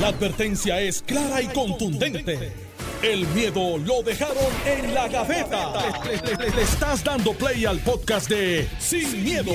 La 0.00 0.08
advertencia 0.08 0.80
es 0.80 1.02
clara 1.02 1.40
y 1.40 1.46
contundente. 1.48 2.52
El 3.02 3.26
miedo 3.28 3.76
lo 3.78 4.02
dejaron 4.02 4.36
en 4.64 4.94
la 4.94 5.06
gaveta. 5.08 5.72
Le, 6.06 6.16
le- 6.16 6.36
le- 6.46 6.56
le 6.56 6.62
estás 6.62 7.04
dando 7.04 7.34
play 7.34 7.66
al 7.66 7.78
podcast 7.80 8.30
de 8.30 8.66
Sin, 8.78 9.22
miedo, 9.22 9.52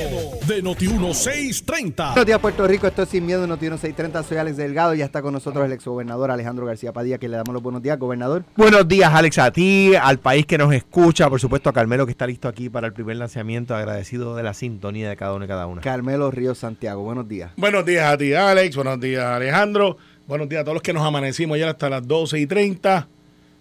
de 0.47 0.63
Noti1630. 0.63 2.09
Buenos 2.09 2.25
días, 2.27 2.39
Puerto 2.39 2.67
Rico. 2.67 2.85
Esto 2.85 3.01
es 3.03 3.09
Sin 3.09 3.25
Miedo, 3.25 3.47
Noti 3.47 3.65
630. 3.65 4.21
Soy 4.23 4.37
Alex 4.37 4.55
Delgado. 4.55 4.93
Ya 4.93 5.05
está 5.05 5.23
con 5.23 5.33
nosotros 5.33 5.65
el 5.65 5.71
exgobernador 5.71 6.29
Alejandro 6.29 6.67
García 6.67 6.93
Padilla, 6.93 7.17
que 7.17 7.27
le 7.27 7.37
damos 7.37 7.53
los 7.53 7.63
buenos 7.63 7.81
días, 7.81 7.97
gobernador. 7.97 8.43
Buenos 8.55 8.87
días, 8.87 9.11
Alex, 9.11 9.39
a 9.39 9.51
ti, 9.51 9.93
al 9.99 10.19
país 10.19 10.45
que 10.45 10.57
nos 10.59 10.71
escucha, 10.73 11.27
por 11.27 11.39
supuesto 11.41 11.69
a 11.69 11.73
Carmelo 11.73 12.05
que 12.05 12.11
está 12.11 12.27
listo 12.27 12.47
aquí 12.47 12.69
para 12.69 12.85
el 12.87 12.93
primer 12.93 13.17
lanzamiento, 13.17 13.75
agradecido 13.75 14.35
de 14.35 14.43
la 14.43 14.53
sintonía 14.53 15.09
de 15.09 15.17
cada 15.17 15.33
uno 15.33 15.45
y 15.45 15.47
cada 15.47 15.65
una. 15.65 15.81
Carmelo 15.81 16.29
Ríos 16.29 16.59
Santiago. 16.59 17.01
Buenos 17.01 17.27
días. 17.27 17.51
Buenos 17.57 17.83
días 17.83 18.13
a 18.13 18.15
ti, 18.17 18.31
Alex. 18.33 18.75
Buenos 18.75 18.99
días, 18.99 19.23
Alejandro. 19.25 19.97
Buenos 20.29 20.47
días 20.47 20.61
a 20.61 20.63
todos 20.63 20.75
los 20.75 20.83
que 20.83 20.93
nos 20.93 21.01
amanecimos 21.03 21.55
ayer 21.55 21.67
hasta 21.67 21.89
las 21.89 22.07
12 22.07 22.37
y 22.37 22.45
30. 22.45 23.07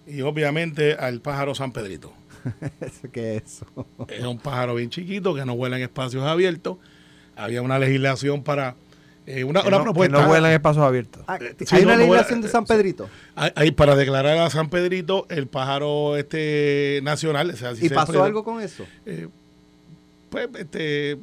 Y 0.06 0.20
obviamente 0.20 0.92
al 0.92 1.22
pájaro 1.22 1.54
San 1.54 1.72
Pedrito. 1.72 2.12
Eso, 2.82 3.08
¿Qué 3.10 3.36
es 3.36 3.42
eso? 3.42 3.66
Es 4.08 4.22
un 4.22 4.38
pájaro 4.38 4.74
bien 4.74 4.90
chiquito 4.90 5.34
que 5.34 5.46
no 5.46 5.56
vuela 5.56 5.78
en 5.78 5.82
espacios 5.82 6.24
abiertos. 6.24 6.76
Había 7.36 7.62
una 7.62 7.78
legislación 7.78 8.42
para 8.42 8.74
eh, 9.26 9.44
una, 9.44 9.62
Que 9.62 9.68
una 9.68 9.78
no, 9.78 9.84
propuesta. 9.84 10.16
que 10.18 10.22
no 10.22 10.28
vuelan 10.28 10.50
en 10.50 10.56
espacios 10.56 10.84
abiertos. 10.84 11.22
Ah, 11.26 11.38
Eh, 11.40 11.56
¿Hay 11.58 11.66
sí, 11.66 11.76
una 11.76 11.84
no, 11.84 11.90
no, 11.92 11.98
legislación 12.00 12.42
de 12.42 12.48
San 12.48 12.66
Pedrito? 12.66 13.08
Hay- 13.34 13.50
hay 13.54 13.70
para 13.70 13.96
declarar 13.96 14.36
a 14.36 14.50
San 14.50 14.68
Pedrito 14.68 15.26
el 15.30 15.46
pájaro 15.46 16.18
este 16.18 17.00
nacional. 17.02 17.48
o 17.50 17.56
sea, 17.56 17.74
si 17.76 17.86
¿Y 17.86 17.88
se 17.88 17.94
pasó 17.94 18.22
algo 18.22 18.44
con 18.44 18.60
eso? 18.60 18.84
eh, 19.06 19.26
pues, 20.28 20.50
este, 20.58 21.16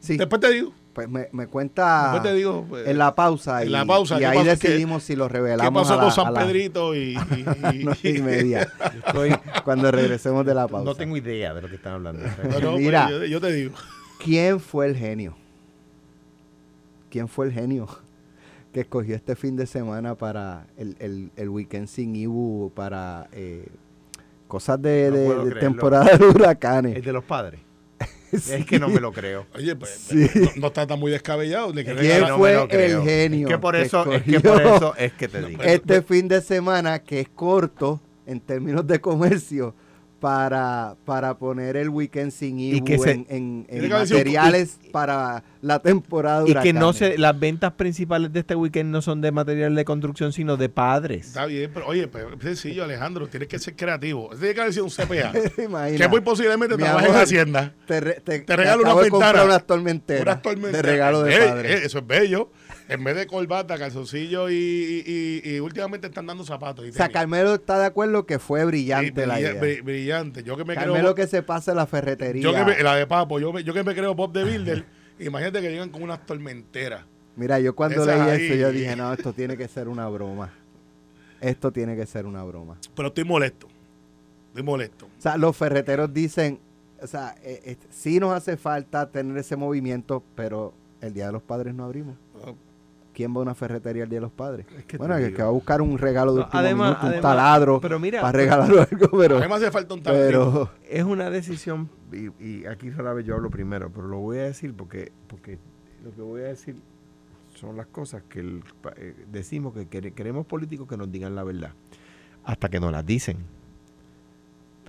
Sí. 0.00 0.16
después 0.16 0.40
te 0.40 0.50
digo. 0.50 0.72
Pues 0.92 1.08
me, 1.08 1.28
me 1.32 1.46
cuenta 1.46 2.12
Después 2.12 2.22
te 2.22 2.34
digo. 2.36 2.66
pues, 2.68 2.86
en 2.86 2.98
la 2.98 3.14
pausa. 3.14 3.62
en 3.62 3.68
y, 3.68 3.70
la 3.70 3.86
pausa, 3.86 4.16
Y 4.16 4.18
¿qué 4.18 4.26
ahí 4.26 4.36
pasó? 4.38 4.50
decidimos 4.50 5.02
si 5.02 5.16
lo 5.16 5.26
¿Qué 5.28 5.32
revelamos 5.34 5.82
pasó 5.84 5.94
a 5.94 5.96
la, 5.96 6.02
con 6.02 6.12
San 6.12 6.26
a 6.26 6.30
la 6.32 6.40
Pedrito? 6.40 6.94
Y, 6.94 7.14
y- 7.72 7.84
nueve 7.84 7.98
y 8.02 8.20
media. 8.20 8.68
Estoy- 9.06 9.34
Cuando 9.64 9.90
regresemos 9.90 10.44
de 10.44 10.54
la 10.54 10.68
pausa. 10.68 10.84
no 10.84 10.94
tengo 10.94 11.16
idea 11.16 11.54
de 11.54 11.62
lo 11.62 11.68
que 11.68 11.76
están 11.76 11.94
hablando. 11.94 12.22
Pues, 12.42 12.78
Mira. 12.78 13.08
yo, 13.10 13.24
yo 13.24 13.40
te 13.40 13.52
digo. 13.52 13.74
¿Quién 14.22 14.60
fue 14.60 14.86
el 14.86 14.96
genio? 14.96 15.34
¿Quién 17.10 17.28
fue 17.28 17.46
el 17.46 17.52
genio 17.52 17.88
que 18.72 18.80
escogió 18.80 19.14
este 19.16 19.36
fin 19.36 19.56
de 19.56 19.66
semana 19.66 20.14
para 20.14 20.66
el, 20.76 20.96
el, 20.98 21.30
el 21.36 21.48
weekend 21.48 21.88
sin 21.88 22.16
Ibu 22.16 22.70
para 22.74 23.28
eh, 23.32 23.66
cosas 24.48 24.80
de, 24.80 25.10
No 25.10 25.44
de- 25.44 25.54
de 25.54 25.60
temporada 25.60 26.16
de 26.16 26.24
huracanes? 26.26 26.96
Es 26.98 27.04
de 27.04 27.12
los 27.12 27.24
padres. 27.24 27.60
Es 28.32 28.64
que 28.66 28.78
no 28.80 28.88
me 28.88 28.98
lo 29.00 29.12
creo. 29.12 29.46
Oye, 29.54 29.76
pues 29.76 29.90
Sí. 30.08 30.26
no, 30.34 30.50
no 30.56 30.66
está 30.68 30.86
tan 30.86 30.98
muy 30.98 31.12
descabellado. 31.12 31.72
Le 31.72 31.84
¿Quién 31.84 32.20
no 32.20 32.28
me 32.28 32.34
fue 32.36 32.54
el 32.62 33.02
genio 33.02 33.46
Es 33.48 33.52
que 33.54 33.58
por 33.58 33.74
que 33.74 33.82
eso, 33.82 34.12
es 34.12 34.22
que 34.22 34.40
por 34.40 34.62
eso 34.62 34.94
es 34.96 35.12
que 35.12 35.28
te 35.28 35.42
digo. 35.42 35.62
este 35.62 36.02
fin 36.02 36.28
de 36.28 36.40
semana 36.40 36.98
que 37.00 37.20
es 37.20 37.28
corto 37.28 38.00
en 38.26 38.40
términos 38.40 38.86
de 38.86 39.00
comercio 39.00 39.74
para, 40.22 40.94
para 41.04 41.36
poner 41.36 41.76
el 41.76 41.88
weekend 41.88 42.30
sin 42.30 42.56
Y 42.60 42.76
Ibu 42.76 42.84
que 42.84 42.96
se- 42.98 43.10
en, 43.10 43.26
en- 43.28 43.66
en 43.68 43.80
que 43.82 43.88
materiales 43.88 44.78
para 44.92 45.42
la 45.62 45.80
temporada 45.80 46.44
de 46.44 46.50
Y 46.52 46.54
que 46.54 46.72
no 46.72 46.92
se, 46.92 47.18
las 47.18 47.38
ventas 47.38 47.72
principales 47.72 48.32
de 48.32 48.38
este 48.40 48.54
weekend 48.54 48.90
no 48.92 49.02
son 49.02 49.20
de 49.20 49.32
material 49.32 49.74
de 49.74 49.84
construcción, 49.84 50.32
sino 50.32 50.56
de 50.56 50.68
padres. 50.68 51.26
Está 51.26 51.46
bien, 51.46 51.72
pero 51.74 51.88
oye, 51.88 52.06
pues, 52.06 52.24
es 52.38 52.40
sencillo, 52.44 52.84
Alejandro. 52.84 53.26
Tienes 53.26 53.48
que 53.48 53.58
ser 53.58 53.74
creativo. 53.74 54.30
Tiene 54.38 54.54
que 54.54 54.60
haber 54.60 54.72
sido 54.72 54.84
un 54.84 54.90
CPA. 54.92 55.32
Imagina. 55.62 55.98
que 55.98 56.08
muy 56.08 56.20
posiblemente 56.20 56.76
Mi 56.76 56.84
trabaje 56.84 57.08
en 57.08 57.14
Hacienda. 57.16 57.74
Te, 57.88 58.00
re- 58.00 58.20
te, 58.24 58.38
Te 58.38 58.56
regalo 58.56 58.82
una 58.84 58.94
ventana. 58.94 59.42
unas 59.44 59.66
tormenteras 59.66 60.22
Unas 60.22 60.42
tormentas. 60.42 60.72
de 60.72 60.82
regalo 60.82 61.22
de 61.24 61.34
Eh, 61.34 61.48
padre. 61.48 61.72
eh, 61.74 61.80
eso 61.84 61.98
es 61.98 62.06
bello. 62.06 62.50
En 62.88 63.04
vez 63.04 63.16
de 63.16 63.26
corbata, 63.26 63.78
calzoncillo 63.78 64.50
y, 64.50 64.54
y, 64.54 65.40
y- 65.44 65.54
y 65.56 65.60
últimamente 65.60 66.06
están 66.08 66.26
dando 66.26 66.44
zapatos. 66.44 66.84
o 66.88 66.92
sea. 66.92 67.08
Carmelo 67.08 67.54
está 67.54 67.78
de 67.78 67.86
acuerdo 67.86 68.26
que 68.26 68.38
fue 68.38 68.60
Sí, 68.60 68.66
brillante 68.66 69.26
la 69.26 69.40
idea. 69.40 69.60
bri- 69.60 69.82
Brillante. 69.82 70.42
Yo 70.42 70.56
que 70.56 70.64
me 70.64 70.74
Carmelo 70.74 70.98
creo. 71.00 71.14
que 71.14 71.26
se 71.26 71.42
pase 71.42 71.74
la 71.74 71.86
ferretería. 71.86 72.42
Yo 72.42 72.52
que 72.54 72.64
me- 72.64 72.82
la 72.82 72.94
de 72.96 73.06
Papo, 73.06 73.38
yo, 73.40 73.52
que 73.52 73.84
me 73.84 73.94
creo 73.94 74.14
Bob 74.14 74.32
de 74.32 74.44
Builder. 74.44 74.84
imagínate 75.18 75.60
que 75.60 75.70
llegan 75.70 75.90
con 75.90 76.02
unas 76.02 76.24
tormenteras. 76.26 77.04
Mira, 77.36 77.58
yo 77.60 77.74
cuando 77.74 78.02
Esas 78.02 78.18
leí 78.26 78.28
ahí. 78.30 78.46
eso, 78.46 78.54
yo 78.56 78.72
dije, 78.72 78.94
no, 78.96 79.12
esto 79.12 79.32
tiene 79.32 79.56
que 79.56 79.66
ser 79.68 79.88
una 79.88 80.06
broma. 80.08 80.52
Esto 81.40 81.72
tiene 81.72 81.96
que 81.96 82.06
ser 82.06 82.26
una 82.26 82.44
broma. 82.44 82.76
Pero 82.94 83.08
estoy 83.08 83.24
molesto. 83.24 83.68
Estoy 84.48 84.62
molesto. 84.62 85.06
O 85.06 85.20
sea, 85.22 85.36
los 85.38 85.56
ferreteros 85.56 86.12
dicen, 86.12 86.60
o 87.00 87.06
sea, 87.06 87.34
eh, 87.42 87.62
eh, 87.64 87.76
sí 87.90 88.20
nos 88.20 88.32
hace 88.34 88.56
falta 88.56 89.10
tener 89.10 89.36
ese 89.38 89.56
movimiento, 89.56 90.22
pero 90.36 90.74
el 91.00 91.14
Día 91.14 91.26
de 91.26 91.32
los 91.32 91.42
Padres 91.42 91.74
no 91.74 91.84
abrimos. 91.84 92.16
No. 92.44 92.54
¿Quién 93.12 93.34
va 93.34 93.38
a 93.38 93.42
una 93.42 93.54
ferretería 93.54 94.04
el 94.04 94.08
Día 94.08 94.18
de 94.18 94.22
los 94.22 94.32
Padres? 94.32 94.66
que 94.86 94.96
bueno, 94.96 95.16
que, 95.16 95.30
va 95.42 95.48
a 95.48 95.50
buscar 95.52 95.82
un 95.82 95.98
regalo 95.98 96.34
de 96.34 96.40
No, 96.40 96.48
además- 96.52 96.98
minuto, 97.00 97.16
un 97.16 97.22
taladro 97.22 97.80
pero 97.80 97.98
mira, 98.00 98.20
para 98.22 98.32
regalar 98.38 98.70
algo, 98.90 99.18
pero, 99.18 99.38
Además 99.38 99.62
hace 99.62 99.70
falta 99.70 99.94
un 99.94 100.02
pero 100.02 100.70
es 100.88 101.04
una 101.04 101.28
decisión, 101.30 101.88
y, 102.12 102.44
y 102.44 102.66
aquí 102.66 102.90
rara 102.90 103.12
vez 103.12 103.26
yo 103.26 103.34
hablo 103.34 103.50
primero, 103.50 103.90
pero 103.92 104.06
lo 104.08 104.18
voy 104.18 104.38
a 104.38 104.44
decir 104.44 104.74
porque, 104.74 105.12
porque 105.26 105.58
lo 106.04 106.14
que 106.14 106.22
voy 106.22 106.40
a 106.42 106.44
decir 106.48 106.76
son 107.54 107.76
las 107.76 107.86
cosas 107.86 108.22
que 108.28 108.40
el 108.40 108.62
eh, 108.96 109.14
decimos 109.30 109.74
que 109.74 109.86
quere- 109.88 110.12
queremos 110.14 110.46
políticos 110.46 110.88
que 110.88 110.96
nos 110.96 111.10
digan 111.12 111.34
la 111.34 111.44
verdad, 111.44 111.72
hasta 112.44 112.68
que 112.70 112.80
nos 112.80 112.92
las 112.92 113.04
dicen. 113.04 113.36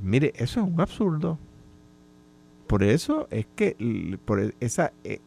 Mire, 0.02 0.34
eso 0.36 0.60
es 0.62 0.68
un 0.68 0.80
absurdo. 0.82 1.38
Por 2.68 2.84
eso 2.84 3.28
es 3.30 3.46
que 3.56 4.18
por 4.26 4.40
e- 4.40 4.56
esa, 4.60 4.92
eh, 5.04 5.20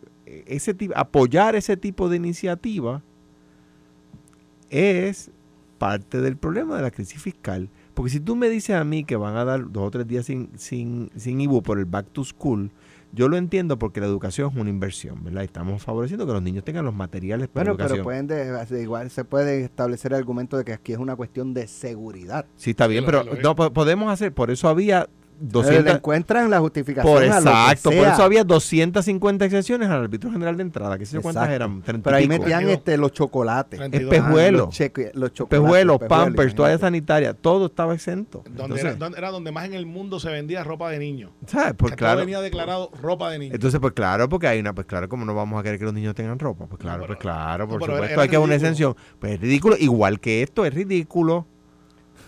ese 0.46 0.74
tipo, 0.74 0.92
apoyar 0.96 1.54
ese 1.56 1.76
tipo 1.76 2.08
de 2.08 2.16
iniciativa 2.16 3.02
es 4.70 5.30
parte 5.78 6.20
del 6.20 6.36
problema 6.36 6.76
de 6.76 6.82
la 6.82 6.90
crisis 6.90 7.20
fiscal. 7.20 7.68
Porque 7.94 8.10
si 8.10 8.20
tú 8.20 8.36
me 8.36 8.48
dices 8.50 8.76
a 8.76 8.84
mí 8.84 9.04
que 9.04 9.16
van 9.16 9.36
a 9.36 9.44
dar 9.44 9.70
dos 9.70 9.84
o 9.88 9.90
tres 9.90 10.06
días 10.06 10.26
sin, 10.26 10.50
sin, 10.56 11.10
sin 11.16 11.40
IBU 11.40 11.62
por 11.62 11.78
el 11.78 11.84
back 11.86 12.06
to 12.12 12.24
school, 12.24 12.70
yo 13.12 13.28
lo 13.28 13.36
entiendo 13.38 13.78
porque 13.78 14.00
la 14.00 14.06
educación 14.06 14.50
es 14.50 14.56
una 14.56 14.68
inversión, 14.68 15.22
¿verdad? 15.24 15.42
Y 15.42 15.44
Estamos 15.46 15.82
favoreciendo 15.82 16.26
que 16.26 16.32
los 16.32 16.42
niños 16.42 16.64
tengan 16.64 16.84
los 16.84 16.94
materiales 16.94 17.48
para 17.48 17.70
bueno, 17.70 17.76
pero 17.76 17.94
educación. 17.94 18.04
pueden 18.04 18.26
de- 18.26 18.66
de- 18.76 18.82
igual 18.82 19.10
se 19.10 19.24
puede 19.24 19.62
establecer 19.64 20.12
el 20.12 20.18
argumento 20.18 20.58
de 20.58 20.64
que 20.64 20.72
aquí 20.74 20.92
es 20.92 20.98
una 20.98 21.16
cuestión 21.16 21.54
de 21.54 21.68
seguridad. 21.68 22.44
sí, 22.56 22.70
está 22.70 22.86
bien, 22.86 23.04
lo- 23.04 23.06
pero 23.06 23.22
lo 23.24 23.34
no 23.40 23.54
po- 23.54 23.72
podemos 23.72 24.10
hacer, 24.12 24.32
por 24.34 24.50
eso 24.50 24.68
había 24.68 25.08
Le 25.38 25.48
200... 25.50 25.94
encuentran 25.96 26.48
la 26.50 26.60
justificación 26.60 27.12
Por 27.12 27.22
a 27.22 27.26
lo 27.26 27.32
que 27.32 27.38
exacto, 27.50 27.90
por 27.90 28.06
eso 28.06 28.22
había 28.22 28.42
250 28.44 29.44
excepciones 29.44 29.88
al 29.90 30.02
árbitro 30.04 30.30
general 30.30 30.56
de 30.56 30.62
entrada, 30.62 30.96
que 30.98 31.04
sé 31.04 31.14
yo 31.14 31.22
cuántas 31.22 31.44
Exacto. 31.44 31.64
eran, 31.64 31.82
30 31.82 31.98
y 31.98 32.02
Pero 32.02 32.16
ahí 32.16 32.28
pico. 32.28 32.38
metían 32.42 32.68
este, 32.70 32.96
los 32.96 33.12
chocolates. 33.12 33.80
Espejuelos. 33.92 34.80
espejuelos, 34.80 35.98
pampers, 36.08 36.54
toalla 36.54 36.72
imagínate. 36.74 36.78
sanitaria, 36.80 37.34
todo 37.34 37.66
estaba 37.66 37.94
exento. 37.94 38.42
Donde 38.44 38.62
Entonces, 38.62 38.84
era, 38.86 38.94
donde, 38.96 39.18
era 39.18 39.30
donde 39.30 39.52
más 39.52 39.64
en 39.66 39.74
el 39.74 39.86
mundo 39.86 40.20
se 40.20 40.30
vendía 40.30 40.64
ropa 40.64 40.90
de 40.90 40.98
niño. 40.98 41.30
¿sabes? 41.46 41.74
Pues 41.76 41.94
claro. 41.94 42.20
venía 42.20 42.40
declarado 42.40 42.90
ropa 43.02 43.30
de 43.30 43.38
niño. 43.38 43.54
Entonces, 43.54 43.78
pues 43.80 43.92
claro, 43.92 44.28
porque 44.28 44.46
hay 44.46 44.60
una, 44.60 44.74
pues 44.74 44.86
claro, 44.86 45.08
como 45.08 45.24
no 45.24 45.34
vamos 45.34 45.60
a 45.60 45.62
querer 45.62 45.78
que 45.78 45.84
los 45.84 45.94
niños 45.94 46.14
tengan 46.14 46.38
ropa? 46.38 46.66
Pues 46.66 46.80
claro, 46.80 47.02
pero- 47.02 47.06
pues 47.08 47.18
claro, 47.18 47.68
por 47.68 47.80
supuesto, 47.80 48.04
era 48.06 48.22
hay 48.22 48.28
que 48.28 48.38
una 48.38 48.46
ridículo. 48.54 48.54
exención. 48.54 48.96
Pues 49.18 49.32
es 49.34 49.40
ridículo, 49.40 49.76
igual 49.78 50.20
que 50.20 50.42
esto 50.42 50.64
es 50.64 50.72
ridículo. 50.72 51.46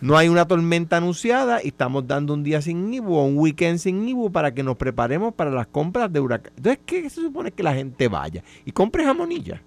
No 0.00 0.16
hay 0.16 0.28
una 0.28 0.47
tormenta 0.47 0.97
anunciada 0.98 1.60
y 1.62 1.69
estamos 1.69 2.06
dando 2.06 2.34
un 2.34 2.42
día 2.44 2.62
sin 2.62 2.92
IBU 2.92 3.14
o 3.14 3.25
un 3.25 3.36
weekend 3.38 3.78
sin 3.78 4.09
IBU 4.09 4.31
para 4.31 4.54
que 4.54 4.62
nos 4.62 4.76
preparemos 4.76 5.34
para 5.34 5.50
las 5.50 5.66
compras 5.66 6.12
de 6.12 6.20
huracán. 6.20 6.53
Entonces, 6.56 6.81
¿qué 6.86 7.10
se 7.10 7.20
supone 7.20 7.50
que 7.50 7.62
la 7.62 7.75
gente 7.75 8.08
vaya? 8.08 8.42
Y 8.64 8.72
compre 8.72 9.04
jamonilla. 9.04 9.62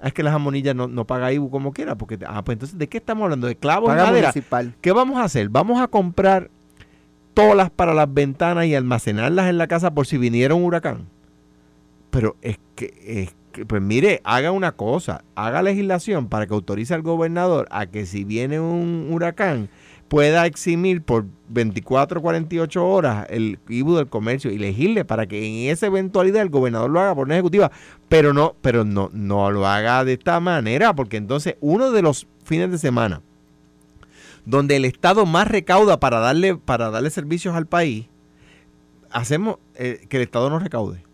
Ah, 0.00 0.08
Es 0.08 0.14
que 0.14 0.22
la 0.22 0.32
jamonilla 0.32 0.74
no, 0.74 0.88
no 0.88 1.06
paga 1.06 1.32
IBU 1.32 1.48
como 1.50 1.72
quiera, 1.72 1.94
porque, 1.96 2.18
ah, 2.26 2.42
pues 2.44 2.56
entonces, 2.56 2.76
¿de 2.78 2.88
qué 2.88 2.98
estamos 2.98 3.24
hablando? 3.24 3.46
¿De 3.46 3.56
clavos 3.56 3.88
en 3.90 3.96
Paga 3.96 4.08
madera? 4.10 4.28
municipal. 4.28 4.74
¿Qué 4.80 4.92
vamos 4.92 5.16
a 5.18 5.24
hacer? 5.24 5.48
Vamos 5.48 5.80
a 5.80 5.86
comprar 5.88 6.50
tolas 7.34 7.70
para 7.70 7.94
las 7.94 8.12
ventanas 8.12 8.66
y 8.66 8.74
almacenarlas 8.74 9.48
en 9.48 9.58
la 9.58 9.68
casa 9.68 9.94
por 9.94 10.06
si 10.06 10.18
viniera 10.18 10.54
un 10.54 10.64
huracán. 10.64 11.06
Pero 12.10 12.36
es 12.42 12.58
que, 12.74 12.92
es 13.06 13.30
que, 13.30 13.41
pues 13.66 13.82
mire, 13.82 14.20
haga 14.24 14.52
una 14.52 14.72
cosa, 14.72 15.24
haga 15.34 15.62
legislación 15.62 16.28
para 16.28 16.46
que 16.46 16.54
autorice 16.54 16.94
al 16.94 17.02
gobernador 17.02 17.68
a 17.70 17.86
que 17.86 18.06
si 18.06 18.24
viene 18.24 18.60
un 18.60 19.08
huracán 19.10 19.68
pueda 20.08 20.44
eximir 20.44 21.02
por 21.02 21.24
24 21.48 22.20
o 22.20 22.22
48 22.22 22.86
horas 22.86 23.26
el 23.30 23.58
IBU 23.68 23.96
del 23.96 24.08
comercio 24.08 24.50
y 24.50 24.58
legisle 24.58 25.06
para 25.06 25.26
que 25.26 25.46
en 25.46 25.70
esa 25.70 25.86
eventualidad 25.86 26.42
el 26.42 26.50
gobernador 26.50 26.90
lo 26.90 27.00
haga 27.00 27.14
por 27.14 27.26
una 27.26 27.34
ejecutiva, 27.36 27.72
pero 28.08 28.34
no, 28.34 28.54
pero 28.60 28.84
no, 28.84 29.08
no 29.12 29.50
lo 29.50 29.66
haga 29.66 30.04
de 30.04 30.12
esta 30.12 30.38
manera, 30.40 30.94
porque 30.94 31.16
entonces 31.16 31.56
uno 31.60 31.92
de 31.92 32.02
los 32.02 32.26
fines 32.44 32.70
de 32.70 32.78
semana 32.78 33.22
donde 34.44 34.76
el 34.76 34.84
Estado 34.84 35.24
más 35.24 35.48
recauda 35.48 36.00
para 36.00 36.18
darle, 36.18 36.56
para 36.56 36.90
darle 36.90 37.10
servicios 37.10 37.54
al 37.54 37.66
país, 37.66 38.06
hacemos 39.10 39.56
eh, 39.74 40.06
que 40.08 40.18
el 40.18 40.24
Estado 40.24 40.50
no 40.50 40.58
recaude. 40.58 41.04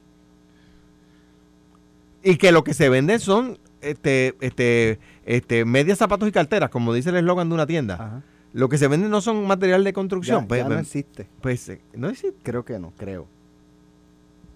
Y 2.31 2.37
que 2.37 2.53
lo 2.53 2.63
que 2.65 2.75
se 2.75 2.89
vende 2.89 3.19
son 3.19 3.59
este, 3.81 4.37
este, 4.41 4.99
este, 5.25 5.65
medias, 5.65 5.99
zapatos 5.99 6.29
y 6.29 6.33
carteras, 6.33 6.71
como 6.71 6.93
dice 6.93 7.11
el 7.11 7.17
eslogan 7.17 7.49
de 7.49 7.55
una 7.55 7.67
tienda. 7.67 7.95
Ajá. 7.95 8.23
Lo 8.53 8.69
que 8.69 8.79
se 8.79 8.89
vende 8.89 9.09
no 9.09 9.21
son 9.21 9.47
material 9.47 9.85
de 9.85 9.91
Ya, 9.91 9.95
construcción. 9.95 10.47
pues, 10.47 10.59
ya 10.61 10.65
no 10.69 10.75
pues, 10.75 10.87
existe. 10.87 11.29
pues, 11.41 11.69
eh, 11.69 11.81
no 11.95 12.09
existe. 12.09 12.39
Creo 12.43 12.65
que 12.65 12.79
no, 12.79 12.93
creo. 12.97 13.27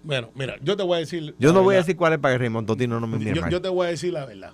Bueno, 0.03 0.29
mira, 0.35 0.55
yo 0.61 0.75
te 0.75 0.83
voy 0.83 0.97
a 0.97 0.99
decir. 0.99 1.33
Yo 1.39 1.53
no 1.53 1.63
voy 1.63 1.75
a 1.75 1.77
decir 1.79 1.95
cuál 1.95 2.13
es 2.13 2.19
para 2.19 2.33
que 2.33 2.39
Raymond 2.39 2.67
Totino 2.67 2.99
no 2.99 3.07
me 3.07 3.17
Yo, 3.33 3.41
mal. 3.41 3.49
yo 3.49 3.61
te 3.61 3.69
voy 3.69 3.87
a 3.87 3.89
decir 3.89 4.11
la 4.13 4.25
verdad. 4.25 4.51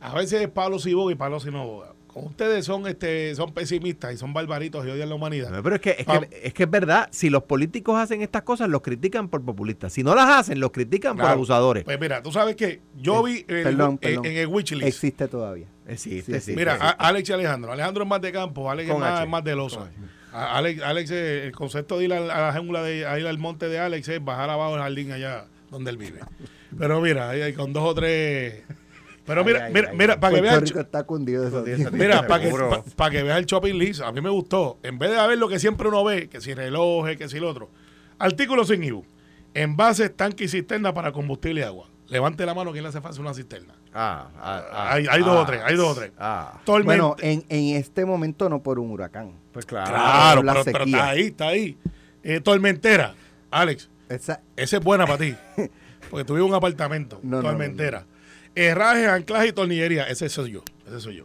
A 0.00 0.14
veces 0.14 0.42
es 0.42 0.48
Pablo 0.48 0.78
si 0.78 0.92
boga 0.94 1.12
y 1.12 1.14
Pablo 1.14 1.38
si 1.40 1.50
no 1.50 1.66
boga. 1.66 1.94
Ustedes 2.18 2.64
son 2.64 2.86
este 2.86 3.34
son 3.34 3.52
pesimistas 3.52 4.14
y 4.14 4.16
son 4.16 4.32
barbaritos 4.32 4.86
y 4.86 4.90
odian 4.90 5.08
la 5.08 5.14
humanidad. 5.14 5.50
No, 5.50 5.62
pero 5.62 5.74
es 5.76 5.82
que, 5.82 5.90
es, 5.98 6.06
que, 6.06 6.40
es 6.44 6.54
que 6.54 6.62
es 6.62 6.70
verdad, 6.70 7.08
si 7.10 7.28
los 7.28 7.42
políticos 7.42 7.98
hacen 7.98 8.22
estas 8.22 8.42
cosas, 8.42 8.68
los 8.70 8.80
critican 8.80 9.28
por 9.28 9.44
populistas. 9.44 9.92
Si 9.92 10.02
no 10.02 10.14
las 10.14 10.26
hacen, 10.28 10.58
los 10.58 10.70
critican 10.70 11.16
por 11.16 11.26
abusadores. 11.26 11.84
Pues 11.84 12.00
mira, 12.00 12.22
tú 12.22 12.32
sabes 12.32 12.56
que 12.56 12.80
yo 12.96 13.22
vi 13.22 13.44
el- 13.48 13.64
Perdón, 13.64 13.90
en, 13.92 13.98
perdón. 13.98 14.24
en 14.26 14.36
el 14.38 14.46
Wishlist. 14.46 14.86
Existe 14.86 15.28
todavía. 15.28 15.66
Existe, 15.86 16.40
Sí, 16.40 16.52
sí. 16.52 16.56
Mira, 16.56 16.74
Alex 16.74 17.28
y 17.28 17.32
Alejandro. 17.34 17.72
Alejandro 17.72 18.04
es 18.04 18.08
más 18.08 18.20
de 18.22 18.32
campo, 18.32 18.70
Alex 18.70 18.88
es 18.88 18.92
Con 18.92 19.00
más, 19.02 19.22
es 19.22 19.28
más 19.28 19.44
de 19.44 19.54
losa. 19.54 19.90
Alex, 20.32 20.82
Alex 20.82 21.10
eh, 21.12 21.46
el 21.46 21.52
concepto 21.52 21.98
de 21.98 22.04
ir 22.06 22.12
a 22.12 22.20
la, 22.20 22.34
a 22.34 22.52
la 22.52 22.58
jungla, 22.58 22.82
de, 22.82 23.06
a 23.06 23.18
ir 23.18 23.26
al 23.26 23.38
monte 23.38 23.68
de 23.68 23.78
Alex 23.78 24.08
es 24.08 24.24
bajar 24.24 24.50
abajo 24.50 24.74
el 24.74 24.80
jardín 24.82 25.12
allá 25.12 25.44
donde 25.70 25.90
él 25.90 25.96
vive. 25.96 26.20
Pero 26.78 27.00
mira, 27.00 27.30
ahí 27.30 27.40
hay 27.42 27.52
con 27.52 27.72
dos 27.72 27.84
o 27.84 27.94
tres. 27.94 28.62
Pero 29.26 29.40
Ay, 29.40 29.46
mira, 29.46 29.64
ay, 29.66 29.72
mira, 29.72 29.88
ay. 29.90 29.96
mira, 29.96 30.20
para 30.20 30.34
que 30.36 30.40
veas. 30.40 30.60
Rico 30.62 30.80
está 30.80 31.02
cundido. 31.04 31.64
Mira, 31.92 32.26
para 32.26 32.42
que, 32.44 32.50
pa- 32.50 32.82
pa' 32.96 33.10
que 33.10 33.22
veas 33.22 33.38
el 33.38 33.46
shopping 33.46 33.74
list, 33.74 34.00
a 34.02 34.12
mí 34.12 34.20
me 34.20 34.30
gustó. 34.30 34.78
En 34.82 34.98
vez 34.98 35.10
de 35.10 35.26
ver 35.26 35.36
lo 35.38 35.48
que 35.48 35.58
siempre 35.58 35.88
uno 35.88 36.04
ve, 36.04 36.28
que 36.28 36.40
si 36.40 36.54
relojes, 36.54 37.16
que 37.16 37.28
si 37.28 37.40
lo 37.40 37.48
otro. 37.50 37.68
Artículo 38.18 38.64
sin 38.64 38.84
IBU. 38.84 39.04
Envases, 39.54 40.14
tanque 40.16 40.44
y 40.44 40.48
cisterna 40.48 40.94
para 40.94 41.12
combustible 41.12 41.60
y 41.62 41.64
agua. 41.64 41.88
Levante 42.08 42.46
la 42.46 42.54
mano 42.54 42.70
quien 42.70 42.84
le 42.84 42.90
hace 42.90 43.00
falta 43.00 43.20
una 43.20 43.34
cisterna. 43.34 43.74
Ah, 43.92 44.28
ah, 44.38 44.62
ah, 44.70 44.92
hay, 44.92 45.06
hay 45.10 45.20
dos 45.22 45.36
ah, 45.36 45.40
o 45.40 45.46
tres, 45.46 45.60
hay 45.64 45.74
dos 45.74 45.88
o 45.88 45.94
tres. 45.98 46.12
Ah. 46.18 46.60
Bueno, 46.84 47.16
en, 47.18 47.44
en 47.48 47.76
este 47.76 48.04
momento 48.04 48.48
no 48.48 48.62
por 48.62 48.78
un 48.78 48.90
huracán. 48.92 49.32
pues 49.52 49.66
claro. 49.66 49.90
claro, 49.90 50.42
la 50.42 50.52
pero, 50.52 50.64
pero 50.66 50.84
está 50.84 51.08
ahí, 51.08 51.22
está 51.22 51.48
ahí. 51.48 51.76
Eh, 52.22 52.40
tormentera. 52.40 53.14
Alex, 53.50 53.88
Esa, 54.08 54.40
esa 54.54 54.76
es 54.76 54.84
buena 54.84 55.06
para 55.06 55.18
ti. 55.18 55.34
Porque 56.10 56.24
tuve 56.24 56.42
un 56.42 56.54
apartamento. 56.54 57.18
No, 57.22 57.38
no, 57.38 57.42
tormentera. 57.48 58.04
Herraje, 58.56 59.06
anclaje 59.06 59.48
y 59.48 59.52
tornillería. 59.52 60.04
Ese 60.04 60.28
soy 60.28 60.52
yo. 60.52 60.62
Ese 60.86 61.00
soy 61.00 61.16
yo. 61.16 61.24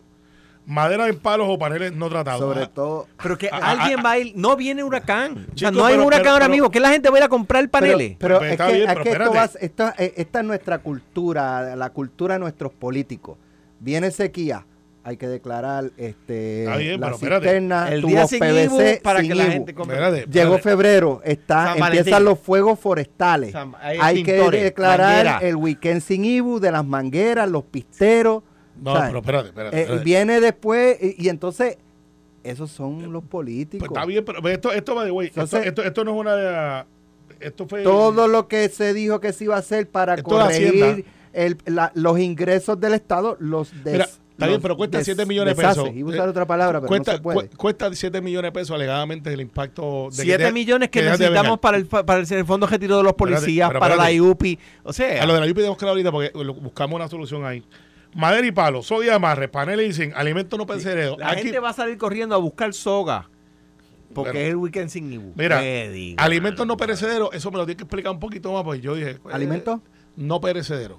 Madera 0.68 1.08
en 1.08 1.18
palos 1.18 1.48
o 1.50 1.58
paneles 1.58 1.92
no 1.94 2.08
tratados. 2.10 2.40
sobre 2.42 2.62
Ah, 2.66 2.72
todo. 2.72 3.08
Pero 3.22 3.38
que 3.38 3.48
Ah, 3.52 3.60
ah, 3.62 3.72
alguien 3.72 4.00
ah, 4.00 4.04
va 4.04 4.12
a 4.12 4.20
ir, 4.20 4.34
no 4.36 4.56
viene 4.56 4.84
huracán. 4.84 5.32
o 5.32 5.36
sea, 5.58 5.70
Chico, 5.70 5.72
no 5.72 5.86
hay 5.86 5.94
pero- 5.94 6.02
un 6.04 6.08
huracán 6.08 6.24
pero- 6.24 6.34
ahora 6.34 6.46
pero- 6.46 6.52
mismo. 6.54 6.72
que 6.72 6.80
la 6.80 6.90
gente 6.92 7.10
va 7.10 7.16
a 7.16 7.20
ir 7.20 7.24
a 7.24 7.30
comprar 7.30 7.62
Pero, 7.64 7.72
paneles? 7.72 8.16
pero 8.20 8.38
Pues 8.38 8.48
es 8.48 8.52
está 8.54 8.68
que, 8.68 8.74
bien, 8.74 8.88
es 8.90 8.94
pero 8.94 9.04
que 9.04 9.10
esto 9.12 9.34
va- 9.34 9.50
esto- 9.60 9.94
esta 9.98 10.40
es 10.40 10.46
nuestra 10.46 10.78
cultura, 10.80 11.76
la 11.76 11.90
cultura 11.90 12.36
de 12.36 12.40
nuestros 12.42 12.72
políticos. 12.74 13.38
Viene 13.80 14.12
sequía, 14.12 14.66
hay 15.04 15.18
que 15.18 15.28
declarar 15.28 15.92
este, 15.98 16.68
bien, 16.78 17.02
la 17.02 17.14
cisterna, 17.14 17.90
el 17.92 18.04
día 18.04 18.28
sin 18.28 18.40
PVC 18.40 18.64
IBU 18.66 19.02
para 19.02 19.20
sin 19.22 19.30
que 19.30 19.36
la 19.36 19.46
gente 19.46 19.74
compre. 19.74 19.96
Espérate, 19.98 20.28
Llegó 20.32 20.60
febrero, 20.60 21.22
está, 21.24 21.76
empiezan 21.76 22.24
los 22.24 22.38
fuegos 22.40 22.80
forestales. 22.80 23.52
San- 23.52 23.74
hay 23.82 23.98
hay 24.00 24.24
que 24.24 24.34
declarar 24.34 25.26
manguera. 25.26 25.40
el 25.42 25.56
weekend 25.56 26.02
sin 26.02 26.24
IBU 26.26 26.60
de 26.60 26.72
las 26.72 26.86
mangueras, 26.86 27.50
los 27.50 27.64
pisteros. 27.64 28.44
No, 28.80 28.94
¿sabes? 28.96 29.08
pero 29.10 29.20
espérate, 29.20 29.48
espérate. 29.50 29.82
Eh, 29.96 30.00
viene 30.04 30.40
después 30.40 30.98
y, 31.02 31.26
y 31.26 31.30
entonces 31.30 31.78
esos 32.44 32.72
son 32.72 33.12
los 33.12 33.24
políticos. 33.24 33.88
Pues 33.88 33.98
está 33.98 34.06
bien, 34.06 34.24
pero 34.26 34.48
esto, 34.50 34.72
esto 34.72 34.96
va 34.96 35.04
de 35.04 35.12
güey. 35.12 35.28
Esto, 35.36 35.58
esto, 35.58 35.84
esto 35.84 36.04
no 36.04 36.12
es 36.12 36.18
una. 36.18 36.86
Esto 37.40 37.68
fue. 37.68 37.82
Todo 37.84 38.28
lo 38.28 38.48
que 38.48 38.70
se 38.70 38.94
dijo 38.94 39.20
que 39.20 39.34
se 39.34 39.46
iba 39.46 39.56
a 39.56 39.60
hacer 39.60 39.90
para 39.90 40.22
corregir 40.22 41.06
el- 41.34 41.58
la- 41.66 41.92
los 41.96 42.20
ingresos 42.20 42.80
del 42.80 42.94
Estado, 42.94 43.36
los 43.40 43.72
des, 43.84 43.94
Mira, 43.94 44.08
está 44.32 44.48
bien, 44.48 44.62
pero 44.62 44.76
cuesta 44.78 44.98
des- 44.98 45.06
7 45.06 45.26
millones 45.26 45.56
de 45.56 45.62
pesos. 45.64 45.90
Usar 46.04 46.26
Eh, 46.28 46.30
otra 46.30 46.46
palabra, 46.48 46.80
pero 46.80 46.88
cuesta, 46.88 47.12
no 47.14 47.18
se 47.18 47.22
puede. 47.24 47.50
cu- 47.50 47.58
cuesta 47.58 47.94
7 47.94 48.22
millones 48.22 48.50
de 48.50 48.52
pesos 48.60 48.72
alegadamente 48.76 49.32
el 49.34 49.42
impacto 49.42 50.08
de 50.12 50.24
7 50.24 50.44
de- 50.46 50.52
millones 50.52 50.90
que 50.90 51.02
necesitamos 51.04 51.60
para 51.60 51.78
el, 51.78 51.86
para 51.86 52.20
el, 52.20 52.32
el 52.34 52.46
fondo 52.46 52.66
de 52.66 52.72
retiro 52.72 52.98
de 52.98 53.04
los 53.04 53.14
policías, 53.14 53.70
pero 53.70 53.80
para 53.80 53.96
la 53.96 54.12
IUPI. 54.12 54.58
O 54.84 54.94
sea, 54.94 55.22
A 55.24 55.26
lo 55.26 55.34
de 55.34 55.40
la 55.40 55.46
UPI 55.46 55.54
tenemos 55.56 55.78
que 55.78 55.86
hablar 55.86 55.92
ahorita 56.08 56.12
porque 56.12 56.32
buscamos 56.62 56.96
una 56.96 57.08
solución 57.08 57.46
ahí. 57.46 57.64
Madera 58.14 58.46
y 58.46 58.52
palo, 58.52 58.84
sodio 58.84 59.10
de 59.12 59.16
amarre, 59.16 59.48
paneles 59.48 59.90
y 59.90 59.94
zinc, 60.04 60.14
alimentos 60.18 60.60
no 60.60 60.66
perecederos. 60.66 61.18
la 61.18 61.30
Aquí, 61.32 61.44
gente 61.44 61.60
va 61.60 61.70
a 61.70 61.74
salir 61.74 61.98
corriendo 61.98 62.36
a 62.36 62.40
buscar 62.40 62.74
soga. 62.74 63.30
Porque 64.14 64.32
Bueno. 64.32 64.40
es 64.46 64.50
el 64.50 64.56
weekend 64.58 64.90
sin 64.90 65.14
IBU. 65.14 65.32
Mira, 65.38 65.62
¿Qué 65.62 65.90
digo, 65.90 66.22
alimentos 66.22 66.68
no 66.68 66.76
perecederos, 66.76 67.30
eso 67.32 67.50
me 67.50 67.58
lo 67.58 67.66
tiene 67.66 67.78
que 67.78 67.84
explicar 67.84 68.12
un 68.12 68.20
poquito 68.20 68.52
más, 68.52 68.64
porque 68.66 68.82
yo 68.82 68.94
dije. 68.96 69.20
¿Alimentos? 69.32 69.80
No 70.18 70.42
perecederos. 70.42 70.98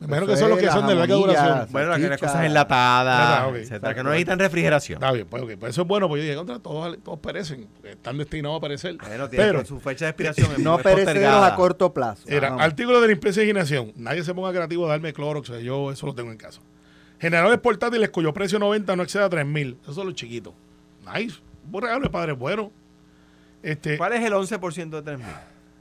Me 0.00 0.06
imagino 0.06 0.26
Eso 0.26 0.32
que 0.32 0.36
son 0.40 0.50
los 0.50 0.58
que 0.60 0.70
son 0.70 0.86
de 0.86 0.94
la 0.94 1.00
larga 1.00 1.14
duración. 1.16 1.68
Bueno, 1.70 1.92
salchicha. 1.92 2.18
cosas 2.18 2.44
enlatadas, 2.44 3.28
Verdad, 3.30 3.48
ok. 3.48 3.56
etcétera, 3.56 3.94
que 3.94 4.02
no 4.04 4.10
necesitan 4.10 4.38
refrigeración. 4.38 4.96
Está 5.02 5.12
bien, 5.12 5.26
pues, 5.28 5.42
ok, 5.42 5.50
pues 5.58 5.70
eso 5.70 5.82
es 5.82 5.88
bueno, 5.88 6.08
pues 6.08 6.20
yo 6.20 6.24
dije, 6.24 6.36
contra, 6.36 6.58
todos, 6.60 6.98
todos 7.02 7.18
perecen, 7.18 7.66
porque 7.74 7.90
están 7.92 8.16
destinados 8.18 8.58
a 8.58 8.60
perecer. 8.60 8.96
Bueno, 8.96 9.28
tiene 9.28 9.44
Pero, 9.44 9.64
su 9.64 9.80
fecha 9.80 10.04
de 10.04 10.10
expiración. 10.10 10.52
es- 10.52 10.58
No 10.60 10.78
postergada. 10.78 11.46
a 11.48 11.56
corto 11.56 11.92
plazo. 11.92 12.22
Era, 12.28 12.54
artículo 12.54 13.00
de 13.00 13.08
limpieza 13.08 13.40
y 13.40 13.44
higienización. 13.44 13.92
Nadie 13.96 14.22
se 14.22 14.32
ponga 14.34 14.52
creativo 14.52 14.86
a 14.86 14.90
darme 14.90 15.12
Clorox, 15.12 15.48
yo 15.62 15.90
eso 15.90 16.06
lo 16.06 16.14
tengo 16.14 16.30
en 16.30 16.36
casa. 16.38 16.60
Generadores 17.20 17.58
portátiles 17.58 18.10
cuyo 18.10 18.32
precio 18.32 18.60
90 18.60 18.94
no 18.94 19.02
exceda 19.02 19.28
3 19.28 19.44
mil. 19.44 19.76
Esos 19.82 19.96
son 19.96 20.06
los 20.06 20.14
chiquitos. 20.14 20.54
Nice. 21.12 21.38
Un 21.72 21.82
regalo 21.82 22.02
de 22.04 22.10
padre 22.10 22.32
bueno. 22.32 22.70
Este, 23.64 23.98
¿Cuál 23.98 24.12
es 24.12 24.24
el 24.24 24.32
11% 24.32 24.90
de 24.90 25.02
3 25.02 25.18
mil? 25.18 25.26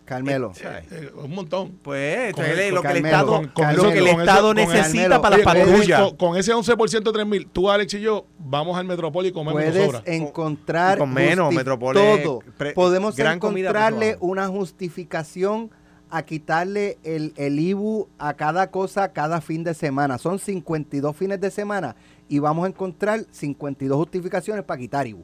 Carmelo. 0.07 0.51
eh, 0.63 1.11
un 1.15 1.29
montón. 1.35 1.73
Pues 1.83 2.33
Con 2.33 2.43
es 2.45 2.57
el- 2.57 2.73
lo 2.73 2.81
que 2.81 2.87
el 2.87 2.93
Carmelo, 2.93 3.07
Estado, 3.07 3.27
con- 3.27 3.47
con 3.49 3.65
lo 3.67 3.71
eso- 3.73 3.81
que 3.91 3.97
el 3.99 4.03
con 4.05 4.09
eso- 4.13 4.19
Estado 4.21 4.47
con 4.47 4.55
necesita 4.55 5.21
para 5.21 5.37
las 5.37 5.45
patrullas. 5.45 6.13
Con, 6.17 6.37
ese 6.37 6.53
11% 6.53 7.11
de 7.11 7.13
3 7.13 7.27
mil, 7.27 7.47
tú, 7.47 7.69
Alex 7.69 7.93
y 7.93 7.99
yo, 8.01 8.25
vamos 8.39 8.75
al 8.77 8.85
Metrópoli 8.85 9.27
y 9.29 9.31
comemos 9.31 9.61
Puedes 9.61 9.85
sobra. 9.85 10.01
encontrar 10.05 10.97
con 10.97 11.13
menos, 11.13 11.53
Metropole, 11.53 11.99
todo. 12.23 12.39
pre- 12.57 12.73
Podemos 12.73 13.15
gran 13.15 13.35
encontrarle 13.35 14.17
una 14.19 14.47
justificación 14.47 15.69
a 16.09 16.23
quitarle 16.23 16.97
el, 17.03 17.33
el 17.35 17.59
IBU 17.59 18.07
a 18.17 18.33
cada 18.35 18.71
cosa 18.71 19.11
cada 19.11 19.41
fin 19.41 19.63
de 19.65 19.73
semana. 19.73 20.17
Son 20.17 20.39
52 20.39 21.13
fines 21.15 21.41
de 21.41 21.51
semana 21.51 21.97
y 22.29 22.39
vamos 22.39 22.63
a 22.65 22.69
encontrar 22.69 23.25
52 23.29 23.97
justificaciones 23.97 24.63
para 24.63 24.79
quitar 24.79 25.05
IBU. 25.05 25.23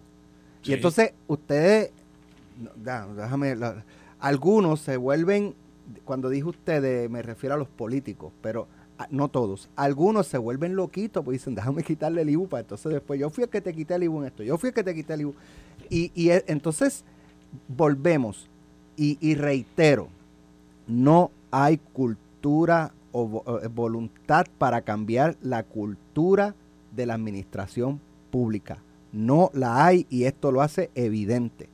Sí. 0.61 0.71
Y 0.71 0.73
entonces 0.73 1.13
ustedes, 1.27 1.91
no, 2.57 3.13
déjame, 3.15 3.55
la- 3.55 3.83
algunos 4.23 4.79
se 4.79 4.95
vuelven, 4.95 5.53
cuando 6.05 6.29
dije 6.29 6.45
ustedes 6.45 7.09
me 7.09 7.21
refiero 7.21 7.55
a 7.55 7.57
los 7.57 7.67
políticos, 7.67 8.31
pero 8.41 8.67
ah, 8.97 9.05
no 9.11 9.27
todos, 9.27 9.69
algunos 9.75 10.27
se 10.27 10.37
vuelven 10.37 10.77
loquitos, 10.77 11.25
pues 11.25 11.39
dicen, 11.39 11.55
déjame 11.55 11.83
quitarle 11.83 12.21
el 12.21 12.29
IBU 12.29 12.47
para 12.47 12.61
entonces 12.61 12.93
después, 12.93 13.19
yo 13.19 13.29
fui 13.29 13.43
el 13.43 13.49
que 13.49 13.59
te 13.59 13.73
quité 13.73 13.95
el 13.95 14.03
IBU 14.03 14.21
en 14.21 14.27
esto, 14.27 14.41
yo 14.43 14.57
fui 14.57 14.69
el 14.69 14.73
que 14.73 14.83
te 14.83 14.95
quité 14.95 15.15
el 15.15 15.21
IBU. 15.21 15.35
Y, 15.89 16.11
y 16.15 16.29
e- 16.29 16.45
entonces 16.47 17.03
volvemos 17.67 18.47
y, 18.95 19.35
reitero, 19.35 20.07
no 20.87 21.29
hay 21.51 21.77
cultura 21.77 22.93
o 23.11 23.43
eh, 23.61 23.67
voluntad 23.67 24.45
para 24.57 24.83
cambiar 24.83 25.35
la 25.41 25.63
cultura 25.63 26.55
de 26.95 27.05
la 27.07 27.15
administración 27.15 27.99
pública. 28.31 28.77
No 29.11 29.51
la 29.53 29.85
hay 29.85 30.07
y 30.09 30.23
esto 30.23 30.53
lo 30.53 30.61
hace 30.61 30.91
evidente. 30.95 31.67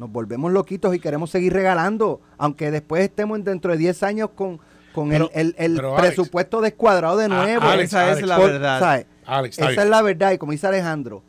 Nos 0.00 0.10
volvemos 0.10 0.50
loquitos 0.50 0.94
y 0.94 0.98
queremos 0.98 1.30
seguir 1.30 1.52
regalando, 1.52 2.22
aunque 2.38 2.70
después 2.70 3.02
estemos 3.02 3.38
en- 3.38 3.44
dentro 3.44 3.70
de 3.72 3.76
10 3.76 4.02
años 4.02 4.30
con, 4.34 4.58
con 4.94 5.10
Pero- 5.10 5.30
el, 5.34 5.54
el- 5.58 5.72
el 5.72 5.76
pero, 5.76 5.96
Alex, 5.98 6.14
presupuesto 6.14 6.62
descuadrado 6.62 7.18
de 7.18 7.26
a- 7.26 7.28
nuevo. 7.28 7.62
Alex, 7.66 7.90
Esa 7.90 8.12
es 8.12 8.22
la 8.22 8.36
Por- 8.38 8.50
verdad. 8.50 8.76
Esa 9.44 9.66
bien. 9.68 9.78
es 9.78 9.88
la 9.88 10.00
verdad 10.00 10.32
y 10.32 10.38
como 10.38 10.52
dice 10.52 10.66
Alejandro, 10.66 11.22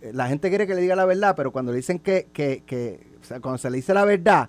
eh, 0.00 0.10
la 0.14 0.26
gente 0.28 0.48
quiere 0.48 0.66
que 0.66 0.74
le 0.74 0.80
diga 0.80 0.96
la 0.96 1.04
verdad, 1.04 1.34
pero 1.36 1.52
cuando 1.52 1.70
le 1.70 1.76
dicen 1.76 1.98
que, 1.98 2.28
que, 2.32 2.62
que 2.64 3.06
o 3.20 3.24
sea, 3.24 3.40
cuando 3.40 3.58
se 3.58 3.68
le 3.68 3.76
dice 3.76 3.92
la 3.92 4.06
verdad, 4.06 4.48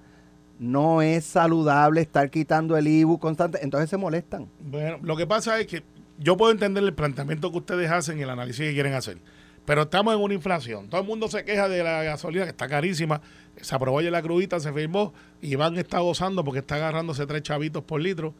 no 0.57 1.01
es 1.01 1.25
saludable 1.25 1.99
estar 1.99 2.29
quitando 2.29 2.77
el 2.77 2.87
IBU 2.87 3.19
constante, 3.19 3.59
entonces 3.61 3.89
se 3.89 3.97
molestan. 3.97 4.47
Bueno, 4.61 4.99
lo 5.01 5.17
que 5.17 5.27
pasa 5.27 5.59
es 5.59 5.67
que 5.67 5.83
yo 6.17 6.37
puedo 6.37 6.51
entender 6.53 6.81
el 6.83 6.93
planteamiento 6.93 7.51
que 7.51 7.57
ustedes 7.57 7.91
hacen 7.91 8.19
y 8.19 8.21
el 8.21 8.29
análisis 8.29 8.65
que 8.67 8.73
quieren 8.73 8.93
hacer. 8.93 9.17
Pero 9.65 9.83
estamos 9.83 10.15
en 10.15 10.21
una 10.21 10.33
inflación. 10.33 10.89
Todo 10.89 10.99
el 11.01 11.05
mundo 11.05 11.27
se 11.27 11.45
queja 11.45 11.69
de 11.69 11.83
la 11.83 12.01
gasolina 12.01 12.43
que 12.45 12.49
está 12.49 12.67
carísima. 12.67 13.21
Se 13.61 13.75
aprobó 13.75 13.99
ayer 13.99 14.11
la 14.11 14.21
crudita, 14.21 14.59
se 14.59 14.71
firmó. 14.73 15.13
y 15.41 15.53
Iván 15.53 15.77
está 15.77 15.99
gozando 15.99 16.43
porque 16.43 16.59
está 16.59 16.75
agarrándose 16.75 17.25
tres 17.25 17.41
chavitos 17.43 17.83
por 17.83 18.01
litro. 18.01 18.33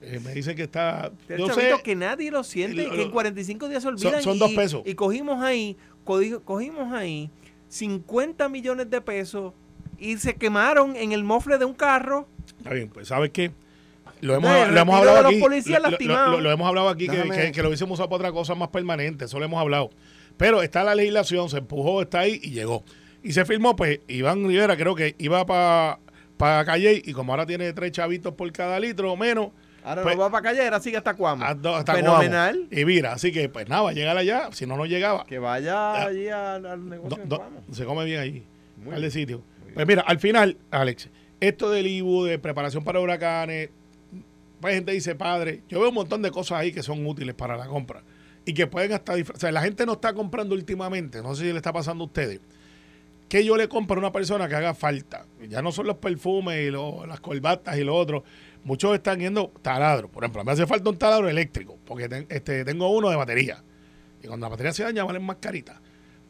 Eh, 0.00 0.20
me 0.24 0.32
dicen 0.34 0.56
que 0.56 0.64
está. 0.64 1.12
Yo 1.28 1.46
sé, 1.48 1.54
chavito 1.54 1.82
que 1.82 1.94
nadie 1.94 2.30
lo 2.30 2.42
siente, 2.42 2.84
Lo- 2.86 2.92
que 2.94 3.02
en 3.02 3.10
45 3.10 3.68
días 3.68 3.82
se 3.82 3.88
olvidan. 3.88 4.22
son 4.22 4.36
y, 4.36 4.38
dos 4.40 4.50
pesos. 4.52 4.82
Y 4.84 4.94
cogimos 4.94 5.42
ahí, 5.42 5.76
cogimos 6.04 6.92
ahí 6.92 7.30
50 7.68 8.48
millones 8.48 8.90
de 8.90 9.00
pesos 9.00 9.52
y 9.98 10.16
se 10.18 10.34
quemaron 10.34 10.96
en 10.96 11.12
el 11.12 11.24
mofle 11.24 11.58
de 11.58 11.64
un 11.64 11.74
carro. 11.74 12.26
Está 12.58 12.74
bien, 12.74 12.88
pues 12.88 13.08
¿sabes 13.08 13.30
qué? 13.30 13.52
Lo 14.20 14.34
hemos, 14.34 14.50
No, 14.50 14.66
lo 14.72 14.80
hemos 14.80 14.94
hablado 14.96 15.16
de 15.18 15.22
los 15.24 15.32
aquí. 15.32 15.40
policías 15.40 15.78
lo- 15.80 15.84
lo- 15.84 15.90
lastimados. 15.90 16.30
lo- 16.32 16.40
lo 16.40 16.50
hemos 16.50 16.68
hablado 16.68 16.88
aquí 16.88 17.06
que, 17.06 17.12
Déjame- 17.16 17.36
que- 17.46 17.52
que 17.52 17.62
lo 17.62 17.68
hubiésemos 17.68 17.94
usado 17.96 18.08
para 18.08 18.16
otra 18.28 18.32
cosa 18.32 18.54
más 18.54 18.68
permanente. 18.68 19.24
Eso 19.24 19.38
lo 19.38 19.44
hemos 19.44 19.60
hablado. 19.60 19.90
Pero 20.36 20.62
está 20.62 20.82
la 20.84 20.94
legislación, 20.94 21.48
se 21.48 21.58
empujó, 21.58 22.02
está 22.02 22.20
ahí 22.20 22.40
y 22.42 22.50
llegó. 22.50 22.84
Y 23.22 23.32
se 23.32 23.44
firmó, 23.44 23.76
pues 23.76 24.00
Iván 24.08 24.46
Rivera 24.46 24.76
creo 24.76 24.94
que 24.94 25.14
iba 25.18 25.44
para 25.46 25.98
pa 26.36 26.64
Calle 26.64 27.00
y 27.04 27.12
como 27.12 27.32
ahora 27.32 27.46
tiene 27.46 27.72
tres 27.72 27.92
chavitos 27.92 28.34
por 28.34 28.50
cada 28.52 28.78
litro 28.80 29.12
o 29.12 29.16
menos, 29.16 29.50
Ahora 29.84 30.02
Pues- 30.04 30.14
no 30.14 30.22
va 30.22 30.30
para 30.30 30.42
calle, 30.44 30.62
ahora 30.62 30.78
sigue 30.78 30.96
hasta 30.96 31.14
Cuamo. 31.14 31.44
hasta, 31.44 31.76
hasta 31.78 31.94
Fenomenal. 31.94 32.68
Y 32.70 32.84
mira, 32.84 33.14
así 33.14 33.32
que 33.32 33.48
pues 33.48 33.68
nada, 33.68 33.82
va 33.82 33.90
a 33.90 33.92
llegar 33.92 34.16
allá, 34.16 34.48
si 34.52 34.64
no, 34.64 34.76
no 34.76 34.86
llegaba. 34.86 35.24
Que 35.26 35.40
vaya 35.40 36.04
allí 36.06 36.28
al, 36.28 36.64
al 36.66 36.88
negocio 36.88 37.16
Do- 37.16 37.22
en 37.24 37.28
do- 37.28 37.36
Cuamo. 37.38 37.60
se 37.72 37.84
come 37.84 38.04
bien 38.04 38.20
allí, 38.20 38.44
par 38.84 38.94
de 38.94 39.00
bien. 39.00 39.10
sitios. 39.10 39.40
Pues 39.74 39.84
mira, 39.84 40.02
al 40.02 40.20
final, 40.20 40.56
Alex, 40.70 41.08
esto 41.40 41.68
del 41.70 41.88
IBU, 41.88 42.22
de 42.26 42.38
preparación 42.38 42.84
para 42.84 43.00
huracanes, 43.00 43.70
pues 44.60 44.74
gente 44.76 44.92
dice, 44.92 45.16
padre, 45.16 45.62
yo 45.68 45.80
veo 45.80 45.88
un 45.88 45.96
montón 45.96 46.22
de 46.22 46.30
cosas 46.30 46.60
ahí 46.60 46.72
que 46.72 46.84
son 46.84 47.04
útiles 47.04 47.34
para 47.34 47.56
la 47.56 47.66
compra 47.66 48.04
y 48.44 48.54
que 48.54 48.68
pueden 48.68 48.92
hasta... 48.92 49.14
O 49.14 49.36
sea, 49.38 49.50
la 49.50 49.62
gente 49.62 49.84
no 49.84 49.94
está 49.94 50.12
comprando 50.12 50.54
últimamente, 50.54 51.22
no 51.22 51.34
sé 51.34 51.42
si 51.42 51.50
le 51.50 51.56
está 51.56 51.72
pasando 51.72 52.04
a 52.04 52.06
ustedes, 52.06 52.40
que 53.32 53.46
yo 53.46 53.56
le 53.56 53.66
compro 53.66 53.96
a 53.96 53.98
una 54.00 54.12
persona 54.12 54.46
que 54.46 54.54
haga 54.56 54.74
falta. 54.74 55.24
Ya 55.48 55.62
no 55.62 55.72
son 55.72 55.86
los 55.86 55.96
perfumes 55.96 56.68
y 56.68 56.70
lo- 56.70 57.06
las 57.06 57.18
corbatas 57.20 57.78
y 57.78 57.82
lo 57.82 57.96
otro. 57.96 58.24
Muchos 58.62 58.92
están 58.94 59.20
yendo 59.20 59.50
taladros. 59.62 60.10
Por 60.10 60.22
ejemplo, 60.22 60.44
me 60.44 60.52
hace 60.52 60.66
falta 60.66 60.90
un 60.90 60.98
taladro 60.98 61.30
eléctrico, 61.30 61.78
porque 61.86 62.26
este, 62.28 62.62
tengo 62.66 62.90
uno 62.90 63.08
de 63.08 63.16
batería. 63.16 63.64
Y 64.22 64.26
cuando 64.26 64.44
la 64.44 64.50
batería 64.50 64.74
se 64.74 64.82
daña, 64.82 65.04
valen 65.04 65.24
más 65.24 65.36
caritas. 65.36 65.80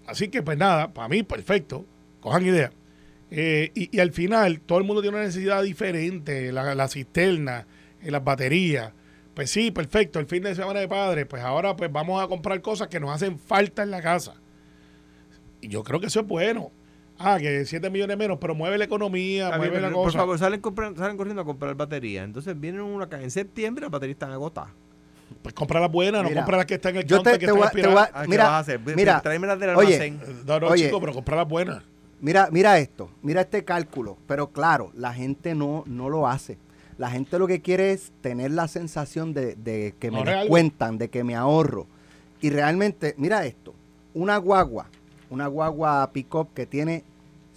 Así 0.06 0.28
que, 0.28 0.44
pues 0.44 0.56
nada, 0.56 0.94
para 0.94 1.08
mí, 1.08 1.24
perfecto. 1.24 1.84
Cojan 2.20 2.46
idea. 2.46 2.70
Eh, 3.32 3.72
y, 3.74 3.96
y 3.96 3.98
al 3.98 4.12
final, 4.12 4.60
todo 4.60 4.78
el 4.78 4.84
mundo 4.84 5.02
tiene 5.02 5.16
una 5.16 5.26
necesidad 5.26 5.60
diferente. 5.64 6.52
La, 6.52 6.72
la 6.76 6.86
cisterna, 6.86 7.66
eh, 8.00 8.12
las 8.12 8.22
baterías. 8.22 8.92
Pues 9.34 9.50
sí, 9.50 9.72
perfecto. 9.72 10.20
El 10.20 10.26
fin 10.26 10.44
de 10.44 10.54
semana 10.54 10.78
de 10.78 10.86
padre, 10.86 11.26
pues 11.26 11.42
ahora 11.42 11.74
pues 11.74 11.90
vamos 11.90 12.22
a 12.22 12.28
comprar 12.28 12.62
cosas 12.62 12.86
que 12.86 13.00
nos 13.00 13.10
hacen 13.10 13.40
falta 13.40 13.82
en 13.82 13.90
la 13.90 14.00
casa. 14.00 14.34
Y 15.60 15.66
yo 15.66 15.82
creo 15.82 15.98
que 15.98 16.06
eso 16.06 16.20
es 16.20 16.26
bueno. 16.28 16.70
Ah, 17.24 17.38
que 17.38 17.64
7 17.64 17.88
millones 17.90 18.16
menos, 18.16 18.38
pero 18.40 18.54
mueve 18.54 18.78
la 18.78 18.84
economía, 18.84 19.46
Está 19.46 19.58
bien, 19.58 19.70
mueve 19.70 19.88
la 19.88 19.94
por 19.94 20.04
cosa. 20.06 20.18
favor, 20.18 20.38
salen, 20.38 20.60
compran- 20.60 20.96
salen 20.96 21.16
corriendo 21.16 21.42
a 21.42 21.44
comprar 21.44 21.74
baterías. 21.74 22.24
Entonces 22.24 22.58
vienen 22.58 22.80
una 22.82 23.08
ca- 23.08 23.22
en 23.22 23.30
septiembre, 23.30 23.82
las 23.82 23.90
baterías 23.90 24.14
están 24.16 24.32
agotadas. 24.32 24.70
Pues 25.42 25.54
compra 25.54 25.80
las 25.80 25.90
buenas, 25.90 26.22
no 26.22 26.30
compra 26.34 26.58
las 26.58 26.66
que 26.66 26.74
están 26.74 26.94
en 26.94 27.02
el 27.02 27.06
yo 27.06 27.16
counter, 27.16 27.32
te- 27.34 27.38
que 27.38 27.46
te 27.46 27.52
están 27.52 27.58
voy 27.58 27.66
a- 27.66 27.70
te 27.70 27.80
aspiradas. 27.80 28.10
voy 28.12 28.18
a- 28.18 28.20
Ah, 28.20 28.22
¿qué 28.24 28.28
Mira, 28.28 28.44
vas 28.44 28.52
a 28.52 28.58
hacer? 28.58 28.80
mira, 28.96 29.20
Tráemelas 29.22 29.58
del 29.58 29.70
oye, 29.76 29.94
almacén. 29.94 30.20
No, 30.46 30.60
no, 30.60 30.66
Oye. 30.68 30.84
chico, 30.84 31.00
pero 31.00 31.12
compra 31.14 31.36
las 31.36 31.48
buenas. 31.48 31.82
Mira, 32.20 32.48
mira 32.52 32.78
esto, 32.78 33.10
mira 33.22 33.40
este 33.40 33.64
cálculo. 33.64 34.16
Pero 34.28 34.48
claro, 34.52 34.90
la 34.94 35.12
gente 35.14 35.54
no, 35.54 35.82
no 35.86 36.08
lo 36.08 36.28
hace. 36.28 36.58
La 36.98 37.10
gente 37.10 37.38
lo 37.38 37.46
que 37.48 37.60
quiere 37.62 37.92
es 37.92 38.12
tener 38.20 38.50
la 38.52 38.68
sensación 38.68 39.32
de, 39.32 39.56
de 39.56 39.94
que 39.98 40.10
me 40.10 40.18
algo. 40.20 40.30
descuentan, 40.42 40.98
de 40.98 41.08
que 41.08 41.24
me 41.24 41.34
ahorro. 41.34 41.86
Y 42.40 42.50
realmente, 42.50 43.14
mira 43.16 43.44
esto, 43.46 43.74
una 44.14 44.36
guagua, 44.36 44.86
una 45.30 45.46
guagua 45.46 46.10
pick-up 46.12 46.48
que 46.54 46.66
tiene 46.66 47.02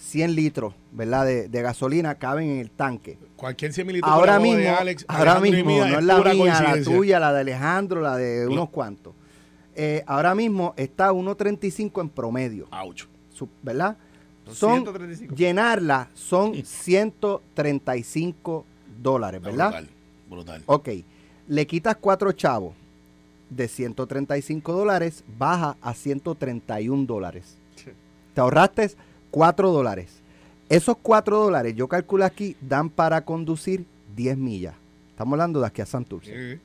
100 0.06 0.36
litros, 0.36 0.74
¿verdad? 0.92 1.26
De, 1.26 1.48
de 1.50 1.62
gasolina, 1.62 2.16
caben 2.16 2.50
en 2.50 2.60
el 2.60 2.70
tanque. 2.70 3.18
Cualquier 3.36 3.74
100 3.74 3.88
mililitros 3.88 4.14
Ahora 4.14 4.40
mismo, 4.40 4.60
de 4.60 4.70
Alex, 4.70 5.06
ahora 5.08 5.40
mismo, 5.40 5.66
mía, 5.72 5.86
no 5.88 6.00
es 6.00 6.06
la 6.06 6.34
mía, 6.34 6.62
la 6.62 6.84
tuya, 6.84 7.20
la 7.20 7.34
de 7.34 7.42
Alejandro, 7.42 8.02
la 8.02 8.16
de 8.16 8.46
No. 8.46 8.52
unos 8.52 8.70
cuantos. 8.70 9.14
Eh, 9.76 10.04
ahora 10.06 10.36
mismo 10.36 10.74
está 10.78 11.12
1.35 11.12 12.02
en 12.02 12.10
promedio, 12.10 12.68
Ouch. 12.72 13.06
¿verdad? 13.62 13.98
Son 14.46 14.56
Son 14.56 14.74
135. 14.84 15.36
llenarla 15.36 16.10
son 16.14 16.54
135 16.64 18.66
dólares, 19.02 19.42
¿verdad? 19.42 19.70
Brutal, 19.70 19.90
brutal. 20.30 20.64
Ok, 20.68 20.90
le 21.48 21.68
quitas 21.68 21.96
cuatro 21.98 22.32
chavos 22.32 22.74
de 23.50 23.68
135 23.68 24.72
dólares, 24.74 25.24
baja 25.38 25.78
a 25.82 25.94
131 25.94 27.06
dólares. 27.06 27.58
Te 28.34 28.42
ahorraste 28.42 28.92
4 29.36 29.70
dólares. 29.70 30.08
Esos 30.70 30.96
4 31.02 31.38
dólares, 31.38 31.76
yo 31.76 31.90
calculo 31.90 32.24
aquí, 32.24 32.56
dan 32.62 32.90
para 32.90 33.20
conducir 33.26 33.84
10 34.16 34.38
millas. 34.38 34.76
Estamos 35.10 35.34
hablando 35.34 35.60
de 35.60 35.68
aquí 35.68 35.82
a 35.82 35.86
Santurce. 35.86 36.58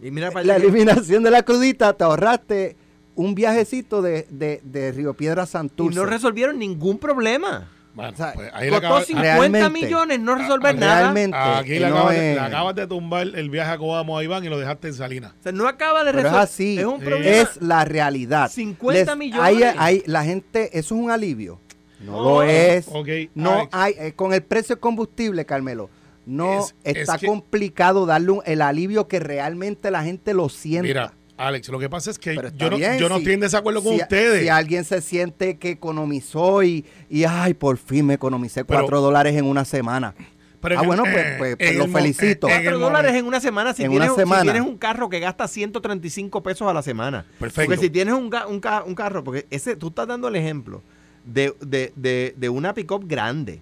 Y 0.00 0.10
mira 0.12 0.30
para 0.30 0.46
La 0.46 0.54
eliminación 0.54 1.24
de 1.24 1.32
la 1.32 1.42
crudita, 1.42 1.92
te 1.94 2.04
ahorraste 2.04 2.76
un 3.16 3.34
viajecito 3.34 4.02
de, 4.02 4.28
de, 4.30 4.60
de 4.62 4.92
Río 4.92 5.14
Piedra 5.14 5.42
a 5.42 5.46
y 5.46 5.48
Santurce. 5.48 5.98
no 5.98 6.06
resolvieron 6.06 6.60
ningún 6.60 6.96
problema. 6.96 7.72
Bueno, 7.96 8.12
O 8.12 8.16
sea, 8.16 8.32
pues 8.34 8.50
ahí 8.52 8.66
le 8.66 8.70
Costó 8.72 8.86
acaba- 8.88 9.04
50 9.04 9.22
realmente, 9.38 9.70
millones 9.70 10.20
no 10.20 10.34
resolver 10.34 10.76
ah, 10.76 10.78
nada. 10.78 11.00
Realmente, 11.00 11.36
Aquí 11.38 11.68
que 11.70 11.80
le, 11.80 11.88
no 11.88 11.96
acabas 11.96 12.14
de, 12.14 12.30
es- 12.30 12.34
le 12.36 12.40
acabas 12.42 12.74
de 12.74 12.86
tumbar 12.86 13.26
el 13.26 13.50
viaje 13.50 13.70
a 13.72 13.78
Coamo 13.78 14.18
a 14.18 14.22
Iván 14.22 14.44
y 14.44 14.48
lo 14.50 14.58
dejaste 14.58 14.88
en 14.88 14.94
Salinas. 14.94 15.32
O 15.40 15.42
sea, 15.42 15.52
no 15.52 15.66
acaba 15.66 16.04
de 16.04 16.10
Pero 16.12 16.18
es 16.18 16.24
resolver. 16.24 16.42
así, 16.44 16.78
Es 16.78 16.84
un 16.84 17.00
problema. 17.00 17.24
es 17.36 17.62
la 17.62 17.84
realidad. 17.86 18.50
50 18.50 19.16
millones. 19.16 19.42
hay- 19.42 19.62
hay- 19.78 20.02
la 20.04 20.24
gente, 20.24 20.78
eso 20.78 20.94
es 20.94 21.00
un 21.00 21.10
alivio. 21.10 21.58
No, 22.00 22.12
No. 22.12 22.22
lo 22.22 22.42
es. 22.42 22.86
Ok, 22.92 23.08
No 23.34 23.52
Alex, 23.54 23.68
hay, 23.72 23.94
eh, 23.98 24.12
con 24.14 24.34
el 24.34 24.42
precio 24.42 24.76
del 24.76 24.80
combustible, 24.80 25.46
Carmelo, 25.46 25.88
no 26.26 26.60
Es- 26.60 26.74
está 26.84 27.14
es 27.14 27.20
que- 27.22 27.26
complicado 27.28 28.04
darle 28.04 28.32
un- 28.32 28.42
el 28.44 28.60
alivio 28.60 29.08
que 29.08 29.20
realmente 29.20 29.90
la 29.90 30.02
gente 30.04 30.34
lo 30.34 30.50
sienta. 30.50 30.82
Mira, 30.86 31.12
Alex, 31.36 31.68
lo 31.68 31.78
que 31.78 31.88
pasa 31.90 32.10
es 32.10 32.18
que 32.18 32.34
yo 32.56 32.70
no, 32.70 32.76
bien, 32.76 32.98
yo 32.98 33.08
no 33.08 33.16
si- 33.16 33.20
estoy 33.22 33.34
en 33.34 33.40
desacuerdo 33.40 33.82
con 33.82 33.94
si, 33.94 34.00
ustedes. 34.02 34.42
Si 34.42 34.48
alguien 34.48 34.84
se 34.84 35.00
siente 35.02 35.58
que 35.58 35.70
economizó 35.70 36.62
y, 36.62 36.84
y 37.10 37.24
ay, 37.24 37.52
por 37.54 37.76
fin 37.76 38.06
me 38.06 38.14
economicé 38.14 38.64
cuatro 38.64 39.00
dólares 39.00 39.34
en 39.36 39.44
una 39.44 39.64
semana. 39.64 40.14
Pero 40.62 40.78
ah, 40.78 40.80
el- 40.80 40.86
bueno, 40.86 41.02
pues- 41.02 41.16
eh, 41.16 41.34
pues- 41.38 41.56
pues 41.56 41.76
lo 41.76 41.86
felicito. 41.88 42.46
4 42.48 42.64
momento- 42.64 42.78
dólares 42.86 43.14
en 43.14 43.26
una 43.26 43.40
semana 43.40 43.74
si, 43.74 43.84
En 43.84 43.90
tienes, 43.90 44.08
una 44.08 44.14
si 44.14 44.20
semana. 44.22 44.42
tienes 44.42 44.62
un 44.62 44.78
carro 44.78 45.08
que 45.10 45.20
gasta 45.20 45.46
135 45.46 46.42
pesos 46.42 46.66
a 46.66 46.72
la 46.72 46.82
semana. 46.82 47.26
Perfecto. 47.38 47.70
Porque 47.70 47.80
si 47.84 47.90
tienes 47.90 48.14
un, 48.14 48.30
un, 48.48 48.60
ca- 48.60 48.84
un 48.84 48.94
carro, 48.94 49.22
porque 49.22 49.46
ese 49.50 49.76
tú 49.76 49.88
estás 49.88 50.08
dando 50.08 50.28
el 50.28 50.36
ejemplo 50.36 50.82
de, 51.24 51.54
de, 51.60 51.92
de, 51.96 52.34
de 52.36 52.48
una 52.48 52.72
pick-up 52.72 53.04
grande. 53.06 53.60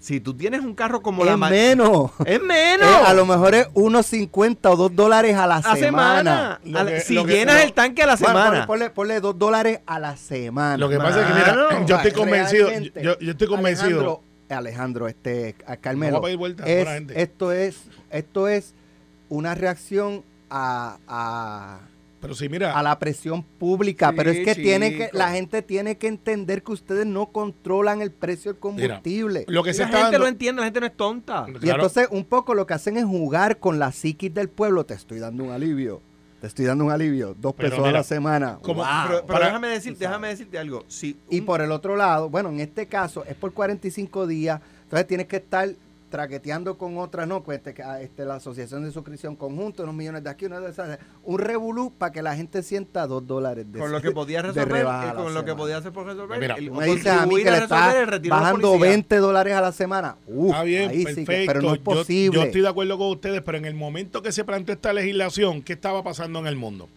Si 0.00 0.20
tú 0.20 0.32
tienes 0.34 0.60
un 0.60 0.74
carro 0.74 1.02
como 1.02 1.24
la 1.24 1.32
es 1.32 1.38
menos. 1.38 2.10
es 2.24 2.40
menos. 2.42 2.88
Eh, 2.88 3.02
a 3.06 3.12
lo 3.14 3.26
mejor 3.26 3.54
es 3.54 3.66
unos 3.74 4.06
50 4.06 4.70
o 4.70 4.76
2 4.76 4.94
dólares 4.94 5.36
a 5.36 5.46
la 5.46 5.56
a 5.56 5.62
semana. 5.76 5.78
semana. 5.78 6.60
Lo 6.64 6.78
A 6.78 6.84
la- 6.84 6.90
que- 6.92 7.00
si 7.00 7.16
que- 7.16 7.32
llenas 7.32 7.64
el 7.64 7.72
tanque 7.72 8.02
a 8.04 8.06
la 8.06 8.14
Bueno, 8.16 8.26
semana. 8.28 8.66
ponle, 8.66 8.90
ponle, 8.90 8.90
ponle 8.90 9.20
2 9.20 9.38
dólares 9.38 9.80
a 9.86 9.98
la 9.98 10.16
semana. 10.16 10.76
Lo 10.76 10.88
que 10.88 10.98
pasa 10.98 11.20
es 11.22 11.26
que, 11.26 11.34
mira, 11.34 11.84
yo 11.86 11.96
estoy 11.96 12.12
convencido. 12.12 12.70
Yo, 13.02 13.18
yo 13.18 13.30
estoy 13.32 13.48
convencido. 13.48 13.88
Alejandro, 13.88 14.22
Alejandro, 14.50 15.08
este, 15.08 15.56
a 15.66 15.76
Carmelo, 15.76 16.12
Vamos 16.12 16.24
a 16.24 16.26
pedir 16.28 16.38
vuelta, 16.38 16.64
es- 16.66 16.88
esto 17.16 17.52
es, 17.52 17.76
esto 18.10 18.48
es 18.48 18.72
una 19.28 19.54
reacción 19.54 20.22
a, 20.48 20.96
a, 21.08 21.80
Pero 22.20 22.34
sí, 22.34 22.48
mira. 22.48 22.76
a 22.78 22.82
la 22.82 22.98
presión 22.98 23.42
pública, 23.42 24.10
Sí, 24.10 24.14
pero 24.16 24.30
es 24.30 24.44
que 24.44 24.54
tiene 24.56 24.96
que, 24.96 25.10
la 25.12 25.30
gente 25.30 25.62
tiene 25.62 25.98
que 25.98 26.08
entender 26.08 26.62
que 26.62 26.72
ustedes 26.72 27.06
no 27.06 27.26
controlan 27.26 28.02
el 28.02 28.10
precio 28.10 28.52
del 28.52 28.60
combustible. 28.60 29.44
lo 29.46 29.62
que 29.62 29.72
se 29.72 29.80
la 29.82 29.86
está 29.86 29.98
gente 29.98 30.12
dando. 30.12 30.18
lo 30.18 30.26
entiende, 30.26 30.60
la 30.60 30.66
gente 30.66 30.80
no 30.80 30.86
es 30.86 30.96
tonta. 30.96 31.46
y 31.62 31.70
entonces 31.70 32.08
un 32.10 32.24
poco 32.24 32.54
lo 32.54 32.66
que 32.66 32.74
hacen 32.74 32.96
es 32.96 33.04
jugar 33.04 33.58
con 33.58 33.78
la 33.78 33.92
psiquis 33.92 34.34
del 34.34 34.48
pueblo. 34.48 34.84
Te 34.84 34.94
estoy 34.94 35.18
dando 35.20 35.44
un 35.44 35.50
alivio. 35.52 36.02
Te 36.40 36.46
estoy 36.46 36.64
dando 36.66 36.84
un 36.84 36.90
alivio. 36.92 37.34
Dos 37.38 37.54
Pero 37.56 37.70
pesos 37.70 37.84
a 37.86 37.90
la 37.92 38.02
semana. 38.04 38.58
como- 38.62 38.82
Wow. 38.82 38.86
Pero, 39.06 39.14
pero 39.20 39.26
para- 39.26 39.46
déjame, 39.46 39.68
decir, 39.68 39.96
déjame 39.96 40.28
decirte 40.28 40.58
algo. 40.58 40.84
Si 40.88 41.16
Y 41.30 41.40
por 41.40 41.60
el 41.60 41.70
otro 41.72 41.96
lado, 41.96 42.28
bueno, 42.30 42.48
en 42.48 42.60
este 42.60 42.86
caso 42.86 43.24
es 43.24 43.34
por 43.34 43.52
45 43.52 44.26
días, 44.26 44.60
entonces 44.84 45.06
tienes 45.08 45.26
que 45.26 45.36
estar 45.36 45.68
traqueteando 46.08 46.78
con 46.78 46.96
otras, 46.98 47.28
no, 47.28 47.42
pues 47.42 47.58
este, 47.64 47.82
ah, 47.82 48.00
este, 48.00 48.24
la 48.24 48.36
Asociación 48.36 48.84
de 48.84 48.90
Suscripción 48.92 49.36
Conjunto, 49.36 49.82
unos 49.82 49.94
millones 49.94 50.24
de 50.24 50.30
aquí, 50.30 50.46
unos 50.46 50.62
de 50.62 50.70
esas, 50.70 50.98
un 51.24 51.38
revolú 51.38 51.92
para 51.96 52.12
que 52.12 52.22
la 52.22 52.34
gente 52.34 52.62
sienta 52.62 53.06
dos 53.06 53.26
dólares 53.26 53.70
de 53.70 53.78
con 53.78 53.92
lo 53.92 54.00
que 54.02 54.10
podías 54.10 54.42
de 54.54 54.64
resolver, 54.64 54.86
eh, 54.86 55.14
con 55.14 55.34
lo 55.34 55.44
que 55.44 55.54
podías 55.54 55.80
hacer 55.80 55.92
por 55.92 56.06
resolver, 56.06 56.40
Mira, 56.40 56.54
el- 56.56 56.70
me 56.70 56.86
dices 56.86 57.06
a 57.06 57.12
mí 57.12 57.18
contribuir 57.18 57.44
que 57.44 57.50
le 57.50 57.60
resolver 57.60 58.14
está 58.14 58.28
bajando 58.36 58.68
policía. 58.72 58.88
20 58.90 59.16
dólares 59.18 59.54
a 59.54 59.60
la 59.60 59.72
semana. 59.72 60.16
Uf, 60.26 60.50
Está 60.50 60.62
bien, 60.62 60.90
ahí 60.90 61.04
sí 61.14 61.24
que- 61.24 61.44
pero 61.46 61.60
no 61.62 61.72
es 61.74 61.78
Yo- 61.78 61.84
posible. 61.84 62.36
Yo, 62.40 62.42
estoy 62.44 62.60
de 62.62 62.68
acuerdo 62.68 62.96
con 62.98 63.08
ustedes, 63.08 63.42
pero 63.42 63.58
en 63.58 63.64
el 63.66 63.74
momento 63.74 64.22
que 64.22 64.32
se 64.32 64.44
planteó 64.44 64.74
esta 64.74 64.92
legislación, 64.92 65.62
¿qué 65.62 65.74
estaba 65.74 66.02
pasando 66.02 66.38
en 66.38 66.46
el 66.46 66.56
mundo? 66.56 66.88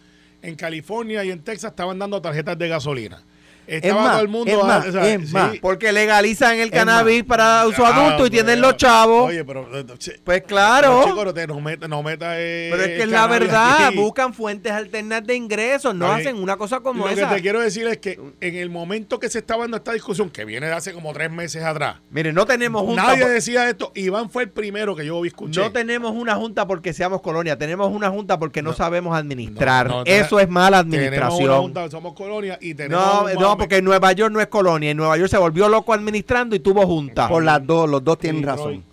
En 0.41 0.55
California 0.55 1.23
y 1.23 1.31
en 1.31 1.41
Texas 1.41 1.71
estaban 1.71 1.99
dando 1.99 2.21
tarjetas 2.21 2.57
de 2.57 2.67
gasolina. 2.67 3.21
Estaba 3.67 4.01
más, 4.01 4.11
todo 4.13 4.21
el 4.21 4.27
mundo. 4.27 4.51
es 4.51 4.63
más, 4.63 4.85
o 4.87 4.91
sea, 4.91 5.07
es 5.13 5.31
más. 5.31 5.57
Porque 5.61 5.91
legalizan 5.91 6.57
el 6.59 6.71
cannabis 6.71 7.23
para 7.23 7.65
uso 7.67 7.85
Ah, 7.85 7.89
adulto 7.95 8.25
y 8.25 8.29
pero 8.29 8.43
tienen 8.45 8.61
los 8.61 8.77
chavos. 8.77 9.29
Oye, 9.29 9.45
pero. 9.45 9.67
eh, 9.77 9.85
pues 10.23 10.43
claro. 10.43 10.99
No, 10.99 11.03
chico, 11.05 11.25
no 11.25 11.33
te 11.33 11.47
no 11.47 11.59
meta, 11.61 11.87
no 11.87 12.03
meta, 12.03 12.33
eh, 12.39 12.69
pero 12.71 12.83
es 12.83 12.89
que 12.89 13.03
es 13.03 13.09
la 13.09 13.27
verdad, 13.27 13.87
aquí. 13.87 13.95
buscan 14.01 14.33
fuentes 14.33 14.71
alternas 14.71 15.25
de 15.25 15.35
ingresos, 15.35 15.95
no 15.95 16.11
hacen 16.11 16.35
una 16.37 16.57
cosa 16.57 16.79
como 16.81 17.05
Lo 17.05 17.11
esa. 17.11 17.29
que 17.29 17.35
te 17.35 17.41
quiero 17.41 17.59
decir 17.61 17.87
es 17.87 17.97
que 17.99 18.19
en 18.41 18.55
el 18.55 18.69
momento 18.69 19.19
que 19.19 19.29
se 19.29 19.39
estaba 19.39 19.63
dando 19.63 19.77
esta 19.77 19.93
discusión, 19.93 20.29
que 20.29 20.43
viene 20.45 20.67
de 20.67 20.73
hace 20.73 20.93
como 20.93 21.13
tres 21.13 21.31
meses 21.31 21.63
atrás, 21.63 21.97
Mire, 22.09 22.33
no 22.33 22.45
tenemos 22.45 22.81
junta. 22.83 23.03
nadie 23.03 23.23
por- 23.23 23.31
decía 23.31 23.69
esto. 23.69 23.91
Iván 23.95 24.29
fue 24.29 24.43
el 24.43 24.49
primero 24.49 24.95
que 24.95 25.05
yo 25.05 25.19
vi 25.21 25.29
escuché. 25.29 25.59
no 25.61 25.71
tenemos 25.71 26.11
una 26.13 26.35
junta 26.35 26.67
porque 26.67 26.93
seamos 26.93 27.21
colonia, 27.21 27.57
tenemos 27.57 27.91
una 27.91 28.09
junta 28.09 28.37
porque 28.39 28.61
no, 28.61 28.71
No. 28.71 28.75
sabemos 28.75 29.15
administrar. 29.17 29.87
No, 29.87 29.97
no, 29.99 30.03
Eso 30.05 30.39
es 30.39 30.49
mala 30.49 30.83
Tenemos 30.83 30.93
una 30.97 31.07
administración. 31.07 31.61
junta, 31.61 31.89
somos 31.91 32.13
colonia 32.13 32.57
y 32.61 32.73
tenemos. 32.73 33.03
No, 33.05 33.23
un 33.23 33.50
no, 33.51 33.57
porque 33.57 33.81
Nueva 33.81 34.11
York 34.13 34.31
no 34.33 34.41
es 34.41 34.47
colonia. 34.47 34.91
En 34.91 34.97
Nueva 34.97 35.17
York 35.17 35.29
se 35.29 35.37
volvió 35.37 35.69
loco 35.69 35.93
administrando 35.93 36.55
y 36.55 36.59
tuvo 36.59 36.85
junta. 36.85 37.27
Por 37.29 37.43
las 37.43 37.65
dos, 37.65 37.89
los 37.89 38.03
dos 38.03 38.17
tienen 38.19 38.41
Sí, 38.41 38.45
razón. 38.45 38.83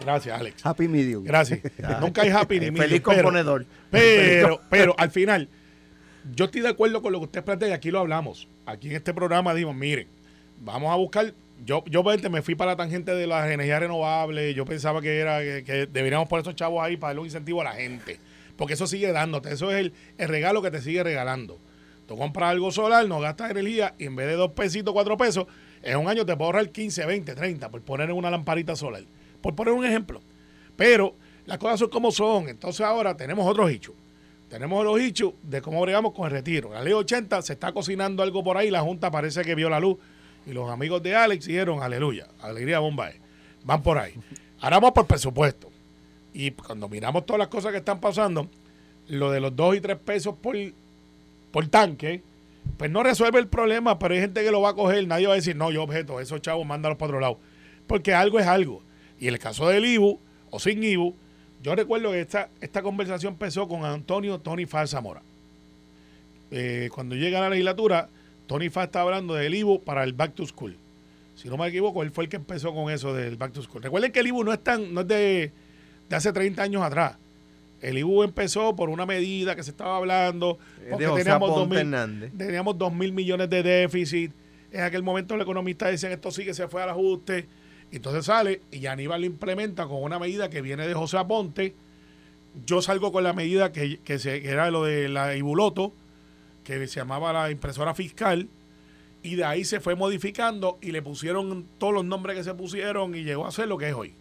Gracias, 0.00 0.40
Alex. 0.40 0.64
Happy 0.64 0.88
medium. 0.88 1.24
Gracias. 1.24 1.60
Nunca 2.00 2.22
hay 2.22 2.30
happy 2.30 2.60
ni 2.60 2.66
Feliz 2.66 2.78
medium, 2.78 3.02
pero- 3.04 3.22
componedor. 3.22 3.66
Pero, 3.90 4.60
pero 4.70 4.94
al 4.98 5.10
final, 5.10 5.48
yo 6.34 6.44
estoy 6.46 6.60
de 6.60 6.68
acuerdo 6.68 7.02
con 7.02 7.12
lo 7.12 7.18
que 7.18 7.24
usted 7.26 7.44
plantea 7.44 7.68
y 7.68 7.72
aquí 7.72 7.90
lo 7.90 7.98
hablamos. 8.00 8.48
Aquí 8.66 8.88
en 8.90 8.96
este 8.96 9.12
programa 9.14 9.54
dimos, 9.54 9.74
miren, 9.74 10.08
vamos 10.60 10.92
a 10.92 10.96
buscar. 10.96 11.32
Yo, 11.64 11.82
yo 11.86 12.04
me 12.30 12.40
fui 12.42 12.54
para 12.54 12.72
la 12.72 12.76
tangente 12.76 13.12
de 13.14 13.26
las 13.26 13.50
energías 13.50 13.80
renovables. 13.80 14.54
Yo 14.54 14.64
pensaba 14.64 15.02
que 15.02 15.18
era 15.18 15.40
que, 15.40 15.64
que 15.64 15.86
deberíamos 15.86 16.28
poner 16.28 16.42
esos 16.42 16.54
chavos 16.54 16.82
ahí 16.84 16.96
para 16.96 17.08
darle 17.10 17.20
un 17.22 17.26
incentivo 17.26 17.60
a 17.62 17.64
la 17.64 17.72
gente. 17.72 18.20
Porque 18.56 18.74
eso 18.74 18.86
sigue 18.86 19.10
dándote. 19.10 19.52
Eso 19.52 19.70
es 19.72 19.78
el, 19.78 19.92
el 20.18 20.28
regalo 20.28 20.62
que 20.62 20.70
te 20.70 20.80
sigue 20.80 21.02
regalando. 21.02 21.58
Tú 22.08 22.16
compras 22.16 22.50
algo 22.50 22.72
solar, 22.72 23.06
no 23.06 23.20
gastas 23.20 23.50
energía 23.50 23.94
y 23.98 24.06
en 24.06 24.16
vez 24.16 24.26
de 24.28 24.32
dos 24.32 24.52
pesitos, 24.52 24.94
cuatro 24.94 25.18
pesos, 25.18 25.46
en 25.82 25.98
un 25.98 26.08
año 26.08 26.24
te 26.24 26.34
puedo 26.34 26.46
ahorrar 26.46 26.70
15, 26.70 27.04
20, 27.04 27.34
30 27.34 27.68
por 27.68 27.82
poner 27.82 28.10
una 28.10 28.30
lamparita 28.30 28.74
solar. 28.74 29.02
Por 29.42 29.54
poner 29.54 29.74
un 29.74 29.84
ejemplo. 29.84 30.20
Pero 30.74 31.14
Las 31.44 31.58
cosas 31.58 31.80
son 31.80 31.88
como 31.88 32.10
son. 32.10 32.48
Entonces 32.48 32.84
ahora 32.84 33.16
tenemos 33.16 33.46
otros 33.46 33.70
hechos. 33.70 33.94
Tenemos 34.50 34.84
los 34.84 35.00
hechos 35.00 35.32
de 35.42 35.62
cómo 35.62 35.80
bregamos 35.80 36.12
con 36.12 36.26
el 36.26 36.30
retiro. 36.30 36.72
La 36.72 36.82
ley 36.82 36.92
80 36.92 37.40
se 37.42 37.54
está 37.54 37.72
cocinando 37.72 38.22
algo 38.22 38.42
por 38.42 38.56
ahí. 38.56 38.70
La 38.70 38.80
Junta 38.80 39.10
parece 39.10 39.42
que 39.42 39.54
vio 39.54 39.68
la 39.68 39.80
luz. 39.80 39.96
Y 40.46 40.52
los 40.52 40.70
amigos 40.70 41.02
de 41.02 41.14
Alex 41.14 41.46
dijeron, 41.46 41.82
aleluya, 41.82 42.26
alegría 42.40 42.78
bomba. 42.78 43.10
Van 43.64 43.82
por 43.82 43.98
ahí. 43.98 44.14
Ahora 44.60 44.76
vamos 44.76 44.92
por 44.92 45.06
presupuesto. 45.06 45.70
Y 46.32 46.50
cuando 46.52 46.88
miramos 46.88 47.24
todas 47.26 47.38
las 47.38 47.48
cosas 47.48 47.72
que 47.72 47.78
están 47.78 48.00
pasando, 48.00 48.48
lo 49.08 49.30
de 49.30 49.40
los 49.40 49.54
2 49.54 49.76
y 49.76 49.80
3 49.80 49.98
pesos 49.98 50.34
por, 50.40 50.54
por 51.50 51.66
tanque, 51.68 52.22
pues 52.76 52.90
no 52.90 53.02
resuelve 53.02 53.38
el 53.38 53.48
problema, 53.48 53.98
pero 53.98 54.14
hay 54.14 54.20
gente 54.20 54.42
que 54.42 54.50
lo 54.50 54.60
va 54.60 54.70
a 54.70 54.74
coger. 54.74 55.06
Nadie 55.06 55.26
va 55.26 55.32
a 55.32 55.36
decir, 55.36 55.56
no, 55.56 55.70
yo 55.70 55.82
objeto, 55.82 56.20
esos 56.20 56.40
chavos 56.40 56.66
mándalos 56.66 56.98
para 56.98 57.08
otro 57.08 57.20
lado. 57.20 57.38
Porque 57.86 58.14
algo 58.14 58.38
es 58.38 58.46
algo. 58.46 58.82
Y 59.18 59.28
el 59.28 59.38
caso 59.38 59.68
del 59.68 59.84
IBU, 59.84 60.20
o 60.50 60.60
sin 60.60 60.82
IBU, 60.82 61.14
yo 61.62 61.74
recuerdo 61.74 62.12
que 62.12 62.20
esta, 62.20 62.50
esta 62.60 62.82
conversación 62.82 63.32
empezó 63.32 63.66
con 63.66 63.84
Antonio 63.84 64.38
Tony 64.38 64.66
Faz 64.66 64.90
Zamora. 64.90 65.22
Eh, 66.50 66.88
cuando 66.94 67.16
llega 67.16 67.38
a 67.38 67.42
la 67.42 67.50
legislatura, 67.50 68.08
Tony 68.46 68.68
Faz 68.68 68.86
está 68.86 69.00
hablando 69.00 69.34
del 69.34 69.54
IBU 69.54 69.82
para 69.82 70.04
el 70.04 70.12
Back 70.12 70.34
to 70.34 70.46
School. 70.46 70.76
Si 71.34 71.48
no 71.48 71.56
me 71.56 71.68
equivoco, 71.68 72.02
él 72.02 72.10
fue 72.10 72.24
el 72.24 72.30
que 72.30 72.36
empezó 72.36 72.74
con 72.74 72.92
eso 72.92 73.14
del 73.14 73.36
Back 73.36 73.52
to 73.52 73.62
School. 73.62 73.82
Recuerden 73.82 74.12
que 74.12 74.20
el 74.20 74.28
IBU 74.28 74.44
no 74.44 74.52
es, 74.52 74.62
tan, 74.62 74.92
no 74.94 75.00
es 75.00 75.08
de, 75.08 75.52
de 76.08 76.16
hace 76.16 76.32
30 76.32 76.62
años 76.62 76.82
atrás. 76.82 77.16
El 77.80 77.98
IBU 77.98 78.24
empezó 78.24 78.74
por 78.74 78.90
una 78.90 79.06
medida 79.06 79.54
que 79.54 79.62
se 79.62 79.70
estaba 79.70 79.96
hablando, 79.96 80.58
porque 80.90 81.04
de 81.04 81.10
José 81.10 81.24
teníamos 81.24 81.50
Aponte 81.50 81.60
2000, 81.60 81.78
Hernández. 81.78 82.32
teníamos 82.36 82.78
2 82.78 82.92
mil 82.92 83.12
millones 83.12 83.50
de 83.50 83.62
déficit. 83.62 84.32
En 84.72 84.82
aquel 84.82 85.02
momento 85.02 85.36
los 85.36 85.44
economistas 85.44 85.90
decían 85.90 86.12
esto 86.12 86.30
sí 86.30 86.44
que 86.44 86.54
se 86.54 86.68
fue 86.68 86.82
al 86.82 86.90
ajuste. 86.90 87.46
Entonces 87.90 88.26
sale 88.26 88.60
y 88.70 88.84
Aníbal 88.86 89.20
lo 89.20 89.26
implementa 89.26 89.86
con 89.86 90.02
una 90.02 90.18
medida 90.18 90.50
que 90.50 90.60
viene 90.60 90.86
de 90.86 90.94
José 90.94 91.18
Aponte. 91.18 91.74
Yo 92.66 92.82
salgo 92.82 93.12
con 93.12 93.22
la 93.22 93.32
medida 93.32 93.72
que, 93.72 93.98
que, 94.04 94.18
se, 94.18 94.42
que 94.42 94.48
era 94.48 94.70
lo 94.70 94.84
de 94.84 95.08
la 95.08 95.36
Ibuloto, 95.36 95.92
que 96.64 96.86
se 96.86 97.00
llamaba 97.00 97.32
la 97.32 97.50
impresora 97.50 97.94
fiscal. 97.94 98.48
Y 99.22 99.36
de 99.36 99.44
ahí 99.44 99.64
se 99.64 99.80
fue 99.80 99.94
modificando 99.94 100.78
y 100.80 100.92
le 100.92 101.02
pusieron 101.02 101.66
todos 101.78 101.94
los 101.94 102.04
nombres 102.04 102.36
que 102.36 102.44
se 102.44 102.54
pusieron 102.54 103.14
y 103.14 103.22
llegó 103.24 103.46
a 103.46 103.52
ser 103.52 103.68
lo 103.68 103.78
que 103.78 103.88
es 103.88 103.94
hoy. 103.94 104.14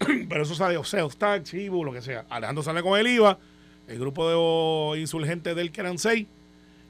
Pero 0.28 0.42
eso 0.42 0.54
sale, 0.54 0.76
o 0.76 0.84
sea, 0.84 1.06
tax, 1.08 1.54
IBU, 1.54 1.84
lo 1.84 1.92
que 1.92 2.02
sea. 2.02 2.24
Alejandro 2.30 2.62
sale 2.62 2.82
con 2.82 2.98
el 2.98 3.06
IVA, 3.06 3.38
el 3.88 3.98
grupo 3.98 4.92
de 4.94 5.00
insurgentes 5.00 5.54
del 5.54 5.70
que 5.70 5.80
eran 5.80 5.98
seis. 5.98 6.26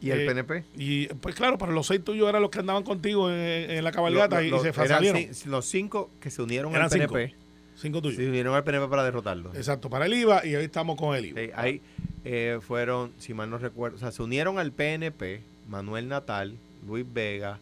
¿Y 0.02 0.10
el 0.10 0.20
Eh, 0.20 0.26
PNP? 0.26 0.64
Y 0.76 1.06
pues 1.08 1.34
claro, 1.34 1.58
pero 1.58 1.72
los 1.72 1.86
seis 1.86 2.02
tuyos 2.02 2.26
eran 2.28 2.40
los 2.40 2.50
que 2.50 2.60
andaban 2.60 2.82
contigo 2.84 3.30
en, 3.30 3.36
en 3.70 3.84
la 3.84 3.92
cabalgata 3.92 4.36
Lo- 4.36 4.40
lo- 4.42 4.46
y, 4.46 4.50
lo- 4.50 4.62
se 4.62 4.72
salieron. 4.72 5.26
los 5.46 5.66
cinco 5.66 6.10
que 6.20 6.30
se 6.30 6.40
unieron 6.40 6.72
Eran 6.72 6.84
al 6.84 6.90
cinco. 6.90 7.12
PNP. 7.14 7.34
Cinco 7.76 8.00
tuyos. 8.00 8.16
Se 8.16 8.26
unieron 8.28 8.54
al 8.54 8.64
PNP 8.64 8.88
para 8.88 9.04
derrotarlo. 9.04 9.50
Exacto, 9.54 9.90
para 9.90 10.06
el 10.06 10.14
IVA 10.14 10.46
y 10.46 10.54
hoy 10.56 10.64
estamos 10.64 10.96
con 10.98 11.14
el 11.16 11.26
IVA. 11.26 11.40
Sí, 11.42 11.50
ahí 11.54 11.82
eh, 12.24 12.58
fueron, 12.62 13.12
si 13.18 13.34
mal 13.34 13.50
no 13.50 13.58
recuerdo, 13.58 13.96
o 13.96 14.00
sea, 14.00 14.10
se 14.12 14.22
unieron 14.22 14.58
al 14.58 14.72
PNP 14.72 15.42
Manuel 15.68 16.08
Natal, 16.08 16.56
Luis 16.86 17.04
Vega, 17.12 17.58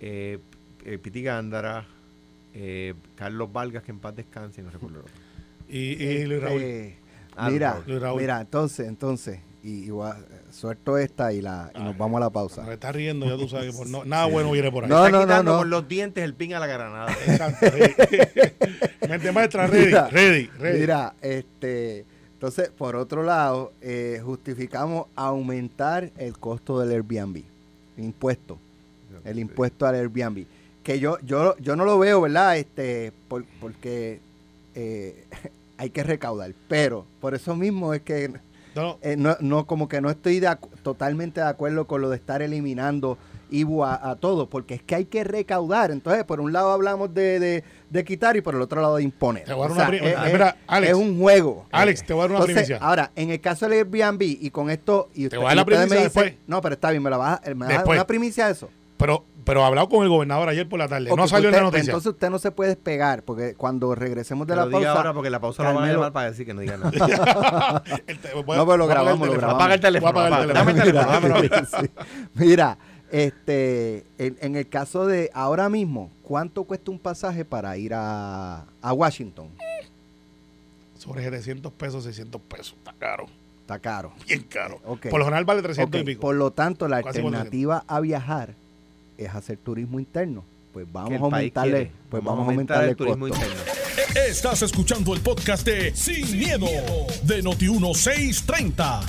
eh, 0.00 0.38
eh, 0.84 0.98
Piti 0.98 1.22
Gándara, 1.22 1.86
eh, 2.54 2.94
Carlos 3.14 3.52
Vargas, 3.52 3.82
que 3.82 3.90
en 3.92 3.98
paz 3.98 4.14
descanse, 4.16 4.60
y 4.60 4.64
no 4.64 4.70
recuerdo 4.70 4.96
el 4.96 5.02
otro. 5.02 5.14
Y, 5.70 6.02
y 6.02 6.24
Luis 6.24 6.40
Raúl. 6.42 6.62
Eh, 6.62 6.94
Ah, 7.40 7.50
mira, 7.50 7.80
Luis 7.86 8.00
Raúl. 8.00 8.20
mira, 8.20 8.40
entonces, 8.40 8.88
entonces, 8.88 9.38
y, 9.62 9.84
y 9.84 9.90
a- 10.02 10.16
suelto 10.50 10.98
esta 10.98 11.32
y 11.32 11.40
la 11.40 11.70
y 11.72 11.78
nos 11.78 11.96
vamos 11.96 12.16
a 12.16 12.20
la 12.20 12.30
pausa. 12.30 12.62
Me 12.64 12.72
está 12.74 12.90
riendo, 12.90 13.26
ya 13.26 13.36
tú 13.36 13.48
sabes 13.48 13.70
que 13.70 13.76
por 13.78 13.86
no- 13.86 14.04
nada 14.06 14.24
bueno 14.26 14.50
viene 14.50 14.72
por 14.72 14.82
ahí. 14.84 14.90
No, 14.90 14.96
Está 15.06 15.10
no, 15.10 15.18
no, 15.18 15.24
quitando 15.26 15.52
no. 15.52 15.58
con 15.58 15.70
los 15.70 15.86
dientes 15.86 16.24
el 16.24 16.34
pin 16.34 16.54
a 16.54 16.58
la 16.58 16.66
granada. 16.66 17.12
Exacto. 17.26 17.66
sí. 17.70 19.06
Mente 19.08 19.30
maestra, 19.30 19.66
ready, 19.68 19.86
Mira, 19.86 20.08
ready, 20.08 20.46
ready. 20.58 20.80
Mira, 20.80 21.14
este, 21.20 22.04
entonces, 22.32 22.70
por 22.70 22.96
otro 22.96 23.22
lado, 23.22 23.72
eh, 23.82 24.20
justificamos 24.24 25.06
aumentar 25.14 26.10
el 26.16 26.38
costo 26.38 26.80
del 26.80 26.90
Airbnb, 26.92 27.42
impuesto, 27.98 28.58
el 29.24 29.38
impuesto 29.38 29.86
al 29.86 29.94
Airbnb, 29.94 30.44
que 30.88 30.98
yo, 31.00 31.18
yo, 31.20 31.54
yo 31.58 31.76
no 31.76 31.84
lo 31.84 31.98
veo, 31.98 32.22
¿verdad? 32.22 32.56
Este, 32.56 33.12
por- 33.28 33.44
porque 33.60 34.20
eh, 34.74 35.26
hay 35.76 35.90
que 35.90 36.02
recaudar, 36.02 36.52
pero 36.66 37.04
por 37.20 37.34
eso 37.34 37.54
mismo 37.54 37.92
es 37.92 38.00
que 38.00 38.30
No, 38.74 38.82
no, 38.82 38.98
eh, 39.02 39.16
no, 39.18 39.36
no, 39.40 39.66
como 39.66 39.86
que 39.86 40.00
no 40.00 40.08
estoy 40.08 40.40
de 40.40 40.48
totalmente 40.82 41.40
de 41.42 41.46
acuerdo 41.46 41.86
con 41.86 42.00
lo 42.00 42.08
de 42.08 42.16
estar 42.16 42.40
eliminando 42.40 43.18
IBU 43.50 43.84
a, 43.84 44.10
a 44.10 44.16
todo, 44.16 44.48
porque 44.48 44.74
es 44.76 44.82
que 44.82 44.94
hay 44.94 45.04
que 45.04 45.24
recaudar. 45.24 45.90
Entonces, 45.90 46.24
por 46.24 46.40
un 46.40 46.52
lado 46.54 46.70
hablamos 46.72 47.12
de, 47.12 47.38
de- 47.38 47.64
de 47.90 48.04
quitar 48.04 48.36
y 48.38 48.40
por 48.40 48.54
el 48.54 48.62
otro 48.62 48.80
lado 48.80 48.96
de 48.96 49.02
imponer. 49.02 49.44
Te 49.44 49.52
voy 49.52 49.66
a 49.66 49.68
dar 49.68 49.70
O 49.70 49.74
una 49.74 49.82
sea, 49.82 49.88
pri- 49.90 50.08
es, 50.26 50.32
mira, 50.32 50.48
es- 50.48 50.54
Alex. 50.68 50.90
es 50.92 50.96
un 50.98 51.18
juego. 51.20 51.66
Alex, 51.70 52.02
te 52.06 52.12
voy 52.14 52.20
a 52.20 52.22
dar 52.24 52.30
una 52.30 52.38
Entonces, 52.40 52.64
primicia. 52.66 52.78
Ahora, 52.86 53.10
en 53.14 53.28
el 53.30 53.40
caso 53.42 53.68
del 53.68 53.78
Airbnb 53.78 54.22
y 54.22 54.48
con 54.50 54.70
esto... 54.70 55.10
Y 55.14 55.28
Te 55.28 55.36
voy 55.36 55.44
a 55.44 55.48
dar 55.48 55.56
la 55.56 55.64
primicia 55.66 55.86
dicen- 55.96 56.02
después. 56.04 56.34
No, 56.46 56.62
pero 56.62 56.74
está 56.74 56.90
bien, 56.92 57.02
me 57.02 57.10
la 57.10 57.16
vas 57.18 57.40
a, 57.46 57.54
me 57.54 57.66
vas 57.66 57.74
a 57.74 57.78
dar 57.80 57.88
una 57.88 58.06
primicia 58.06 58.46
de 58.46 58.52
eso. 58.52 58.70
pero, 58.96 59.24
pero 59.48 59.60
he 59.62 59.64
hablado 59.64 59.88
con 59.88 60.04
el 60.04 60.08
gobernador 60.08 60.48
ayer 60.48 60.68
por 60.68 60.78
la 60.78 60.86
tarde. 60.86 61.10
Ok, 61.10 61.16
no 61.18 61.26
salió 61.26 61.48
en 61.48 61.54
usted- 61.54 61.58
la 61.60 61.64
noticia. 61.64 61.90
Entonces 61.90 62.12
usted 62.12 62.30
no 62.30 62.38
se 62.38 62.50
puede 62.52 62.70
despegar, 62.70 63.22
porque 63.24 63.54
cuando 63.54 63.94
regresemos 63.96 64.46
de 64.46 64.54
la 64.54 64.62
lo 64.62 64.68
diga 64.68 64.80
pausa... 64.80 64.92
ahora 64.98 65.12
porque 65.14 65.30
la 65.30 65.40
pausa 65.40 65.62
lo 65.64 65.74
van 65.74 65.88
a 65.88 65.92
llamar 65.92 66.12
para 66.12 66.30
decir 66.30 66.46
que 66.46 66.54
no 66.54 66.60
diga 66.60 66.76
nada. 66.78 67.82
El 68.06 68.18
te- 68.20 68.34
voy 68.34 68.54
a- 68.54 68.58
No, 68.58 68.64
pero 68.66 68.76
lo 68.76 68.86
grabamos, 68.86 69.26
lo 69.26 69.32
grabamos. 69.34 69.54
Apaga 69.60 69.74
el 69.74 69.80
teléfono. 69.80 70.12
Voy 70.12 70.22
a 70.22 70.26
apagar 70.26 70.44
el 70.44 70.50
apaga- 70.50 70.64
Dame 71.14 71.28
el 71.32 71.40
teléfono. 71.40 71.66
Sí. 71.80 71.90
Mira, 72.34 72.78
este, 73.10 74.04
en, 74.18 74.36
en 74.40 74.54
el 74.56 74.68
caso 74.68 75.06
de 75.06 75.30
ahora 75.34 75.68
mismo, 75.68 76.10
¿cuánto 76.22 76.64
cuesta 76.64 76.90
un 76.90 76.98
pasaje 76.98 77.44
para 77.44 77.76
ir 77.76 77.94
a, 77.94 78.64
a 78.82 78.92
Washington? 78.92 79.48
Sobre 80.98 81.22
700 81.22 81.72
pesos, 81.72 82.04
600 82.04 82.40
pesos. 82.42 82.74
Está 82.78 82.92
caro. 82.98 83.26
Está 83.62 83.78
caro. 83.78 84.12
Bien 84.26 84.42
caro. 84.42 84.74
Eh, 84.76 84.86
ok. 84.86 85.06
Por 85.10 85.18
lo 85.20 85.24
general 85.26 85.44
vale 85.44 85.62
300 85.62 85.88
Ok, 86.00 86.02
y 86.02 86.04
pico. 86.06 86.20
Por 86.20 86.34
lo 86.36 86.50
tanto, 86.50 86.88
la 86.88 87.02
Casi 87.02 87.18
alternativa 87.18 87.84
a 87.86 88.00
viajar 88.00 88.54
es 89.18 89.34
hacer 89.34 89.58
turismo 89.58 89.98
interno. 90.00 90.44
Pues 90.72 90.86
vamos 90.90 91.12
a 91.12 91.24
aumentarle, 91.24 91.70
quiere. 91.72 91.92
pues 92.08 92.22
vamos, 92.22 92.46
a 92.46 92.50
aumentarle 92.50 92.90
el 92.90 92.96
turismo 92.96 93.28
costo. 93.28 93.44
interno. 93.44 93.72
Estás 94.28 94.62
escuchando 94.62 95.12
el 95.14 95.20
podcast 95.20 95.66
de 95.66 95.94
Sin, 95.94 96.38
miedo, 96.38 96.66
de 97.24 97.42
Noti1630. 97.42 99.00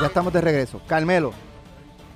Ya 0.00 0.06
estamos 0.06 0.32
de 0.32 0.40
regreso. 0.40 0.80
Carmelo, 0.86 1.32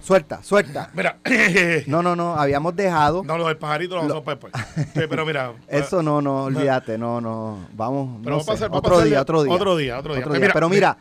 suelta, 0.03 0.43
suelta. 0.43 0.91
Mira, 0.95 1.19
No, 1.87 2.03
no, 2.03 2.15
no, 2.15 2.35
habíamos 2.37 2.77
dejado. 2.77 3.23
no, 3.25 3.39
lo 3.39 3.47
del 3.49 3.57
pajarito 3.57 3.97
lo 3.97 4.03
vamos 4.09 4.27
a 4.27 4.31
después. 4.31 4.53
Sí, 4.95 5.01
pero 5.09 5.25
mira. 5.25 5.55
Eso 5.69 6.03
no, 6.03 6.21
no, 6.21 6.45
olvídate, 6.45 6.99
no, 6.99 7.21
no. 7.21 7.67
Vamos, 7.75 8.19
Pero 8.23 8.37
no 8.37 8.37
va 8.39 8.43
a 8.43 8.47
pasar- 8.47 8.59
sé, 8.59 8.69
va 8.69 8.77
a 8.77 8.79
otro 8.79 8.91
pasar 8.95 9.07
día, 9.09 9.21
otro 9.23 9.43
día. 9.45 9.53
otro 9.55 9.77
día, 9.77 9.99
otro 9.99 10.15
día. 10.15 10.23
Otro 10.23 10.35
Eh, 10.35 10.39
día. 10.39 10.41
mira, 10.43 10.55
Pero 10.55 10.67
eh, 10.67 10.71
mira, 10.71 10.97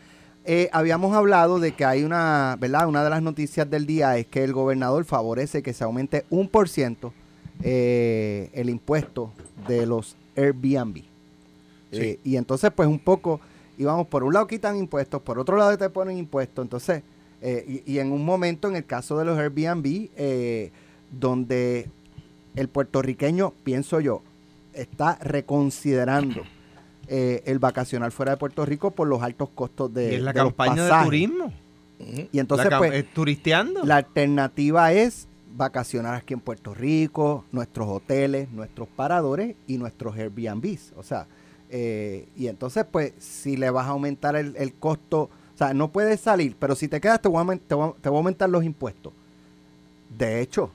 eh, 0.46 0.70
habíamos 0.72 1.16
hablado 1.16 1.60
de 1.60 1.74
que 1.74 1.86
hay 1.86 2.04
una, 2.04 2.58
¿verdad? 2.60 2.88
Una 2.88 3.04
de 3.04 3.10
las 3.10 3.22
noticias 3.22 3.70
del 3.70 3.86
día 3.86 4.18
es 4.18 4.28
que 4.28 4.44
el 4.44 4.54
gobernador 4.54 5.06
favorece 5.06 5.62
que 5.62 5.74
se 5.74 5.84
aumente 5.84 6.26
un 6.30 6.48
por 6.48 6.68
ciento 6.68 7.14
eh, 7.64 8.50
el 8.54 8.70
impuesto 8.70 9.32
de 9.68 9.86
los 9.86 10.16
Airbnb. 10.36 11.04
Eh, 11.92 12.20
y 12.24 12.38
entonces, 12.38 12.72
pues 12.76 12.88
un 12.88 13.00
poco, 13.00 13.40
íbamos, 13.78 14.08
por 14.08 14.24
un 14.24 14.34
lado 14.34 14.48
quitan 14.48 14.78
impuestos, 14.78 15.22
por 15.22 15.38
otro 15.38 15.58
lado 15.58 15.78
te 15.78 15.90
ponen 15.90 16.18
impuestos. 16.18 16.64
Entonces, 16.64 17.04
eh, 17.42 17.82
y, 17.86 17.94
y 17.94 18.00
en 18.00 18.12
un 18.12 18.24
momento, 18.24 18.68
en 18.68 18.76
el 18.76 18.86
caso 18.86 19.18
de 19.18 19.26
los 19.26 19.38
Airbnb, 19.38 20.10
eh, 20.16 20.72
donde 21.12 21.90
el 22.56 22.68
puertorriqueño, 22.70 23.54
pienso 23.64 24.00
yo, 24.00 24.22
está 24.74 25.16
reconsiderando 25.22 26.44
eh, 27.14 27.44
el 27.46 27.60
vacacional 27.60 28.12
fuera 28.14 28.32
de 28.32 28.38
Puerto 28.38 28.66
Rico 28.66 28.92
por 28.92 29.06
los 29.08 29.22
altos 29.22 29.50
costos 29.54 29.94
de, 29.94 30.14
Y 30.14 30.16
es 30.16 30.22
la 30.22 30.32
de 30.32 30.40
campaña 30.40 30.86
de 30.86 31.04
turismo. 31.04 31.52
Y 32.32 32.40
entonces, 32.40 32.70
La 32.72 32.78
pues, 32.80 33.06
turisteando. 33.14 33.84
la 33.84 33.98
alternativa 33.98 34.92
es 34.94 35.28
vacacionar 35.56 36.16
aquí 36.16 36.34
en 36.34 36.40
Puerto 36.40 36.74
Rico, 36.74 37.44
nuestros 37.52 37.88
hoteles, 37.90 38.50
nuestros 38.50 38.88
paradores 38.88 39.56
y 39.68 39.78
nuestros 39.78 40.16
Airbnbs. 40.18 40.94
O 40.96 41.04
sea, 41.04 41.28
eh, 41.70 42.28
y 42.38 42.48
entonces, 42.48 42.86
pues, 42.90 43.14
si 43.20 43.58
le 43.58 43.70
vas 43.70 43.86
a 43.88 43.90
aumentar 43.90 44.36
el, 44.38 44.56
el 44.58 44.74
costo, 44.74 45.24
o 45.54 45.58
sea, 45.58 45.74
no 45.74 45.92
puedes 45.92 46.22
salir, 46.22 46.56
pero 46.58 46.76
si 46.76 46.88
te 46.88 47.00
quedas, 47.02 47.22
te 47.22 47.28
voy, 47.28 47.44
a, 47.46 47.58
te 47.68 47.76
voy 47.76 47.90
a- 47.90 48.02
te 48.02 48.10
voy 48.10 48.16
a 48.16 48.20
aumentar 48.20 48.50
los 48.50 48.64
impuestos. 48.64 49.12
De 50.18 50.42
hecho, 50.42 50.72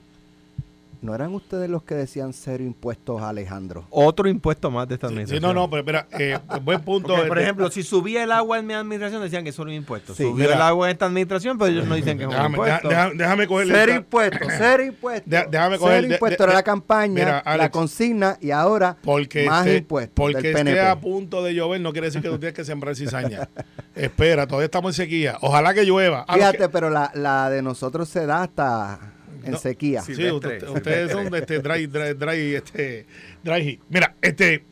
¿no 1.01 1.13
eran 1.15 1.33
ustedes 1.33 1.69
los 1.69 1.83
que 1.83 1.95
decían 1.95 2.33
cero 2.33 2.63
impuestos, 2.63 3.21
Alejandro? 3.21 3.85
Otro 3.89 4.27
impuesto 4.27 4.71
más 4.71 4.87
de 4.87 4.95
esta 4.95 5.07
Sí, 5.07 5.13
administración. 5.13 5.55
no, 5.55 5.61
no, 5.61 5.69
pero 5.69 5.79
espera, 5.81 6.07
eh, 6.19 6.37
buen 6.63 6.81
punto. 6.81 7.09
Porque, 7.09 7.27
por 7.27 7.37
este, 7.37 7.43
ejemplo, 7.43 7.71
si 7.71 7.83
subía 7.83 8.23
el 8.23 8.31
agua 8.31 8.59
en 8.59 8.65
mi 8.67 8.73
administración, 8.73 9.21
decían 9.21 9.43
que 9.43 9.49
era 9.51 9.61
un 9.61 9.71
impuesto. 9.71 10.13
Sí, 10.15 10.23
Subió 10.23 10.45
mira. 10.45 10.55
el 10.55 10.61
agua 10.61 10.87
en 10.87 10.93
esta 10.93 11.05
administración, 11.05 11.57
pero 11.57 11.71
ellos 11.71 11.85
no 11.87 11.95
dicen 11.95 12.17
que 12.17 12.23
es 12.23 12.27
un 12.27 12.33
déjame, 12.35 12.49
impuesto. 12.57 12.89
deja- 12.89 13.11
déjame 13.15 13.47
cogerle. 13.47 13.73
Cero 13.73 13.93
impuestos, 13.95 14.47
cero 14.57 14.83
impuestos. 14.83 15.29
De- 15.29 15.45
déjame 15.49 15.77
coger- 15.77 15.95
Cero 15.95 16.07
de- 16.07 16.13
impuestos 16.15 16.37
de- 16.37 16.43
era 16.43 16.53
la 16.53 16.63
campaña, 16.63 17.13
Mira, 17.13 17.57
la 17.57 17.71
consigna 17.71 18.37
y 18.41 18.51
ahora 18.51 18.97
Porque, 19.03 19.45
más 19.45 19.65
esté, 19.65 19.77
impuestos 19.79 20.13
porque 20.15 20.41
del 20.41 20.53
PNP. 20.53 20.77
esté 20.77 20.87
a 20.89 20.99
punto 20.99 21.43
de 21.43 21.53
llover 21.53 21.79
no 21.81 21.91
quiere 21.91 22.07
decir 22.07 22.21
que 22.21 22.29
tú 22.29 22.37
tienes 22.39 22.53
que 22.55 22.65
sembrar 22.65 22.95
cizaña. 22.95 23.47
Espera, 23.95 24.45
todavía 24.47 24.65
estamos 24.65 24.97
en 24.97 25.03
sequía. 25.05 25.37
Ojalá 25.41 25.73
que 25.73 25.83
llueva. 25.83 26.21
A 26.21 26.33
los 26.37 26.37
Fíjate, 26.37 26.57
que- 26.57 26.69
pero 26.69 26.89
la, 26.89 27.11
la 27.15 27.49
de 27.49 27.61
nosotros 27.61 28.07
se 28.09 28.25
da 28.25 28.43
hasta 28.43 28.99
en 29.47 29.53
No, 29.53 29.57
sequía. 29.59 30.01
Sí, 30.01 30.15
Silvestre, 30.15 30.55
usted- 30.57 30.69
ustedes 30.69 31.11
son 31.11 31.29
de 31.29 31.39
este 31.39 31.59
dry, 31.59 31.87
dry, 31.87 32.13
dry, 32.13 32.55
este, 32.55 33.05
dry 33.43 33.63
heat. 33.63 33.79
Mira, 33.89 34.15
este, 34.21 34.63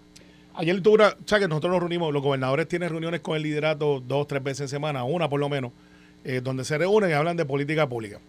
Ayer 0.58 0.80
tuve 0.82 0.96
una, 0.96 1.10
o 1.10 1.16
sea 1.28 1.38
que 1.38 1.50
nosotros 1.50 1.72
nos 1.74 1.80
reunimos, 1.82 2.14
los 2.14 2.24
gobernadores 2.24 2.66
tienen 2.70 2.88
reuniones 2.90 3.20
con 3.20 3.36
el 3.36 3.44
liderato 3.44 4.00
dos, 4.00 4.26
tres 4.26 4.42
veces 4.42 4.62
en 4.62 4.68
semana, 4.70 5.04
una 5.04 5.28
por 5.28 5.38
lo 5.42 5.50
menos, 5.50 5.74
eh, 6.24 6.40
donde 6.42 6.64
se 6.64 6.78
reúnen 6.78 7.10
y 7.10 7.14
hablan 7.14 7.36
de 7.36 7.44
política 7.44 7.90
pública. 7.90 8.20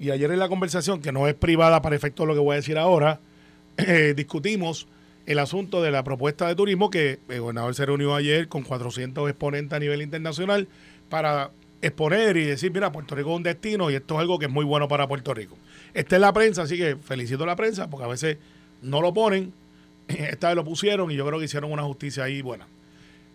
Y 0.00 0.10
ayer 0.10 0.28
en 0.32 0.40
la 0.40 0.48
conversación, 0.48 1.00
que 1.00 1.12
no 1.12 1.28
es 1.28 1.34
privada 1.34 1.82
para 1.82 1.94
efecto 1.94 2.24
de 2.24 2.26
lo 2.26 2.34
que 2.34 2.40
voy 2.40 2.54
a 2.54 2.56
decir 2.56 2.76
ahora, 2.76 3.20
eh, 3.76 4.14
discutimos 4.16 4.88
el 5.26 5.38
asunto 5.38 5.80
de 5.80 5.92
la 5.92 6.02
propuesta 6.02 6.48
de 6.48 6.56
turismo 6.56 6.90
que 6.90 7.20
el 7.28 7.40
gobernador 7.40 7.72
se 7.76 7.86
reunió 7.86 8.16
ayer 8.16 8.48
con 8.48 8.62
400 8.64 9.30
exponentes 9.30 9.76
a 9.76 9.78
nivel 9.78 10.02
internacional 10.02 10.66
para 11.08 11.52
exponer 11.82 12.36
y 12.36 12.44
decir, 12.46 12.72
mira, 12.72 12.90
Puerto 12.90 13.14
Rico 13.14 13.30
es 13.30 13.36
un 13.36 13.42
destino 13.44 13.90
y 13.92 13.94
esto 13.94 14.14
es 14.14 14.20
algo 14.22 14.40
que 14.40 14.46
es 14.46 14.52
muy 14.52 14.64
bueno 14.64 14.88
para 14.88 15.06
Puerto 15.06 15.32
Rico. 15.34 15.56
Esta 15.96 16.16
es 16.16 16.20
la 16.20 16.32
prensa, 16.32 16.62
así 16.62 16.76
que 16.76 16.96
felicito 16.96 17.44
a 17.44 17.46
la 17.46 17.56
prensa 17.56 17.88
porque 17.88 18.04
a 18.04 18.08
veces 18.08 18.36
no 18.82 19.00
lo 19.00 19.12
ponen, 19.14 19.52
esta 20.08 20.48
vez 20.48 20.56
lo 20.56 20.64
pusieron 20.64 21.10
y 21.10 21.16
yo 21.16 21.26
creo 21.26 21.38
que 21.38 21.46
hicieron 21.46 21.72
una 21.72 21.82
justicia 21.84 22.24
ahí 22.24 22.42
buena. 22.42 22.66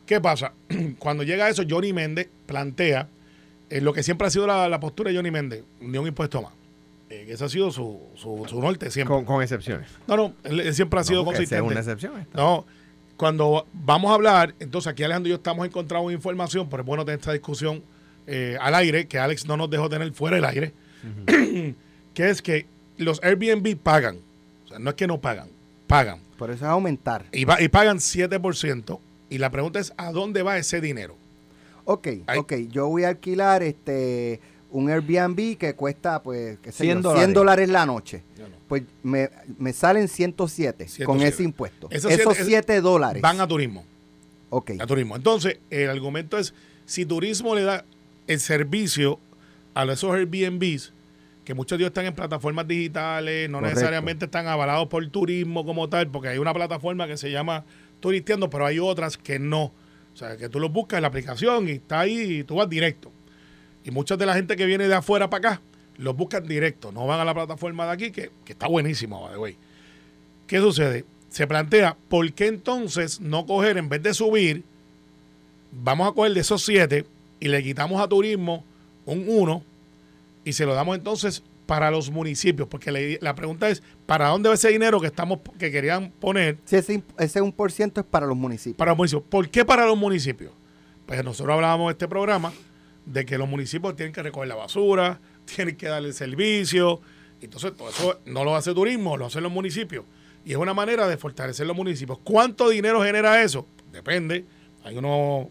¿Qué 0.05 0.21
pasa? 0.21 0.53
Cuando 0.99 1.23
llega 1.23 1.49
eso, 1.49 1.63
Johnny 1.69 1.91
Méndez 1.93 2.29
plantea 2.45 3.07
eh, 3.69 3.81
lo 3.81 3.93
que 3.93 4.03
siempre 4.03 4.27
ha 4.27 4.29
sido 4.29 4.45
la, 4.47 4.67
la 4.69 4.79
postura 4.79 5.09
de 5.11 5.15
Johnny 5.17 5.31
Méndez, 5.31 5.63
ni 5.79 5.97
un 5.97 6.07
impuesto 6.07 6.41
más. 6.41 6.51
Eh, 7.09 7.25
ese 7.29 7.43
ha 7.45 7.49
sido 7.49 7.71
su, 7.71 7.99
su, 8.15 8.45
su 8.47 8.61
norte 8.61 8.89
siempre. 8.91 9.15
Con, 9.15 9.25
con 9.25 9.41
excepciones. 9.41 9.89
No, 10.07 10.15
no, 10.17 10.33
él, 10.43 10.59
él 10.61 10.73
siempre 10.73 10.99
ha 10.99 11.03
sido 11.03 11.19
No, 11.21 11.25
consistente. 11.25 11.65
es 11.65 11.71
una 11.71 11.79
excepción. 11.79 12.19
esta. 12.19 12.37
No, 12.37 12.65
cuando 13.17 13.65
vamos 13.73 14.11
a 14.11 14.15
hablar, 14.15 14.55
entonces 14.59 14.91
aquí 14.91 15.03
Alejandro 15.03 15.27
y 15.27 15.31
yo 15.31 15.35
estamos 15.37 15.65
encontrando 15.65 16.09
información, 16.11 16.69
pero 16.69 16.83
es 16.83 16.87
bueno 16.87 17.03
tener 17.05 17.19
esta 17.19 17.33
discusión 17.33 17.83
eh, 18.27 18.57
al 18.61 18.75
aire, 18.75 19.07
que 19.07 19.19
Alex 19.19 19.45
no 19.45 19.57
nos 19.57 19.69
dejó 19.69 19.89
tener 19.89 20.11
fuera 20.13 20.35
del 20.37 20.45
aire, 20.45 20.73
que 22.13 22.29
es 22.29 22.41
que 22.41 22.65
los 22.97 23.21
Airbnb 23.23 23.77
pagan, 23.77 24.17
o 24.65 24.67
sea, 24.69 24.79
no 24.79 24.89
es 24.91 24.95
que 24.95 25.07
no 25.07 25.19
pagan, 25.19 25.47
pagan, 25.87 26.19
Por 26.37 26.49
eso 26.51 26.65
es 26.65 26.69
aumentar. 26.71 27.25
y, 27.31 27.45
va- 27.45 27.61
y 27.61 27.67
pagan 27.69 27.97
7%, 27.99 28.99
y 29.29 29.37
la 29.37 29.49
pregunta 29.49 29.79
es, 29.79 29.93
¿a 29.97 30.11
dónde 30.11 30.43
va 30.43 30.57
ese 30.57 30.81
dinero? 30.81 31.15
Ok, 31.85 32.07
Ay. 32.27 32.39
ok. 32.39 32.53
Yo 32.69 32.87
voy 32.87 33.03
a 33.05 33.09
alquilar 33.09 33.63
este 33.63 34.39
un 34.69 34.89
Airbnb 34.89 35.57
que 35.57 35.73
cuesta, 35.75 36.21
pues, 36.23 36.57
qué 36.61 36.71
sé 36.71 36.83
100 36.85 36.97
yo, 36.97 37.01
dólares. 37.03 37.23
100 37.25 37.33
dólares 37.33 37.69
la 37.69 37.85
noche. 37.85 38.23
No. 38.37 38.45
Pues 38.69 38.83
me, 39.03 39.29
me 39.57 39.73
salen 39.73 40.07
107, 40.07 40.85
con 41.05 41.17
107. 41.17 41.27
ese 41.27 41.43
impuesto. 41.43 41.87
Esos 41.91 42.09
Esos 42.11 42.35
siete- 42.35 42.45
7 42.49 42.79
dólares. 42.81 43.21
Van 43.21 43.41
a 43.41 43.47
turismo. 43.47 43.83
Ok. 44.49 44.71
a 44.79 44.85
turismo. 44.87 45.15
Entonces, 45.17 45.57
el 45.69 45.89
argumento 45.89 46.37
es, 46.37 46.53
si 46.85 47.05
turismo 47.05 47.53
le 47.55 47.63
da 47.63 47.83
el 48.27 48.39
servicio 48.39 49.19
a 49.73 49.83
esos 49.85 50.13
Airbnbs, 50.13 50.93
que 51.43 51.53
muchos 51.53 51.77
de 51.77 51.83
ellos 51.83 51.89
están 51.89 52.05
en 52.05 52.13
plataformas 52.13 52.67
digitales, 52.67 53.49
no 53.49 53.59
Correcto. 53.59 53.75
necesariamente 53.75 54.25
están 54.25 54.47
avalados 54.47 54.87
por 54.87 55.05
turismo 55.07 55.65
como 55.65 55.89
tal, 55.89 56.07
porque 56.07 56.29
hay 56.29 56.37
una 56.37 56.53
plataforma 56.53 57.07
que 57.07 57.17
se 57.17 57.31
llama 57.31 57.65
Turisteando, 57.99 58.49
pero 58.49 58.65
hay 58.65 58.79
otras 58.79 59.17
que 59.17 59.39
no. 59.39 59.71
O 60.13 60.17
sea, 60.17 60.37
que 60.37 60.49
tú 60.49 60.59
los 60.59 60.71
buscas 60.71 60.97
en 60.97 61.03
la 61.03 61.07
aplicación 61.07 61.67
y 61.67 61.73
está 61.73 62.01
ahí 62.01 62.39
y 62.39 62.43
tú 62.43 62.55
vas 62.55 62.69
directo. 62.69 63.11
Y 63.83 63.91
mucha 63.91 64.17
de 64.17 64.25
la 64.25 64.35
gente 64.35 64.55
que 64.55 64.65
viene 64.65 64.87
de 64.87 64.93
afuera 64.93 65.29
para 65.29 65.49
acá, 65.49 65.61
los 65.97 66.15
buscan 66.15 66.47
directo, 66.47 66.91
no 66.91 67.07
van 67.07 67.19
a 67.19 67.25
la 67.25 67.33
plataforma 67.33 67.85
de 67.85 67.91
aquí, 67.91 68.11
que, 68.11 68.31
que 68.45 68.53
está 68.53 68.67
buenísima, 68.67 69.19
by 69.19 69.31
the 69.31 69.37
way. 69.37 69.57
¿Qué 70.47 70.59
sucede? 70.59 71.05
Se 71.29 71.47
plantea, 71.47 71.95
¿por 72.09 72.31
qué 72.33 72.47
entonces 72.47 73.21
no 73.21 73.45
coger, 73.45 73.77
en 73.77 73.89
vez 73.89 74.03
de 74.03 74.13
subir, 74.13 74.63
vamos 75.71 76.09
a 76.09 76.13
coger 76.13 76.33
de 76.33 76.41
esos 76.41 76.63
siete 76.63 77.05
y 77.39 77.47
le 77.47 77.63
quitamos 77.63 78.01
a 78.01 78.07
turismo 78.07 78.63
un 79.05 79.25
1 79.27 79.63
y 80.43 80.53
se 80.53 80.65
lo 80.65 80.73
damos 80.73 80.97
entonces 80.97 81.43
para 81.65 81.91
los 81.91 82.09
municipios? 82.11 82.67
Porque 82.67 82.91
le- 82.91 83.19
la 83.21 83.35
pregunta 83.35 83.69
es, 83.69 83.81
¿para 84.05 84.27
dónde 84.29 84.49
va 84.49 84.55
ese 84.55 84.69
dinero 84.69 84.99
que 84.99 85.07
estamos 85.07 85.39
que 85.59 85.71
querían 85.71 86.11
poner 86.11 86.57
Sí, 86.65 86.75
ese, 86.77 87.03
ese 87.19 87.41
1% 87.41 87.99
es 88.01 88.05
para 88.05 88.25
los 88.25 88.35
municipios. 88.37 88.77
para 88.77 88.91
los 88.91 88.97
municipios? 88.97 89.23
¿Por 89.29 89.49
qué 89.49 89.63
para 89.65 89.85
los 89.85 89.97
municipios? 89.97 90.51
Pues 91.05 91.23
nosotros 91.23 91.53
hablábamos 91.53 91.85
en 91.85 91.91
este 91.91 92.07
programa 92.07 92.51
de 93.05 93.25
que 93.25 93.37
los 93.37 93.47
municipios 93.49 93.95
tienen 93.95 94.13
que 94.13 94.21
recoger 94.23 94.47
la 94.47 94.55
basura, 94.55 95.19
tienen 95.55 95.75
que 95.75 95.87
darle 95.87 96.13
servicio, 96.13 97.01
entonces 97.41 97.75
todo 97.75 97.89
eso 97.89 98.19
no 98.25 98.43
lo 98.43 98.55
hace 98.55 98.73
turismo, 98.73 99.17
lo 99.17 99.25
hacen 99.27 99.43
los 99.43 99.51
municipios. 99.51 100.05
Y 100.45 100.51
es 100.51 100.57
una 100.57 100.73
manera 100.73 101.07
de 101.07 101.17
fortalecer 101.17 101.67
los 101.67 101.75
municipios. 101.75 102.17
¿Cuánto 102.23 102.69
dinero 102.69 103.01
genera 103.03 103.41
eso? 103.43 103.67
Depende. 103.91 104.45
Hay 104.83 104.97
unos, 104.97 105.47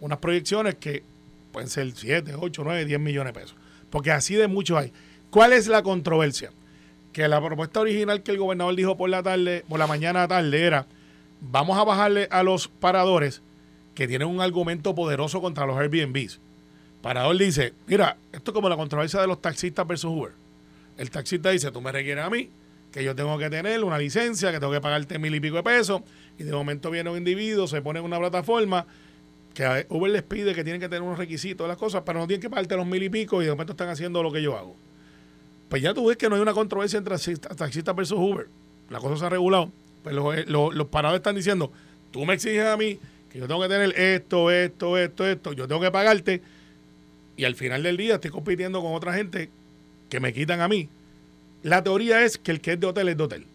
unas 0.00 0.18
proyecciones 0.18 0.76
que 0.76 1.02
pueden 1.52 1.68
ser 1.68 1.90
7, 1.94 2.34
8, 2.38 2.62
9, 2.64 2.84
10 2.86 3.00
millones 3.00 3.34
de 3.34 3.40
pesos. 3.40 3.56
Porque 3.90 4.10
así 4.12 4.34
de 4.34 4.48
mucho 4.48 4.78
hay. 4.78 4.92
¿Cuál 5.30 5.52
es 5.52 5.68
la 5.68 5.82
controversia? 5.82 6.50
Que 7.12 7.28
la 7.28 7.44
propuesta 7.44 7.80
original 7.80 8.22
que 8.22 8.30
el 8.30 8.38
gobernador 8.38 8.74
dijo 8.76 8.96
por 8.96 9.10
la 9.10 9.22
tarde, 9.22 9.64
por 9.68 9.78
la 9.78 9.86
mañana 9.86 10.26
tarde 10.28 10.64
era, 10.64 10.86
vamos 11.40 11.78
a 11.78 11.84
bajarle 11.84 12.28
a 12.30 12.42
los 12.42 12.68
paradores 12.68 13.42
que 13.94 14.06
tienen 14.06 14.28
un 14.28 14.40
argumento 14.40 14.94
poderoso 14.94 15.40
contra 15.40 15.66
los 15.66 15.76
Airbnbs. 15.76 16.40
Parador 17.02 17.36
dice, 17.36 17.74
mira, 17.86 18.16
esto 18.32 18.50
es 18.50 18.54
como 18.54 18.68
la 18.68 18.76
controversia 18.76 19.20
de 19.20 19.26
los 19.26 19.40
taxistas 19.40 19.86
versus 19.86 20.10
Uber. 20.10 20.32
El 20.96 21.10
taxista 21.10 21.50
dice, 21.50 21.70
tú 21.70 21.80
me 21.80 21.90
requieres 21.90 22.24
a 22.24 22.30
mí, 22.30 22.50
que 22.92 23.02
yo 23.02 23.14
tengo 23.14 23.38
que 23.38 23.48
tener 23.48 23.82
una 23.84 23.98
licencia, 23.98 24.52
que 24.52 24.60
tengo 24.60 24.72
que 24.72 24.80
pagarte 24.80 25.18
mil 25.18 25.34
y 25.34 25.40
pico 25.40 25.56
de 25.56 25.62
pesos, 25.62 26.02
y 26.38 26.44
de 26.44 26.52
momento 26.52 26.90
viene 26.90 27.10
un 27.10 27.18
individuo, 27.18 27.66
se 27.66 27.80
pone 27.80 28.00
en 28.00 28.04
una 28.04 28.18
plataforma, 28.18 28.86
que 29.54 29.86
Uber 29.88 30.10
les 30.10 30.22
pide 30.22 30.54
que 30.54 30.64
tienen 30.64 30.80
que 30.80 30.88
tener 30.88 31.02
unos 31.02 31.18
requisitos 31.18 31.66
las 31.66 31.76
cosas, 31.76 32.02
pero 32.04 32.18
no 32.18 32.26
tienen 32.26 32.40
que 32.40 32.50
pagarte 32.50 32.76
los 32.76 32.86
mil 32.86 33.02
y 33.02 33.10
pico 33.10 33.42
y 33.42 33.44
de 33.44 33.50
momento 33.50 33.72
están 33.72 33.88
haciendo 33.88 34.22
lo 34.22 34.32
que 34.32 34.42
yo 34.42 34.56
hago. 34.56 34.76
Pues 35.68 35.82
ya 35.82 35.94
tú 35.94 36.06
ves 36.06 36.16
que 36.16 36.28
no 36.28 36.36
hay 36.36 36.42
una 36.42 36.52
controversia 36.52 36.98
entre 36.98 37.16
taxistas 37.16 37.94
versus 37.94 38.18
Uber. 38.18 38.48
La 38.88 38.98
cosa 38.98 39.16
se 39.16 39.24
ha 39.24 39.28
regulado. 39.28 39.70
Pues 40.02 40.14
los, 40.14 40.36
eh, 40.36 40.44
los, 40.46 40.74
los 40.74 40.86
parados 40.88 41.16
están 41.16 41.36
diciendo, 41.36 41.70
tú 42.10 42.24
me 42.24 42.34
exiges 42.34 42.66
a 42.66 42.76
mí 42.76 42.98
que 43.30 43.38
yo 43.38 43.46
tengo 43.46 43.60
que 43.62 43.68
tener 43.68 43.98
esto, 43.98 44.50
esto, 44.50 44.98
esto, 44.98 45.26
esto, 45.26 45.52
yo 45.52 45.68
tengo 45.68 45.80
que 45.80 45.90
pagarte 45.90 46.42
y 47.36 47.44
al 47.44 47.54
final 47.54 47.82
del 47.82 47.96
día 47.96 48.16
estoy 48.16 48.30
compitiendo 48.30 48.82
con 48.82 48.94
otra 48.94 49.14
gente 49.14 49.50
que 50.08 50.20
me 50.20 50.32
quitan 50.32 50.60
a 50.60 50.68
mí. 50.68 50.88
La 51.62 51.82
teoría 51.82 52.24
es 52.24 52.38
que 52.38 52.50
el 52.50 52.60
que 52.60 52.72
es 52.72 52.80
de 52.80 52.86
hotel 52.86 53.08
es 53.08 53.16
de 53.16 53.22
hotel. 53.22 53.46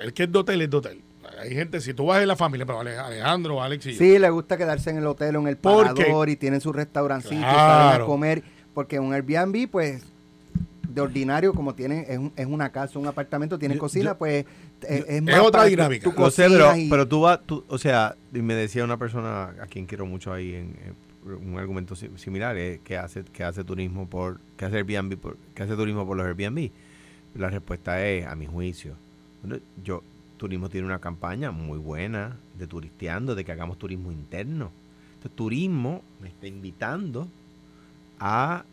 El 0.00 0.12
que 0.12 0.24
es 0.24 0.32
de 0.32 0.38
hotel 0.38 0.62
es 0.62 0.70
de 0.70 0.76
hotel. 0.76 1.00
Hay 1.38 1.50
gente, 1.54 1.80
si 1.80 1.92
tú 1.94 2.06
vas 2.06 2.22
en 2.22 2.28
la 2.28 2.36
familia, 2.36 2.64
pero 2.66 2.80
Ale- 2.80 2.96
Alejandro, 2.98 3.62
Alex 3.62 3.86
y 3.86 3.92
yo, 3.92 3.98
Sí, 3.98 4.18
le 4.18 4.30
gusta 4.30 4.56
quedarse 4.56 4.90
en 4.90 4.98
el 4.98 5.06
hotel 5.06 5.36
o 5.36 5.40
en 5.40 5.48
el 5.48 5.56
¿Por 5.56 5.92
qué? 5.94 6.02
parador 6.04 6.28
y 6.28 6.36
tienen 6.36 6.60
su 6.60 6.72
restaurancito 6.72 7.34
y 7.34 7.38
Claro. 7.38 7.56
salen 7.92 8.02
a 8.02 8.04
comer. 8.06 8.42
Porque 8.74 8.98
un 9.00 9.12
Airbnb, 9.14 9.68
pues, 9.70 10.02
de 10.88 11.00
ordinario, 11.00 11.52
como 11.52 11.74
tiene, 11.74 12.06
es, 12.08 12.18
un- 12.18 12.32
es 12.36 12.46
una 12.46 12.70
casa, 12.70 12.98
un 12.98 13.06
apartamento, 13.06 13.58
tiene 13.58 13.74
Yo- 13.74 13.80
cocina, 13.80 14.10
yo- 14.12 14.18
pues, 14.18 14.44
es, 14.82 15.00
es 15.00 15.08
es 15.08 15.22
más 15.22 15.40
otra 15.40 15.64
tu- 15.64 15.68
dinámica. 15.70 16.10
tu 16.10 16.18
Lo 16.20 16.30
sé, 16.30 16.48
pero, 16.48 16.76
y- 16.76 16.88
pero 16.88 17.06
tú 17.06 17.20
vas, 17.22 17.40
tú, 17.44 17.64
o 17.68 17.76
sea, 17.78 18.14
y 18.32 18.38
me 18.40 18.54
decía 18.54 18.84
una 18.84 18.96
persona 18.96 19.54
a 19.60 19.66
quien 19.66 19.84
quiero 19.86 20.06
mucho 20.06 20.32
ahí 20.32 20.54
en, 20.54 20.74
en 20.86 20.96
un 21.52 21.58
argumento 21.58 21.96
si- 21.96 22.08
similar, 22.16 22.56
eh, 22.56 22.80
que 22.84 22.96
hace 22.96 23.24
que 23.24 23.42
hace 23.44 23.64
turismo 23.64 24.06
por 24.08 24.38
que 24.56 24.64
hace 24.64 24.76
Airbnb 24.76 25.16
por, 25.18 25.36
que 25.54 25.62
hace 25.64 25.74
turismo 25.74 26.06
por 26.06 26.16
los 26.16 26.24
Airbnb. 26.26 26.70
La 27.34 27.50
respuesta 27.50 28.02
es, 28.06 28.26
a 28.26 28.34
mi 28.36 28.46
juicio, 28.46 28.94
yo 29.84 30.02
turismo 30.36 30.68
tiene 30.68 30.86
una 30.86 30.98
campaña 30.98 31.50
muy 31.50 31.78
buena 31.78 32.36
de 32.58 32.66
turisteando, 32.66 33.34
de 33.34 33.44
que 33.44 33.52
hagamos 33.52 33.78
turismo 33.78 34.12
interno. 34.12 34.70
Entonces, 35.14 35.36
turismo 35.36 36.02
me 36.20 36.28
está 36.28 36.46
invitando 36.46 37.28
a 38.20 38.64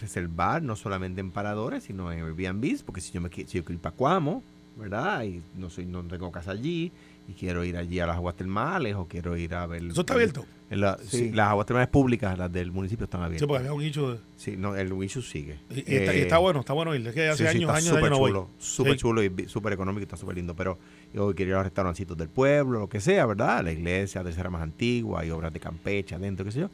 reservar 0.00 0.62
no 0.62 0.76
solamente 0.76 1.20
en 1.20 1.30
paradores, 1.30 1.84
sino 1.84 2.10
en 2.12 2.24
Airbnbs, 2.24 2.82
porque 2.82 3.00
si 3.00 3.12
yo 3.12 3.20
me 3.20 3.28
si 3.28 3.44
yo 3.44 3.64
quiero 3.64 3.72
ir 3.74 3.78
para 3.78 3.94
Cuamo, 3.94 4.42
¿verdad? 4.76 5.22
Y 5.24 5.42
no 5.56 5.70
soy 5.70 5.84
no 5.86 6.02
tengo 6.04 6.32
casa 6.32 6.52
allí 6.52 6.90
y 7.28 7.32
quiero 7.34 7.62
ir 7.62 7.76
allí 7.76 8.00
a 8.00 8.06
las 8.06 8.16
aguas 8.16 8.34
termales 8.34 8.96
o 8.96 9.06
quiero 9.06 9.36
ir 9.36 9.54
a 9.54 9.66
ver 9.66 9.84
Eso 9.84 10.00
está 10.00 10.14
abierto. 10.14 10.44
en 10.70 10.80
la- 10.80 10.98
Sí. 10.98 11.18
sí, 11.18 11.30
las 11.32 11.48
aguas 11.50 11.66
termales 11.66 11.88
públicas, 11.88 12.36
las 12.36 12.50
del 12.50 12.72
municipio 12.72 13.04
están 13.04 13.20
Sí, 13.20 13.24
abiertas. 13.26 13.46
porque 13.46 13.58
había 13.60 13.72
un 13.74 13.82
nicho 13.82 14.12
de- 14.14 14.18
Sí, 14.36 14.56
no, 14.56 14.74
el 14.74 14.92
Wishu 14.92 15.22
sigue. 15.22 15.58
y, 15.70 15.74
y 15.74 15.78
está, 15.96 16.14
y 16.14 16.18
Eh, 16.18 16.22
está 16.22 16.38
bueno, 16.38 16.60
está 16.60 16.72
bueno 16.72 16.94
ir. 16.96 17.06
Es 17.06 17.14
que 17.14 17.28
hace 17.28 17.44
Sí, 17.46 17.50
sí, 17.52 17.56
años, 17.58 17.70
está 17.70 17.74
años, 17.74 17.86
años 17.88 17.96
súper 17.98 18.10
no 18.10 18.18
voy. 18.18 18.30
chulo, 18.30 18.48
súper 18.58 18.92
Sí. 18.94 18.98
chulo 18.98 19.22
y 19.22 19.30
súper 19.48 19.72
económico 19.74 20.00
y 20.00 20.04
está 20.04 20.16
súper 20.16 20.34
lindo. 20.36 20.54
Pero 20.56 20.78
yo 21.14 21.34
quiero 21.34 21.50
ir 21.50 21.54
a 21.54 21.58
los 21.58 21.66
restaurancitos 21.66 22.16
del 22.16 22.28
pueblo, 22.28 22.80
lo 22.80 22.88
que 22.88 23.00
sea, 23.00 23.26
¿verdad? 23.26 23.62
La 23.64 23.72
iglesia, 23.72 24.22
tercera 24.22 24.50
más 24.50 24.62
antigua, 24.62 25.20
hay 25.20 25.30
obras 25.30 25.52
de 25.52 25.60
Campeche 25.60 26.14
adentro, 26.14 26.44
qué 26.44 26.52
sé 26.52 26.60
yo. 26.60 26.70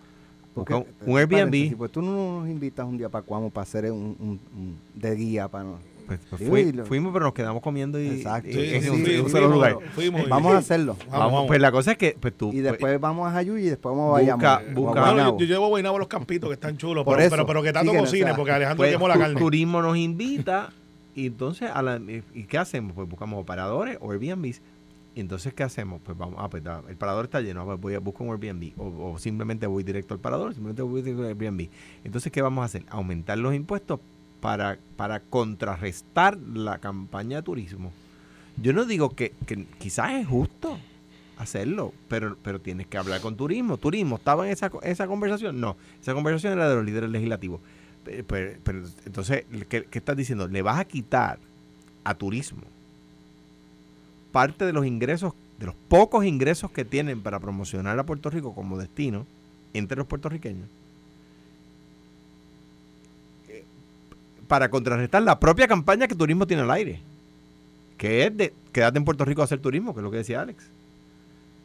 porque- 0.55 0.75
Busca 0.75 0.89
un, 1.07 1.13
un 1.13 1.19
Airbnb, 1.19 1.77
Pues 1.77 1.93
tú 1.93 2.03
no 2.03 2.41
nos 2.41 2.49
invitas 2.49 2.87
un 2.87 2.99
día 2.99 3.09
para 3.09 3.23
Cuamo 3.25 3.51
para 3.51 3.63
hacer 3.63 3.91
un, 3.93 4.17
un- 4.19 4.41
un- 4.57 4.77
de 4.95 5.15
guía 5.15 5.47
para 5.49 5.63
no- 5.65 5.79
pues, 6.07 6.21
pues 6.31 6.43
fui- 6.49 6.73
fuimos, 6.87 7.13
pero 7.13 7.27
nos 7.27 7.35
quedamos 7.35 7.63
comiendo 7.63 8.01
y, 8.01 8.09
Exacto. 8.09 8.49
y- 8.49 8.55
Sí, 8.55 8.75
en 8.77 8.83
sí, 8.83 8.89
un, 8.89 9.05
sí, 9.05 9.15
en 9.15 9.21
un 9.21 9.27
sí, 9.27 9.31
solo 9.33 9.49
lugar. 9.49 9.77
fuimos 9.95 10.23
y- 10.23 10.29
Vamos 10.31 10.55
a 10.55 10.59
hacerlo. 10.59 10.97
Vamos, 11.11 11.33
vamos. 11.33 11.47
Pues 11.49 11.61
la 11.61 11.71
cosa 11.71 11.93
es 11.93 11.99
que 11.99 12.17
pues 12.19 12.33
tú 12.37 12.51
Y 12.53 12.61
después 12.61 12.99
vamos 12.99 13.29
a 13.29 13.33
Jayuya 13.33 13.67
y 13.67 13.69
después 13.69 13.95
vamos 13.95 14.19
a 14.19 14.21
Busca- 14.23 14.35
Bayamón. 14.37 14.45
o 14.45 14.49
a 14.49 14.59
busca- 14.59 15.01
No, 15.01 15.07
Guaynabo. 15.07 15.39
yo, 15.39 15.45
yo 15.45 15.53
llevo 15.53 15.65
a 15.67 15.69
Guaynabo 15.69 15.97
a 15.97 15.99
los 15.99 16.09
campitos 16.09 16.49
que 16.49 16.55
están 16.55 16.77
chulos, 16.79 17.05
Por 17.05 17.17
pero, 17.17 17.27
eso, 17.27 17.37
pero, 17.37 17.47
pero 17.47 17.63
que 17.63 17.73
tanto 17.75 17.93
cocine, 17.93 18.25
sea- 18.25 18.35
porque 18.37 18.51
Alejandro 18.53 18.77
pues, 18.79 18.91
quemó 18.93 19.07
la 19.07 19.19
carne. 19.19 19.39
turismo 19.39 19.83
nos 19.83 19.97
invita 19.99 20.71
y 21.15 21.27
entonces 21.27 21.71
a 21.73 21.83
la, 21.83 22.01
y 22.01 22.45
qué 22.45 22.59
hacemos 22.59 22.95
pues 22.95 23.09
buscamos 23.09 23.41
operadores 23.41 23.99
o 24.01 24.13
Airbnbs 24.13 24.61
y 25.15 25.21
entonces 25.21 25.53
qué 25.55 25.63
hacemos 25.63 26.01
pues 26.05 26.17
vamos 26.17 26.37
ah, 26.39 26.49
pues, 26.49 26.63
el 26.89 26.97
parador 26.97 27.25
está 27.25 27.41
lleno 27.41 27.63
ah, 27.63 27.65
pues, 27.65 27.81
voy 27.81 27.95
a 27.95 28.01
buscar 28.01 28.27
un 28.27 28.33
Airbnb. 28.35 28.73
O, 28.79 29.13
o 29.13 29.19
simplemente 29.19 29.67
voy 29.67 29.83
directo 29.83 30.15
al 30.15 30.21
parador 30.21 30.55
simplemente 30.55 30.83
voy 30.83 31.03
directo 31.03 31.23
al 31.23 31.29
Airbnb. 31.29 31.69
Entonces 32.05 32.31
qué 32.31 32.43
vamos 32.43 32.63
a 32.63 32.67
hacer 32.67 32.85
aumentar 32.89 33.39
los 33.39 33.55
impuestos 33.55 34.01
para 34.41 34.79
para 34.97 35.21
contrarrestar 35.21 36.39
la 36.39 36.79
campaña 36.79 37.39
de 37.39 37.43
turismo. 37.43 37.93
Yo 38.61 38.73
no 38.73 38.85
digo 38.85 39.11
que, 39.11 39.33
que 39.47 39.67
quizás 39.79 40.13
es 40.13 40.27
justo 40.27 40.79
hacerlo, 41.39 41.95
pero, 42.09 42.37
pero 42.43 42.61
tienes 42.61 42.87
que 42.87 42.99
hablar 42.99 43.21
con 43.21 43.37
turismo. 43.37 43.77
Turismo, 43.77 44.17
¿estaba 44.17 44.47
en 44.47 44.53
esa, 44.53 44.71
esa 44.83 45.07
conversación? 45.07 45.61
No, 45.61 45.77
esa 46.01 46.13
conversación 46.13 46.55
era 46.55 46.69
de 46.69 46.77
los 46.77 46.85
líderes 46.85 47.11
legislativos. 47.11 47.61
Pero, 48.09 48.25
pero- 48.27 48.59
pero, 48.65 48.83
entonces, 49.05 49.45
¿qué, 49.69 49.85
qué 49.85 49.99
estás 49.99 50.17
diciendo? 50.17 50.49
Le 50.49 50.63
vas 50.63 50.79
a 50.81 50.85
quitar 50.87 51.39
a 52.05 52.15
turismo 52.15 52.63
parte 54.33 54.65
de 54.65 54.73
los 54.73 54.87
ingresos, 54.87 55.35
de 55.59 55.67
los 55.67 55.75
pocos 55.89 56.25
ingresos 56.25 56.71
que 56.71 56.85
tienen 56.85 57.21
para 57.23 57.39
promocionar 57.41 57.99
a 57.99 58.05
Puerto 58.07 58.31
Rico 58.31 58.55
como 58.55 58.79
destino 58.79 59.27
entre 59.75 59.97
los 59.99 60.07
puertorriqueños, 60.07 60.67
eh, 63.49 63.65
para 64.47 64.71
contrarrestar 64.71 65.23
la 65.23 65.39
propia 65.39 65.67
campaña 65.69 66.09
que 66.09 66.15
turismo 66.15 66.47
tiene 66.47 66.63
al 66.63 66.71
aire, 66.71 67.01
que 67.97 68.27
es 68.27 68.37
de 68.37 68.53
quédate 68.73 68.99
en 68.99 69.05
Puerto 69.05 69.25
Rico 69.25 69.43
a 69.43 69.45
hacer 69.45 69.59
turismo, 69.61 69.93
que 69.95 70.01
es 70.01 70.05
lo 70.05 70.11
que 70.11 70.19
decía 70.19 70.41
Alex. 70.41 70.65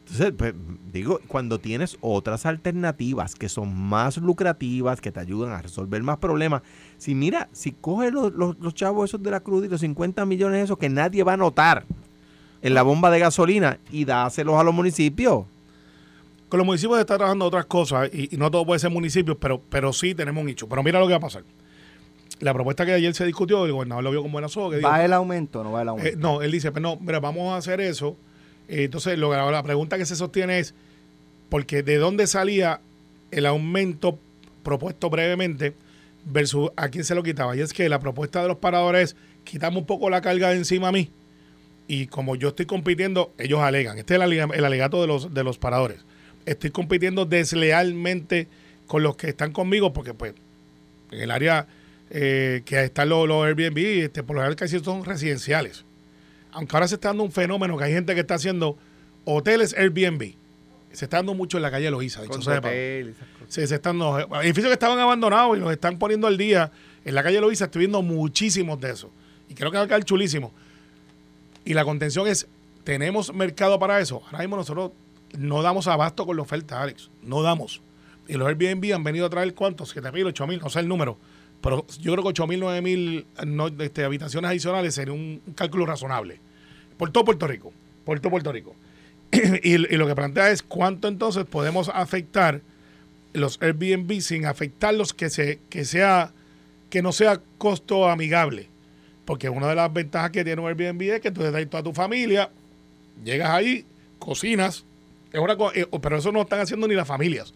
Entonces, 0.06 0.32
pues, 0.36 0.54
digo, 0.92 1.18
cuando 1.28 1.58
tienes 1.58 1.96
otras 2.02 2.44
alternativas 2.46 3.34
que 3.34 3.48
son 3.48 3.74
más 3.74 4.18
lucrativas, 4.18 5.00
que 5.00 5.10
te 5.10 5.18
ayudan 5.20 5.52
a 5.52 5.62
resolver 5.62 6.02
más 6.02 6.18
problemas, 6.18 6.62
si 6.98 7.14
mira, 7.14 7.48
si 7.52 7.72
coges 7.72 8.12
los, 8.12 8.32
los- 8.34 8.58
los 8.58 8.74
chavos 8.74 9.08
esos 9.10 9.22
de 9.22 9.30
la 9.30 9.40
cruz 9.40 9.64
y 9.64 9.68
los 9.68 9.80
50 9.80 10.24
millones 10.26 10.64
esos 10.64 10.76
que 10.78 10.88
nadie 10.90 11.22
va 11.24 11.32
a 11.32 11.36
notar 11.38 11.84
en 12.60 12.74
la 12.74 12.82
bomba 12.82 13.10
de 13.10 13.18
gasolina 13.18 13.78
y 13.90 14.04
dáselos 14.04 14.56
a 14.56 14.62
los 14.62 14.74
municipios. 14.74 15.46
Con 16.50 16.58
los 16.58 16.66
municipios 16.66 16.96
se 16.96 17.00
está 17.00 17.16
trabajando 17.16 17.46
otras 17.46 17.64
cosas 17.66 18.10
y, 18.12 18.32
y 18.34 18.38
no 18.38 18.50
todo 18.50 18.64
puede 18.66 18.78
ser 18.78 18.90
municipios, 18.90 19.38
pero, 19.40 19.60
pero 19.70 19.92
sí 19.92 20.14
tenemos 20.14 20.40
un 20.42 20.46
nicho. 20.46 20.68
Pero 20.68 20.82
mira 20.82 21.00
lo 21.00 21.06
que 21.06 21.12
va 21.12 21.16
a 21.16 21.20
pasar. 21.20 21.44
La 22.40 22.52
propuesta 22.52 22.84
que 22.84 22.92
ayer 22.92 23.14
se 23.14 23.24
discutió, 23.24 23.64
el 23.64 23.72
gobernador 23.72 24.04
lo 24.04 24.10
vio 24.10 24.22
con 24.22 24.30
buenas 24.32 24.54
ojos. 24.56 24.72
que 24.72 24.76
dijo, 24.78 24.88
¿Va 24.88 25.02
el 25.04 25.12
aumento 25.14 25.60
o 25.60 25.64
no 25.64 25.72
va 25.72 25.82
el 25.82 25.88
aumento? 25.88 26.10
Eh, 26.10 26.16
no, 26.18 26.42
él 26.42 26.52
dice, 26.52 26.70
pero 26.72 26.82
no, 26.82 26.96
mira, 27.00 27.20
vamos 27.20 27.52
a 27.54 27.56
hacer 27.56 27.80
eso. 27.80 28.16
Eh, 28.68 28.84
entonces, 28.84 29.18
la 29.18 29.62
pregunta 29.62 29.98
que 29.98 30.06
se 30.06 30.16
sostiene 30.16 30.58
es, 30.58 30.74
porque 31.48 31.82
de 31.82 31.96
dónde 31.96 32.26
salía 32.26 32.80
el 33.30 33.46
aumento 33.46 34.18
propuesto 34.62 35.10
brevemente 35.10 35.74
versus 36.24 36.70
a 36.76 36.88
quién 36.88 37.04
se 37.04 37.14
lo 37.14 37.22
quitaba. 37.22 37.56
Y 37.56 37.60
es 37.60 37.72
que 37.72 37.88
la 37.88 37.98
propuesta 37.98 38.42
de 38.42 38.48
los 38.48 38.58
paradores 38.58 39.10
es, 39.10 39.16
quitamos 39.44 39.82
un 39.82 39.86
poco 39.86 40.10
la 40.10 40.20
carga 40.20 40.50
de 40.50 40.56
encima 40.56 40.88
a 40.88 40.92
mí. 40.92 41.10
Y 41.86 42.06
como 42.06 42.34
yo 42.34 42.48
estoy 42.48 42.66
compitiendo, 42.66 43.32
ellos 43.38 43.60
alegan, 43.60 43.98
este 43.98 44.14
es 44.14 44.22
el 44.22 44.64
alegato 44.64 45.00
de 45.02 45.06
los, 45.06 45.34
de 45.34 45.44
los 45.44 45.58
paradores, 45.58 46.00
estoy 46.46 46.70
compitiendo 46.70 47.26
deslealmente 47.26 48.48
con 48.86 49.02
los 49.02 49.16
que 49.16 49.28
están 49.28 49.52
conmigo, 49.52 49.92
porque 49.92 50.14
pues 50.14 50.34
en 51.10 51.20
el 51.20 51.30
área 51.30 51.66
eh, 52.10 52.62
que 52.64 52.82
están 52.82 53.10
los, 53.10 53.28
los 53.28 53.44
Airbnb, 53.44 53.78
este, 53.78 54.22
por 54.22 54.36
lo 54.36 54.40
general 54.40 54.56
casi 54.56 54.78
son 54.80 55.04
residenciales. 55.04 55.84
Aunque 56.54 56.76
ahora 56.76 56.88
se 56.88 56.94
está 56.94 57.08
dando 57.08 57.24
un 57.24 57.32
fenómeno 57.32 57.76
que 57.76 57.84
hay 57.84 57.92
gente 57.92 58.14
que 58.14 58.20
está 58.20 58.34
haciendo 58.34 58.78
hoteles 59.24 59.74
Airbnb. 59.76 60.34
Se 60.92 61.06
está 61.06 61.18
dando 61.18 61.34
mucho 61.34 61.58
en 61.58 61.62
la 61.62 61.70
calle 61.70 61.90
sea 61.90 62.22
de 62.22 62.62
paso. 62.62 63.14
Sí, 63.48 63.66
se 63.66 63.74
están 63.74 63.98
dando 63.98 64.40
edificios 64.40 64.68
que 64.68 64.74
estaban 64.74 64.98
abandonados 64.98 65.56
y 65.56 65.60
los 65.60 65.72
están 65.72 65.98
poniendo 65.98 66.28
al 66.28 66.38
día. 66.38 66.70
En 67.04 67.14
la 67.14 67.22
calle 67.22 67.40
Loíza 67.40 67.64
estoy 67.64 67.80
viendo 67.80 68.00
muchísimos 68.02 68.80
de 68.80 68.92
esos. 68.92 69.10
Y 69.48 69.54
creo 69.54 69.72
que 69.72 69.76
va 69.76 69.84
a 69.84 69.86
quedar 69.86 70.04
chulísimo. 70.04 70.52
Y 71.64 71.74
la 71.74 71.84
contención 71.84 72.28
es, 72.28 72.46
¿tenemos 72.84 73.34
mercado 73.34 73.78
para 73.80 73.98
eso? 73.98 74.22
Ahora 74.26 74.38
mismo 74.38 74.56
nosotros 74.56 74.92
no 75.36 75.62
damos 75.62 75.88
abasto 75.88 76.24
con 76.24 76.36
la 76.36 76.42
oferta, 76.42 76.80
Alex. 76.80 77.10
No 77.22 77.42
damos. 77.42 77.80
Y 78.28 78.34
los 78.34 78.46
Airbnb 78.46 78.94
han 78.94 79.02
venido 79.02 79.26
a 79.26 79.30
traer 79.30 79.52
cuántos, 79.54 79.90
7 79.90 80.12
mil, 80.12 80.26
8 80.26 80.46
mil, 80.46 80.60
no 80.60 80.70
sé 80.70 80.78
el 80.78 80.88
número. 80.88 81.18
Pero 81.64 81.86
yo 81.98 82.12
creo 82.12 82.22
que 82.22 82.28
8 82.28 82.46
mil, 82.46 82.60
9 82.60 82.82
mil 82.82 83.26
no, 83.46 83.68
este, 83.68 84.04
habitaciones 84.04 84.50
adicionales 84.50 84.94
sería 84.94 85.14
un, 85.14 85.40
cálculo 85.54 85.86
razonable. 85.86 86.38
Por 86.98 87.10
todo 87.10 87.24
Puerto 87.24 87.46
Rico. 87.46 87.72
Por 88.04 88.20
todo 88.20 88.32
Puerto 88.32 88.52
Rico. 88.52 88.76
y, 89.32 89.72
y 89.72 89.96
lo 89.96 90.06
que 90.06 90.14
plantea 90.14 90.50
es 90.50 90.62
cuánto 90.62 91.08
entonces 91.08 91.46
podemos 91.46 91.88
afectar 91.88 92.60
los 93.32 93.60
Airbnb 93.62 94.20
sin 94.20 94.44
afectarlos 94.44 95.14
que 95.14 95.30
se 95.30 95.58
que 95.70 95.86
sea 95.86 96.32
que 96.90 97.00
no 97.00 97.12
sea 97.12 97.40
costo 97.56 98.08
amigable 98.08 98.68
porque 99.24 99.48
una 99.48 99.66
de 99.66 99.74
las 99.74 99.92
ventajas 99.92 100.30
que 100.30 100.44
tiene 100.44 100.60
un 100.60 100.68
Airbnb 100.68 101.02
es 101.14 101.20
que 101.20 101.32
tú 101.32 101.40
te 101.40 101.50
traes 101.50 101.68
toda 101.68 101.82
tu 101.82 101.92
familia 101.92 102.48
llegas 103.24 103.50
ahí 103.50 103.84
cocinas 104.20 104.84
es 105.32 105.40
una 105.40 105.56
eh, 105.74 105.86
pero 106.00 106.18
eso 106.18 106.30
no 106.30 106.42
están 106.42 106.60
haciendo 106.60 106.86
ni 106.86 106.94
las 106.94 107.08
familias 107.08 107.54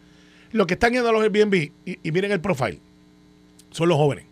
lo 0.51 0.66
que 0.66 0.75
están 0.75 0.94
yendo 0.94 1.11
a 1.11 1.12
los 1.12 1.23
Airbnb 1.23 1.71
y 1.85 2.11
miren 2.11 2.33
el 2.33 2.40
profile 2.40 2.81
son 3.70 3.88
los 3.88 3.96
jóvenes 3.98 4.24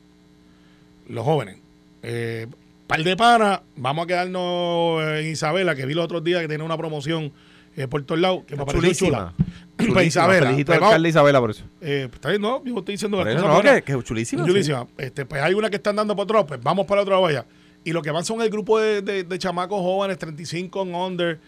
los 1.08 1.24
jóvenes 1.24 1.56
eh, 2.02 2.46
par 2.86 3.02
de 3.02 3.16
panas 3.16 3.60
vamos 3.76 4.04
a 4.04 4.06
quedarnos 4.06 5.02
en 5.18 5.26
Isabela 5.28 5.74
que 5.74 5.86
vi 5.86 5.94
los 5.94 6.04
otros 6.04 6.22
días 6.24 6.40
que 6.42 6.48
tiene 6.48 6.64
una 6.64 6.76
promoción 6.76 7.32
eh, 7.76 7.86
por 7.88 8.02
todos 8.04 8.20
lados 8.20 8.44
que 8.46 8.56
me 8.56 8.64
pareció 8.64 9.06
chula 9.08 9.32
Chulísima. 9.76 9.92
Pues 9.94 10.06
Isabela, 10.06 10.46
Felicito 10.46 10.66
pues 10.68 10.76
al 10.76 10.80
vamos- 10.80 10.92
alcalde 10.94 11.08
Isabela 11.10 11.40
por 11.40 11.50
eso. 11.50 11.64
eh, 11.82 12.08
está 12.10 12.30
bien, 12.30 12.40
no, 12.40 12.64
yo 12.64 12.78
estoy 12.78 12.94
diciendo 12.94 13.18
cosas 13.18 13.34
no, 13.42 13.60
que, 13.62 13.82
que 13.82 14.02
chulísima. 14.02 14.42
sí. 14.44 14.48
Chulísima. 14.48 14.86
Este, 14.96 15.26
pues 15.26 15.42
hay 15.42 15.52
una 15.52 15.68
que 15.68 15.76
están 15.76 15.96
dando 15.96 16.16
por 16.16 16.22
otro 16.24 16.34
lado, 16.36 16.46
pues 16.46 16.62
vamos 16.62 16.86
para 16.86 17.02
otra 17.02 17.18
vaya. 17.18 17.44
Y 17.84 17.92
lo 17.92 18.00
que 18.00 18.10
van 18.10 18.24
son 18.24 18.40
el 18.40 18.48
grupo 18.48 18.78
de, 18.78 19.02
de- 19.02 19.24
de 19.24 19.38
chamacos 19.38 19.78
jóvenes, 19.82 20.16
35 20.16 20.80
en 20.82 20.94
under, 20.94 21.38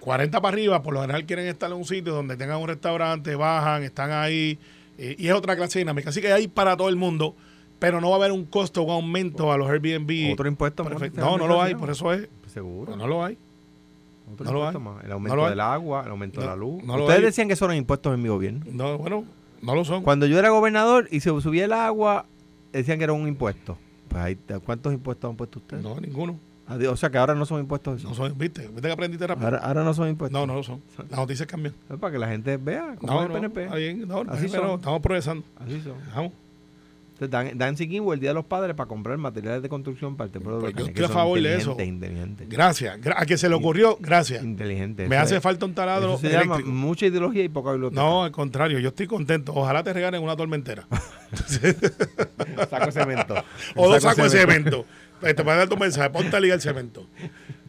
40 0.00 0.40
para 0.40 0.52
arriba, 0.52 0.82
por 0.82 0.94
lo 0.94 1.00
general 1.02 1.24
quieren 1.26 1.46
estar 1.46 1.70
en 1.70 1.76
un 1.76 1.84
sitio 1.84 2.12
donde 2.12 2.36
tengan 2.36 2.58
un 2.58 2.66
restaurante, 2.66 3.36
bajan, 3.36 3.84
están 3.84 4.10
ahí, 4.10 4.58
eh, 4.98 5.16
y 5.18 5.28
es 5.28 5.32
otra 5.34 5.56
clase 5.56 5.78
dinámica. 5.78 6.10
Así 6.10 6.20
que 6.20 6.32
hay 6.32 6.48
para 6.48 6.76
todo 6.76 6.88
el 6.88 6.96
mundo, 6.96 7.34
pero 7.78 8.00
no 8.00 8.08
va 8.10 8.16
a 8.16 8.18
haber 8.18 8.32
un 8.32 8.44
costo 8.44 8.82
o 8.82 8.84
un 8.84 8.90
aumento 8.92 9.52
a 9.52 9.56
los 9.58 9.68
Airbnb. 9.68 10.32
Otro 10.32 10.48
impuesto 10.48 10.84
más. 10.84 10.94
No, 11.14 11.36
no 11.38 11.46
lo 11.46 11.60
hay, 11.62 11.74
por 11.74 11.90
eso 11.90 12.12
es. 12.12 12.28
Seguro. 12.52 12.96
No 12.96 13.06
lo 13.06 13.24
hay. 13.24 13.36
Otro 14.32 14.46
no 14.46 14.52
lo 14.52 14.68
hay. 14.68 14.78
más. 14.78 15.04
El 15.04 15.12
aumento 15.12 15.34
No 15.34 15.42
lo 15.42 15.44
hay. 15.46 15.50
del 15.50 15.60
agua, 15.60 16.02
el 16.04 16.10
aumento 16.10 16.40
de 16.40 16.46
la 16.46 16.56
luz. 16.56 16.82
no 16.84 16.94
Ustedes 16.96 17.22
decían 17.22 17.48
que 17.48 17.54
eso 17.54 17.64
eran 17.66 17.76
impuestos 17.76 18.14
en 18.14 18.22
mi 18.22 18.28
gobierno. 18.28 18.64
No, 18.70 18.96
bueno, 18.96 19.24
no 19.60 19.74
lo 19.74 19.84
son. 19.84 20.02
Cuando 20.02 20.26
yo 20.26 20.38
era 20.38 20.50
gobernador 20.50 21.08
y 21.10 21.20
se 21.20 21.28
subía 21.40 21.64
el 21.66 21.72
agua, 21.72 22.26
decían 22.72 22.98
que 22.98 23.04
era 23.04 23.12
un 23.12 23.26
impuesto. 23.28 23.76
Pues 24.08 24.22
ahí, 24.22 24.38
¿cuántos 24.64 24.92
impuestos 24.94 25.28
han 25.30 25.36
puesto 25.36 25.58
ustedes? 25.58 25.82
No, 25.82 26.00
ninguno. 26.00 26.38
Adiós, 26.66 26.92
O 26.94 26.96
sea 26.96 27.10
que 27.10 27.18
ahora 27.18 27.34
no 27.34 27.44
son 27.44 27.60
impuestos. 27.60 28.02
No 28.04 28.14
son, 28.14 28.36
¿viste? 28.38 28.62
¿Viste 28.68 28.82
que 28.82 28.92
aprendiste 28.92 29.26
rápido? 29.26 29.46
Ahora, 29.46 29.58
ahora 29.58 29.84
no 29.84 29.92
son 29.92 30.08
impuestos. 30.08 30.40
No, 30.40 30.46
no 30.46 30.54
lo 30.54 30.62
son. 30.62 30.80
Las 31.10 31.18
noticias 31.18 31.46
cambian. 31.46 31.74
Es 31.90 31.98
para 31.98 32.12
que 32.12 32.18
la 32.18 32.28
gente 32.28 32.56
vea 32.56 32.96
cómo 32.98 33.12
No, 33.12 33.18
es 33.20 33.26
el 33.26 33.32
no, 33.32 33.34
PNP. 33.34 33.64
está 33.64 33.76
bien. 33.76 34.08
No, 34.08 34.20
Así 34.28 34.46
pero 34.50 34.68
son. 34.68 34.78
estamos 34.80 35.00
progresando. 35.02 35.44
Así 35.58 35.80
son. 35.82 35.94
Vamos. 36.14 36.32
Entonces 37.16 37.30
dan, 37.30 37.56
dan 37.56 37.76
Siquimbo 37.76 38.12
el 38.12 38.18
Día 38.18 38.30
de 38.30 38.34
los 38.34 38.44
Padres 38.44 38.74
para 38.74 38.88
comprar 38.88 39.16
materiales 39.18 39.62
de 39.62 39.68
construcción 39.68 40.16
para 40.16 40.26
el 40.26 40.32
templo 40.32 40.56
de 40.56 40.60
Pues 40.62 40.72
yo 40.72 40.78
Volcanes, 40.78 40.88
estoy 40.88 41.06
que 41.06 41.12
a 41.12 41.14
favor 41.14 41.40
de 41.40 41.56
eso. 41.56 41.76
Inteligentes. 41.80 42.48
Gracias. 42.48 42.98
Gra- 43.00 43.14
a 43.18 43.24
que 43.26 43.36
se 43.38 43.48
le 43.48 43.54
ocurrió, 43.54 43.96
gracias. 44.00 44.42
Inteligentes. 44.42 45.08
Me 45.08 45.16
hace 45.16 45.36
es- 45.36 45.42
falta 45.42 45.64
un 45.64 45.74
taladro 45.74 46.18
se 46.18 46.28
llama 46.28 46.56
eléctrico. 46.56 46.70
mucha 46.70 47.06
ideología 47.06 47.44
y 47.44 47.48
poca 47.48 47.70
biblioteca. 47.70 48.02
No, 48.02 48.24
al 48.24 48.32
contrario, 48.32 48.80
yo 48.80 48.88
estoy 48.88 49.06
contento. 49.06 49.52
Ojalá 49.54 49.84
te 49.84 49.92
regalen 49.92 50.22
una 50.24 50.34
tormentera. 50.34 50.88
saco 52.70 52.86
de 52.86 52.92
cemento. 52.92 53.34
o 53.76 53.88
dos 53.88 54.02
Saco 54.02 54.16
sacos 54.16 54.32
de 54.32 54.40
cemento. 54.40 54.84
Pues 55.24 55.36
te 55.36 55.44
puede 55.44 55.56
dar 55.58 55.68
tu 55.68 55.76
mensaje. 55.76 56.10
Ponte 56.10 56.36
a 56.36 56.40
ligar 56.40 56.56
el 56.56 56.62
cemento. 56.62 57.06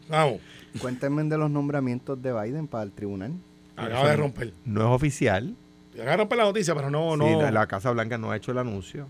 Vamos. 0.10 0.40
Cuéntenme 0.82 1.24
de 1.24 1.38
los 1.38 1.50
nombramientos 1.50 2.22
de 2.22 2.34
Biden 2.34 2.68
para 2.68 2.84
el 2.84 2.92
tribunal. 2.92 3.34
Acaba 3.76 4.10
de 4.10 4.16
romper. 4.18 4.54
No 4.66 4.82
es 4.82 4.88
oficial. 4.88 5.56
Acaba 5.94 6.12
de 6.12 6.18
romper 6.18 6.38
la 6.38 6.44
noticia, 6.46 6.76
pero 6.76 6.90
no, 6.90 7.16
no. 7.16 7.26
Sí, 7.28 7.36
la, 7.36 7.52
la 7.52 7.68
Casa 7.68 7.92
Blanca 7.92 8.18
no 8.18 8.32
ha 8.32 8.38
hecho 8.38 8.52
el 8.52 8.58
anuncio. 8.58 9.08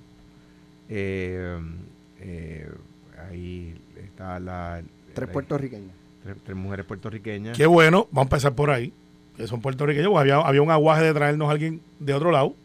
Eh, 0.89 1.57
eh, 2.19 2.69
ahí 3.29 3.75
está 3.97 4.39
la... 4.39 4.81
Tres 5.13 5.27
la- 5.27 5.33
puertorriqueños. 5.33 5.91
Tres, 6.23 6.37
tres 6.43 6.57
mujeres 6.57 6.85
puertorriqueñas. 6.85 7.57
Qué 7.57 7.65
bueno. 7.65 8.07
Vamos 8.11 8.25
a 8.31 8.35
empezar 8.35 8.53
por 8.53 8.69
ahí. 8.69 8.93
Que 9.37 9.47
son 9.47 9.61
puertorriqueños. 9.61 10.09
porque 10.11 10.31
Había, 10.31 10.47
había 10.47 10.61
un 10.61 10.71
aguaje 10.71 11.03
de 11.03 11.13
traernos 11.13 11.47
a 11.47 11.51
alguien 11.51 11.81
de 11.99 12.13
otro 12.13 12.31
lado. 12.31 12.55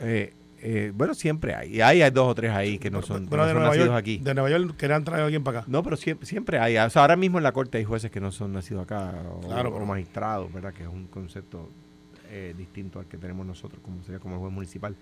Eh, 0.00 0.32
eh, 0.62 0.92
bueno, 0.94 1.14
siempre 1.14 1.54
hay. 1.54 1.76
Y 1.76 1.80
hay, 1.80 2.02
hay 2.02 2.10
dos 2.10 2.28
o 2.28 2.34
tres 2.34 2.50
ahí 2.50 2.78
que 2.78 2.90
no 2.90 3.02
son, 3.02 3.28
que 3.28 3.36
no 3.36 3.44
de 3.44 3.50
son 3.50 3.58
Nueva 3.58 3.68
nacidos 3.68 3.88
York, 3.88 3.98
aquí. 3.98 4.18
De 4.18 4.34
Nueva 4.34 4.50
York 4.50 4.76
querían 4.76 5.04
traer 5.04 5.22
a 5.22 5.24
alguien 5.24 5.42
para 5.42 5.60
acá. 5.60 5.68
No, 5.70 5.82
pero 5.82 5.96
siempre, 5.96 6.26
siempre 6.26 6.58
hay. 6.58 6.76
O 6.76 6.90
sea, 6.90 7.02
ahora 7.02 7.16
mismo 7.16 7.38
en 7.38 7.44
la 7.44 7.52
corte 7.52 7.78
hay 7.78 7.84
jueces 7.84 8.10
que 8.10 8.20
no 8.20 8.30
son 8.32 8.52
nacidos 8.52 8.82
acá 8.84 9.12
o, 9.30 9.40
Claro, 9.40 9.74
o 9.74 9.86
magistrados, 9.86 10.52
¿verdad? 10.52 10.72
Que 10.72 10.82
es 10.82 10.88
un 10.88 11.06
concepto 11.06 11.70
eh, 12.30 12.54
distinto 12.56 12.98
al 12.98 13.06
que 13.06 13.16
tenemos 13.16 13.46
nosotros, 13.46 13.80
como 13.82 14.02
sería 14.02 14.20
como 14.20 14.36
el 14.36 14.40
juez 14.40 14.52
municipal. 14.52 14.94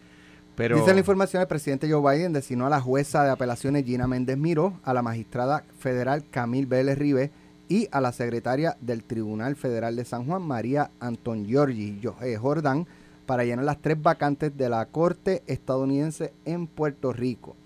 Pero 0.57 0.77
Dice 0.77 0.93
la 0.93 0.99
información, 0.99 1.41
el 1.41 1.47
presidente 1.47 1.91
Joe 1.91 2.17
Biden 2.17 2.33
designó 2.33 2.67
a 2.67 2.71
la 2.71 2.81
jueza 2.81 3.23
de 3.23 3.31
apelaciones 3.31 3.85
Gina 3.85 4.09
Méndez 4.09 4.37
Miró, 4.37 4.81
a 4.83 4.93
la 4.93 5.03
magistrada 5.03 5.65
federal 5.79 6.25
Camil 6.31 6.67
Vélez 6.67 6.99
Ribe 6.99 7.31
y 7.69 7.89
a 7.93 8.01
la 8.01 8.13
secretaria 8.13 8.77
del 8.81 9.05
Tribunal 9.05 9.55
Federal 9.55 9.95
de 9.95 10.05
San 10.05 10.25
Juan, 10.25 10.43
María 10.43 10.91
Anton 10.99 11.47
Giorgi 11.47 12.01
eh, 12.23 12.37
Jordán, 12.37 12.87
para 13.29 13.45
llenar 13.45 13.67
las 13.67 13.83
tres 13.83 14.01
vacantes 14.01 14.57
de 14.57 14.71
la 14.71 14.87
Corte 14.87 15.43
estadounidense 15.47 16.33
en 16.47 16.67
Puerto 16.67 17.13
Rico. 17.13 17.57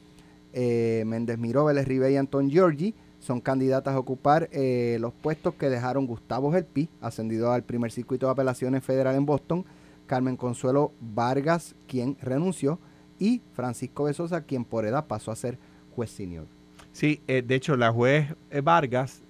Eh, 0.53 1.05
Méndez 1.07 1.39
Miró, 1.39 1.67
Vélez 1.67 1.87
Ribe 1.87 2.11
y 2.11 2.17
Anton 2.17 2.51
Giorgi 2.51 2.97
son 3.21 3.41
candidatas 3.41 3.95
a 3.95 4.01
ocupar 4.01 4.49
eh, 4.51 4.97
los 5.01 5.13
puestos 5.13 5.55
que 5.55 5.71
dejaron 5.71 6.09
Gustavo 6.09 6.51
Gelpi, 6.51 6.89
ascendido 7.01 7.53
al 7.53 7.63
primer 7.63 7.93
circuito 7.93 8.27
de 8.27 8.33
apelaciones 8.33 8.83
federal 8.83 9.15
en 9.15 9.25
Boston, 9.25 9.65
Carmen 10.09 10.37
Consuelo 10.37 10.91
Vargas, 11.01 11.77
quien 11.87 12.17
renunció, 12.21 12.81
y 13.21 13.41
Francisco 13.53 14.03
Besosa, 14.03 14.41
quien 14.41 14.65
por 14.65 14.85
edad 14.85 15.07
pasó 15.07 15.31
a 15.31 15.37
ser 15.37 15.61
juez 15.95 16.11
senior. 16.11 16.49
Sí, 16.91 17.21
eh, 17.29 17.41
de 17.41 17.55
hecho, 17.55 17.77
la 17.77 17.93
juez 17.93 18.35
Vargas, 18.65 19.23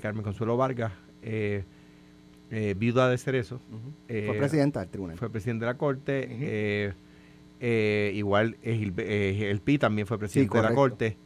Carmen 0.00 0.24
Consuelo 0.24 0.56
Vargas, 0.56 0.92
eh, 2.56 2.74
viuda 2.76 3.08
de 3.08 3.18
Cerezo. 3.18 3.60
Fue 4.06 4.16
eh, 4.36 4.38
presidenta 4.38 4.80
del 4.80 4.88
tribunal. 4.88 5.18
fue 5.18 5.30
presidente 5.30 5.64
de 5.64 5.72
la 5.72 5.76
corte. 5.78 6.26
eh, 6.30 6.92
eh, 7.60 8.12
igual 8.14 8.56
eh, 8.62 8.92
eh, 8.98 9.48
el 9.50 9.60
PI 9.60 9.78
también 9.78 10.06
fue 10.06 10.18
presidente 10.18 10.56
de 10.56 10.62
la 10.62 10.68
corte. 10.74 11.16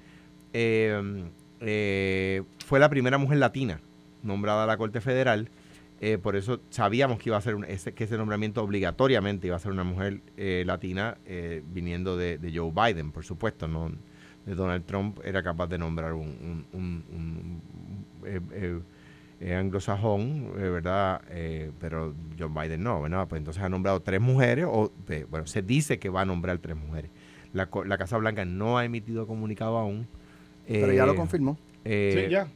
Eh, 0.52 1.24
eh, 1.60 2.42
fue 2.64 2.78
la 2.78 2.88
primera 2.88 3.18
mujer 3.18 3.38
latina 3.38 3.80
nombrada 4.22 4.64
a 4.64 4.66
la 4.66 4.76
Corte 4.76 5.00
Federal. 5.00 5.48
eh, 6.00 6.16
por 6.16 6.36
eso 6.36 6.60
sabíamos 6.70 7.18
que 7.18 7.28
iba 7.30 7.36
a 7.36 7.40
ser 7.40 7.56
un- 7.56 7.64
ese, 7.64 7.92
que 7.92 8.04
ese 8.04 8.16
nombramiento 8.16 8.62
obligatoriamente 8.62 9.48
iba 9.48 9.56
a 9.56 9.58
ser 9.58 9.72
una 9.72 9.82
mujer 9.82 10.20
eh, 10.36 10.62
latina 10.64 11.18
eh, 11.26 11.60
viniendo 11.72 12.16
de, 12.16 12.38
de 12.38 12.56
Joe 12.56 12.70
Biden, 12.72 13.10
por 13.10 13.24
supuesto. 13.24 13.66
No, 13.66 13.90
de 14.46 14.54
Donald 14.54 14.84
Trump 14.86 15.18
era 15.24 15.42
capaz 15.42 15.66
de 15.66 15.76
nombrar 15.78 16.12
un, 16.12 16.28
un- 16.28 16.66
un- 16.72 17.04
un- 18.22 18.82
eh, 19.40 19.54
anglosajón, 19.54 20.52
eh, 20.58 20.68
¿verdad? 20.68 21.20
Eh, 21.30 21.70
pero 21.80 22.14
Joe 22.38 22.48
Biden 22.48 22.82
no, 22.82 23.00
¿verdad? 23.02 23.26
Pues 23.28 23.38
entonces 23.40 23.62
ha 23.62 23.68
nombrado 23.68 24.00
tres 24.00 24.20
mujeres, 24.20 24.66
o 24.68 24.92
eh, 25.08 25.26
bueno, 25.30 25.46
se 25.46 25.62
dice 25.62 25.98
que 25.98 26.08
va 26.08 26.22
a 26.22 26.24
nombrar 26.24 26.58
tres 26.58 26.76
mujeres. 26.76 27.10
La, 27.52 27.68
la 27.86 27.98
Casa 27.98 28.16
Blanca 28.18 28.44
no 28.44 28.78
ha 28.78 28.84
emitido 28.84 29.26
comunicado 29.26 29.78
aún. 29.78 30.06
Pero 30.66 30.92
ya 30.92 31.06
lo 31.06 31.14
confirmó. 31.14 31.56
eh, 31.84 32.24
Sí, 32.26 32.30
ya. 32.30 32.48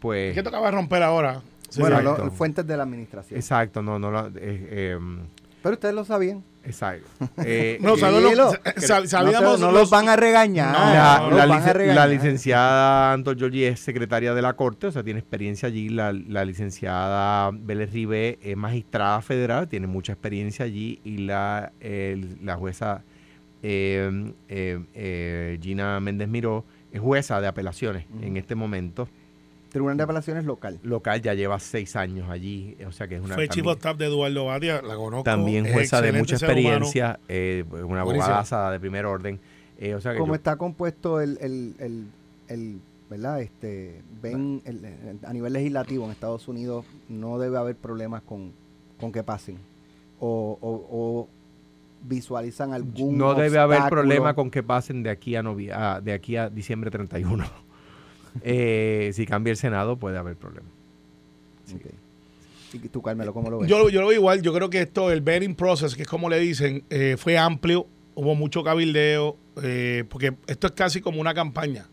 Pues, 0.00 0.34
¿Qué 0.34 0.42
tocaba 0.42 0.70
romper 0.72 1.02
ahora? 1.02 1.42
Sí, 1.68 1.80
bueno, 1.80 2.02
lo- 2.02 2.30
fuentes 2.32 2.66
de 2.66 2.76
la 2.76 2.82
administración. 2.82 3.38
exacto, 3.38 3.82
no, 3.82 3.98
no, 3.98 4.10
lo- 4.10 4.26
eh, 4.36 4.92
em, 4.94 5.20
Pero 5.62 5.74
ustedes 5.74 5.94
lo 5.94 6.04
sabían. 6.04 6.42
Exacto. 6.64 7.06
Eh, 7.44 7.78
No, 7.80 7.96
sabemos 7.96 8.22
lo- 8.22 8.52
No, 9.60 9.72
los- 9.72 9.90
van 9.90 10.08
a 10.08 10.16
regañar. 10.16 10.72
No, 10.72 10.78
la, 10.78 11.18
no 11.30 11.36
la 11.36 11.46
los 11.46 11.56
van 11.56 11.62
a 11.62 11.66
lic- 11.66 11.72
regañar. 11.76 11.94
la 11.96 12.06
licenciada 12.06 13.12
Anto 13.12 13.34
Giorgi 13.34 13.64
es 13.64 13.80
secretaria 13.80 14.34
de 14.34 14.42
la 14.42 14.54
Corte, 14.54 14.86
o 14.88 14.92
sea, 14.92 15.02
tiene 15.02 15.20
experiencia 15.20 15.68
allí. 15.68 15.88
La, 15.88 16.12
la 16.12 16.44
licenciada 16.44 17.50
Vélez 17.52 17.92
Ribé 17.92 18.38
es 18.42 18.56
magistrada 18.56 19.20
federal, 19.22 19.68
tiene 19.68 19.86
mucha 19.86 20.12
experiencia 20.12 20.64
allí. 20.64 21.00
Y 21.04 21.18
la, 21.18 21.72
el- 21.80 22.38
la 22.44 22.56
jueza 22.56 23.02
eh, 23.62 24.32
eh, 24.48 24.80
eh, 24.94 25.58
Gina 25.62 26.00
Méndez 26.00 26.28
Miró 26.28 26.64
es 26.92 27.00
jueza 27.00 27.40
de 27.40 27.46
apelaciones 27.46 28.06
en 28.20 28.36
este 28.36 28.54
momento. 28.54 29.08
Tribunal 29.72 29.96
de 29.96 30.02
Apelaciones 30.04 30.44
local. 30.44 30.78
Local 30.82 31.20
ya 31.22 31.34
lleva 31.34 31.58
seis 31.58 31.96
años 31.96 32.28
allí, 32.30 32.76
o 32.86 32.92
sea 32.92 33.08
que 33.08 33.16
es 33.16 33.22
una 33.22 33.34
Fue 33.34 33.46
of 33.46 33.76
staff 33.76 33.96
de 33.96 34.06
Eduardo 34.06 34.44
Batia, 34.46 34.82
la 34.82 34.94
conozco. 34.96 35.24
también 35.24 35.72
jueza 35.72 36.00
de 36.02 36.12
mucha 36.12 36.36
experiencia, 36.36 37.18
eh, 37.28 37.64
una 37.70 38.02
abogada 38.02 38.70
de 38.70 38.78
primer 38.80 39.06
orden. 39.06 39.40
eh, 39.78 39.94
o 39.94 40.00
sea 40.00 40.12
que 40.12 40.18
Como 40.18 40.32
yo- 40.32 40.36
está 40.36 40.56
compuesto 40.56 41.20
el, 41.20 41.38
el, 41.40 41.74
el, 41.80 42.06
el- 42.48 42.80
¿verdad? 43.10 43.40
Este, 43.40 44.00
ven 44.22 44.62
el- 44.64 44.84
el- 44.84 45.18
a 45.26 45.32
nivel 45.32 45.52
legislativo 45.54 46.04
en 46.04 46.12
Estados 46.12 46.46
Unidos 46.48 46.84
no 47.08 47.38
debe 47.38 47.58
haber 47.58 47.74
problemas 47.76 48.22
con, 48.22 48.52
con 49.00 49.10
que 49.10 49.22
pasen. 49.24 49.56
O, 50.20 50.56
o- 50.60 50.86
o 50.90 51.28
visualizan 52.04 52.72
algún 52.72 53.16
no 53.18 53.34
debe 53.34 53.58
haber 53.58 53.82
problema 53.88 54.34
con 54.34 54.50
que 54.50 54.62
pasen 54.62 55.02
de 55.02 55.10
aquí 55.10 55.34
a, 55.36 55.42
novie- 55.42 55.72
a- 55.72 56.00
de 56.00 56.12
aquí 56.12 56.36
a 56.36 56.48
diciembre 56.50 56.90
31. 56.90 57.44
Eh, 58.42 59.10
si 59.14 59.26
cambia 59.26 59.50
el 59.50 59.56
Senado 59.56 59.96
puede 59.96 60.16
haber 60.18 60.36
problema. 60.36 60.68
Ok. 61.74 61.86
Y 62.74 62.88
tú, 62.88 63.02
Carmelo, 63.02 63.34
¿cómo 63.34 63.50
lo 63.50 63.58
ves? 63.58 63.68
Yo, 63.68 63.78
lo- 63.78 63.88
yo 63.90 64.00
lo 64.00 64.06
veo 64.08 64.16
igual, 64.18 64.40
yo 64.40 64.52
creo 64.54 64.70
que 64.70 64.80
esto, 64.80 65.10
el 65.10 65.20
vetting 65.20 65.54
process, 65.54 65.94
que 65.94 66.02
es 66.02 66.08
como 66.08 66.30
le 66.30 66.38
dicen, 66.38 66.84
eh, 66.88 67.16
fue 67.18 67.36
amplio, 67.36 67.86
hubo 68.14 68.34
mucho 68.34 68.64
cabildeo, 68.64 69.36
eh, 69.62 70.04
porque 70.08 70.32
esto 70.46 70.68
es 70.68 70.72
casi 70.72 71.00
como 71.02 71.20
una 71.20 71.34
campaña. 71.34 71.86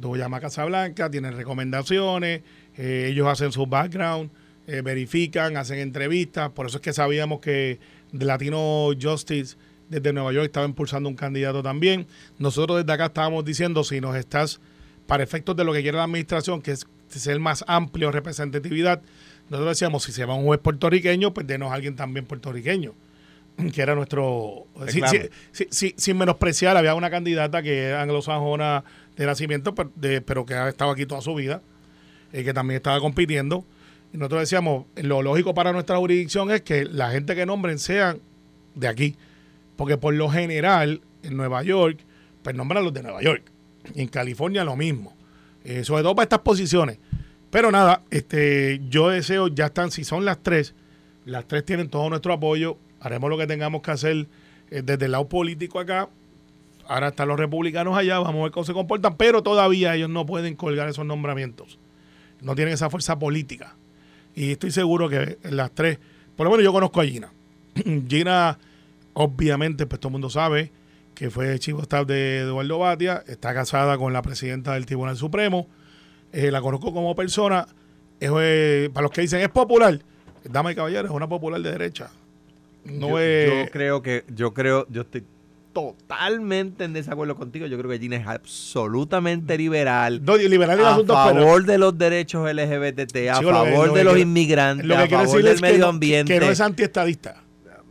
Tú 0.00 0.16
llamas 0.16 0.38
a 0.38 0.40
Casa 0.42 0.64
Blanca, 0.64 1.10
tienen 1.10 1.36
recomendaciones, 1.36 2.40
eh, 2.76 3.08
ellos 3.10 3.28
hacen 3.28 3.52
su 3.52 3.66
background, 3.66 4.30
eh, 4.66 4.80
verifican, 4.82 5.56
hacen 5.58 5.78
entrevistas, 5.78 6.50
por 6.50 6.66
eso 6.66 6.78
es 6.78 6.82
que 6.82 6.92
sabíamos 6.94 7.40
que 7.40 7.78
Latino 8.12 8.88
Justice 9.00 9.56
desde 9.90 10.12
Nueva 10.14 10.32
York 10.32 10.46
estaba 10.46 10.66
impulsando 10.66 11.08
un 11.08 11.14
candidato 11.16 11.62
también. 11.62 12.06
Nosotros 12.38 12.78
desde 12.78 12.92
acá 12.92 13.06
estábamos 13.06 13.44
diciendo, 13.44 13.84
si 13.84 14.00
nos 14.00 14.16
estás, 14.16 14.58
para 15.06 15.22
efectos 15.22 15.56
de 15.56 15.64
lo 15.64 15.72
que 15.72 15.82
quiere 15.82 15.96
la 15.98 16.04
administración, 16.04 16.62
que 16.62 16.72
es 16.72 16.86
ser 17.08 17.38
más 17.40 17.64
amplio 17.68 18.10
representatividad, 18.10 19.02
nosotros 19.50 19.76
decíamos, 19.76 20.02
si 20.04 20.12
se 20.12 20.24
va 20.24 20.34
un 20.34 20.44
juez 20.44 20.60
puertorriqueño, 20.60 21.34
pues 21.34 21.46
denos 21.46 21.70
a 21.70 21.74
alguien 21.74 21.96
también 21.96 22.24
puertorriqueño, 22.26 22.94
que 23.74 23.82
era 23.82 23.94
nuestro... 23.94 24.66
si- 25.52 25.66
si- 25.70 25.94
sin 25.96 26.16
menospreciar, 26.16 26.76
había 26.76 26.94
una 26.94 27.10
candidata 27.10 27.62
que 27.62 27.84
era 27.84 28.02
anglosajona 28.02 28.84
de 29.16 29.26
nacimiento, 29.26 29.74
pero, 29.74 29.92
de- 29.96 30.20
pero 30.22 30.46
que 30.46 30.54
ha 30.54 30.68
estado 30.68 30.90
aquí 30.90 31.06
toda 31.06 31.20
su 31.20 31.34
vida, 31.34 31.60
eh, 32.32 32.42
que 32.42 32.54
también 32.54 32.76
estaba 32.76 32.98
compitiendo. 33.00 33.64
Y 34.12 34.16
nosotros 34.16 34.40
decíamos, 34.42 34.86
lo 34.96 35.22
lógico 35.22 35.54
para 35.54 35.72
nuestra 35.72 35.98
jurisdicción 35.98 36.50
es 36.50 36.62
que 36.62 36.84
la 36.84 37.10
gente 37.10 37.34
que 37.34 37.46
nombren 37.46 37.78
sean 37.78 38.20
de 38.74 38.88
aquí. 38.88 39.16
Porque 39.76 39.98
por 39.98 40.14
lo 40.14 40.30
general, 40.30 41.00
en 41.22 41.36
Nueva 41.36 41.62
York, 41.64 41.98
pues 42.42 42.54
nombran 42.56 42.84
los 42.84 42.94
de 42.94 43.02
Nueva 43.02 43.20
York. 43.22 43.42
En 43.94 44.08
California 44.08 44.64
lo 44.64 44.76
mismo. 44.76 45.14
Eh, 45.64 45.84
sobre 45.84 46.02
todo 46.02 46.14
para 46.14 46.24
estas 46.24 46.40
posiciones. 46.40 46.98
Pero 47.50 47.70
nada, 47.70 48.02
este, 48.10 48.80
yo 48.88 49.08
deseo, 49.08 49.48
ya 49.48 49.66
están, 49.66 49.90
si 49.90 50.04
son 50.04 50.24
las 50.24 50.42
tres, 50.42 50.74
las 51.24 51.46
tres 51.46 51.64
tienen 51.64 51.88
todo 51.88 52.08
nuestro 52.10 52.32
apoyo. 52.32 52.76
Haremos 53.00 53.30
lo 53.30 53.38
que 53.38 53.46
tengamos 53.46 53.82
que 53.82 53.90
hacer 53.90 54.26
eh, 54.70 54.82
desde 54.84 55.06
el 55.06 55.12
lado 55.12 55.28
político 55.28 55.78
acá. 55.78 56.08
Ahora 56.86 57.08
están 57.08 57.28
los 57.28 57.38
republicanos 57.38 57.96
allá, 57.96 58.18
vamos 58.18 58.40
a 58.40 58.42
ver 58.44 58.52
cómo 58.52 58.64
se 58.64 58.74
comportan, 58.74 59.16
pero 59.16 59.42
todavía 59.42 59.94
ellos 59.94 60.10
no 60.10 60.26
pueden 60.26 60.54
colgar 60.54 60.88
esos 60.88 61.06
nombramientos. 61.06 61.78
No 62.42 62.54
tienen 62.54 62.74
esa 62.74 62.90
fuerza 62.90 63.18
política. 63.18 63.74
Y 64.34 64.52
estoy 64.52 64.70
seguro 64.70 65.08
que 65.08 65.38
las 65.44 65.70
tres, 65.70 65.98
por 66.36 66.44
lo 66.44 66.50
menos 66.50 66.64
yo 66.64 66.72
conozco 66.72 67.00
a 67.00 67.06
Gina. 67.06 67.32
Gina, 68.08 68.58
obviamente, 69.14 69.86
pues 69.86 69.98
todo 70.00 70.08
el 70.08 70.12
mundo 70.12 70.28
sabe 70.28 70.72
que 71.14 71.30
fue 71.30 71.58
chief 71.58 71.74
of 71.76 71.82
staff 71.82 72.06
de 72.06 72.40
Eduardo 72.40 72.78
Batia, 72.78 73.22
está 73.26 73.54
casada 73.54 73.96
con 73.98 74.12
la 74.12 74.22
presidenta 74.22 74.74
del 74.74 74.86
Tribunal 74.86 75.16
Supremo, 75.16 75.68
eh, 76.32 76.50
la 76.50 76.60
conozco 76.60 76.92
como 76.92 77.14
persona, 77.14 77.66
es, 78.20 78.30
eh, 78.40 78.90
para 78.92 79.04
los 79.04 79.12
que 79.12 79.20
dicen 79.20 79.40
es 79.40 79.48
popular, 79.48 80.00
dama 80.44 80.72
y 80.72 80.74
caballero, 80.74 81.06
es 81.06 81.12
una 81.12 81.28
popular 81.28 81.60
de 81.60 81.70
derecha. 81.70 82.10
No 82.84 83.10
yo, 83.10 83.18
es... 83.20 83.66
yo 83.66 83.70
creo 83.70 84.02
que, 84.02 84.24
yo 84.34 84.52
creo, 84.52 84.86
yo 84.90 85.02
estoy 85.02 85.24
totalmente 85.72 86.84
en 86.84 86.92
desacuerdo 86.92 87.34
contigo. 87.34 87.66
Yo 87.66 87.76
creo 87.76 87.90
que 87.90 87.98
Gina 87.98 88.16
es 88.16 88.26
absolutamente 88.26 89.58
liberal. 89.58 90.22
no, 90.24 90.36
liberal 90.36 90.80
a 90.84 90.92
asunto, 90.92 91.14
pero- 91.26 91.40
favor 91.42 91.64
de 91.64 91.78
los 91.78 91.98
derechos 91.98 92.48
LGBT, 92.48 93.28
a 93.30 93.38
Chico, 93.38 93.50
lo 93.52 93.64
que- 93.64 93.70
favor 93.72 93.88
lo 93.88 93.94
de 93.94 94.04
los 94.04 94.18
inmigrantes, 94.18 94.86
lo 94.86 94.96
a 94.96 95.08
que 95.08 95.16
favor 95.16 95.42
del 95.42 95.56
que 95.56 95.60
medio 95.60 95.78
no, 95.80 95.86
ambiente. 95.88 96.32
que 96.32 96.40
no 96.40 96.50
es 96.50 96.60
antiestadista. 96.60 97.42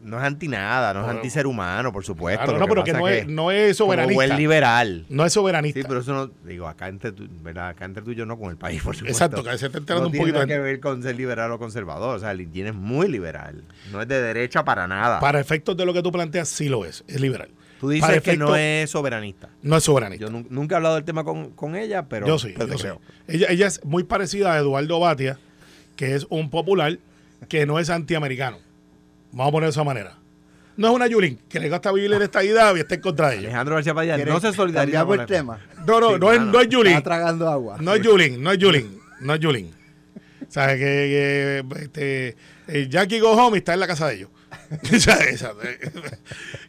No 0.04 0.18
es 0.18 0.24
anti 0.24 0.48
nada, 0.48 0.94
no 0.94 1.00
es 1.00 1.06
Bueno, 1.06 1.20
anti 1.20 1.30
ser 1.30 1.48
humano, 1.48 1.92
por 1.94 2.04
supuesto. 2.04 2.44
Claro, 2.44 2.54
Lo 2.54 2.60
no, 2.60 2.68
pero 2.68 2.84
que 2.84 2.94
no 2.94 3.08
es, 3.08 3.28
no 3.28 3.52
es 3.52 3.78
como 3.78 3.88
soberanista. 3.90 4.16
buen 4.16 4.38
liberal. 4.38 5.06
No 5.10 5.26
es 5.26 5.34
soberanista. 5.34 5.80
Sí, 5.80 5.86
pero 5.88 6.02
eso 6.02 6.14
no, 6.14 6.28
digo, 6.48 6.68
acá 6.68 6.88
entre 6.90 7.12
tú, 7.14 7.28
¿verdad? 7.42 7.70
Acá 7.70 7.86
entre 7.86 8.04
tú 8.04 8.12
y 8.12 8.16
yo 8.16 8.26
no 8.26 8.38
con 8.38 8.50
el 8.52 8.58
país, 8.58 8.82
por 8.84 8.96
supuesto. 8.96 9.26
Exacto, 9.26 9.44
que 9.50 9.58
se 9.58 9.66
está 9.68 9.78
enterando 9.78 10.04
no 10.04 10.08
un 10.08 10.12
tiene 10.12 10.26
poquito. 10.26 10.40
nada 10.40 10.46
de- 10.46 10.54
que 10.54 10.60
ver 10.60 10.80
con 10.80 11.02
ser 11.02 11.16
liberal 11.16 11.52
o 11.52 11.58
conservador. 11.60 12.18
O 12.18 12.20
sea, 12.20 12.32
el 12.32 12.42
es 12.42 12.74
muy 12.76 13.08
liberal. 13.08 13.64
No 13.92 14.02
es 14.02 14.08
de 14.08 14.22
derecha 14.22 14.64
para 14.66 14.88
nada. 14.88 15.20
Para 15.20 15.40
efectos 15.40 15.76
de 15.78 15.86
lo 15.86 15.94
que 15.94 16.04
tú 16.04 16.12
planteas, 16.12 16.50
sí 16.50 16.70
lo 16.70 16.86
es. 16.86 17.04
Es 17.08 17.22
liberal. 17.22 17.50
tú 17.80 17.90
dices 17.90 18.22
que 18.22 18.38
no 18.38 18.56
es 18.56 18.90
soberanista. 18.90 19.50
No 19.62 19.76
es 19.78 19.84
soberanista. 19.84 20.26
Yo 20.26 20.32
nun- 20.32 20.48
nunca 20.50 20.76
he 20.76 20.78
hablado 20.78 20.96
del 20.96 21.04
tema 21.04 21.24
con, 21.26 21.52
con 21.52 21.76
ella, 21.76 22.04
pero 22.08 22.26
yo 22.28 22.40
sí, 22.40 22.54
pero 22.58 22.70
yo 22.72 22.78
sí. 22.78 22.88
Ella, 23.28 23.48
ella 23.50 23.68
es 23.68 23.84
muy 23.84 24.04
parecida 24.04 24.54
a 24.54 24.58
Eduardo 24.58 25.00
Batia, 25.02 25.38
que 25.98 26.16
es 26.16 26.26
un 26.30 26.50
popular 26.50 26.98
que 27.50 27.66
no 27.66 27.80
es 27.80 27.90
antiamericano. 27.90 28.58
Vamos 29.34 29.50
a 29.50 29.52
poner 29.52 29.68
de 29.68 29.72
esa 29.72 29.84
manera. 29.84 30.18
No 30.76 30.88
es 30.88 30.94
una 30.96 31.06
Yulín, 31.08 31.40
que 31.50 31.60
le 31.60 31.70
gusta 31.70 31.92
vivir 31.92 32.12
en 32.14 32.22
esta 32.24 32.44
idea 32.44 32.74
y 32.76 32.80
está 32.80 32.96
en 32.96 33.02
contra 33.02 33.30
de 33.30 33.36
ella. 33.36 33.48
Alejandro 33.50 33.76
García 33.76 33.94
Padilla 33.94 34.18
no 34.18 34.24
¿Quieres 34.24 34.42
se 34.42 34.54
solidariza 34.54 35.06
con 35.06 35.20
el 35.20 35.26
tema? 35.28 35.60
No, 35.86 36.00
no, 36.00 36.10
Sí, 36.14 36.16
no, 36.20 36.32
es, 36.34 36.42
no 36.42 36.60
es 36.62 36.68
Yulín. 36.70 36.94
Está 36.94 37.04
tragando 37.04 37.48
agua. 37.50 37.78
No 37.80 37.94
es 37.94 38.02
Yulín, 38.02 38.42
no 38.42 38.52
es 38.52 38.58
Yulín, 38.58 38.98
no 39.22 39.34
es 39.36 39.40
Yulín. 39.40 39.72
¿Sabes? 40.50 40.78
Que, 40.78 41.64
que, 41.70 41.84
este, 41.84 42.36
eh, 42.68 42.88
Jackie 42.90 43.20
Go 43.20 43.32
Home 43.34 43.58
está 43.60 43.74
en 43.76 43.80
la 43.82 43.88
casa 43.88 44.08
de 44.08 44.16
ellos. 44.16 44.30
Eh, 44.84 45.38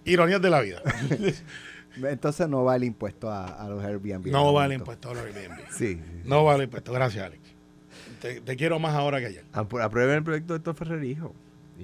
Ironías 0.04 0.40
de 0.42 0.50
la 0.50 0.60
vida. 0.60 0.82
Entonces 2.02 2.48
no 2.48 2.64
va 2.64 2.76
el 2.76 2.84
impuesto 2.84 3.30
a, 3.30 3.46
a 3.46 3.68
los 3.68 3.82
Airbnb. 3.84 4.26
No 4.26 4.48
de 4.48 4.52
vale 4.54 4.74
impuesto 4.74 5.10
a 5.10 5.14
los 5.14 5.24
Airbnb. 5.24 5.58
Sí. 5.70 5.94
sí. 5.94 6.00
No 6.24 6.44
vale 6.44 6.64
impuesto. 6.64 6.92
Gracias, 6.92 7.24
Alex. 7.24 7.40
Te, 8.20 8.40
te 8.40 8.56
quiero 8.56 8.78
más 8.78 8.94
ahora 8.94 9.20
que 9.20 9.26
ayer. 9.26 9.44
Apru- 9.52 9.82
Aprueben 9.82 10.16
el 10.16 10.24
proyecto 10.24 10.54
de 10.54 10.58
Héctor 10.58 10.74
Ferrerijo. 10.74 11.34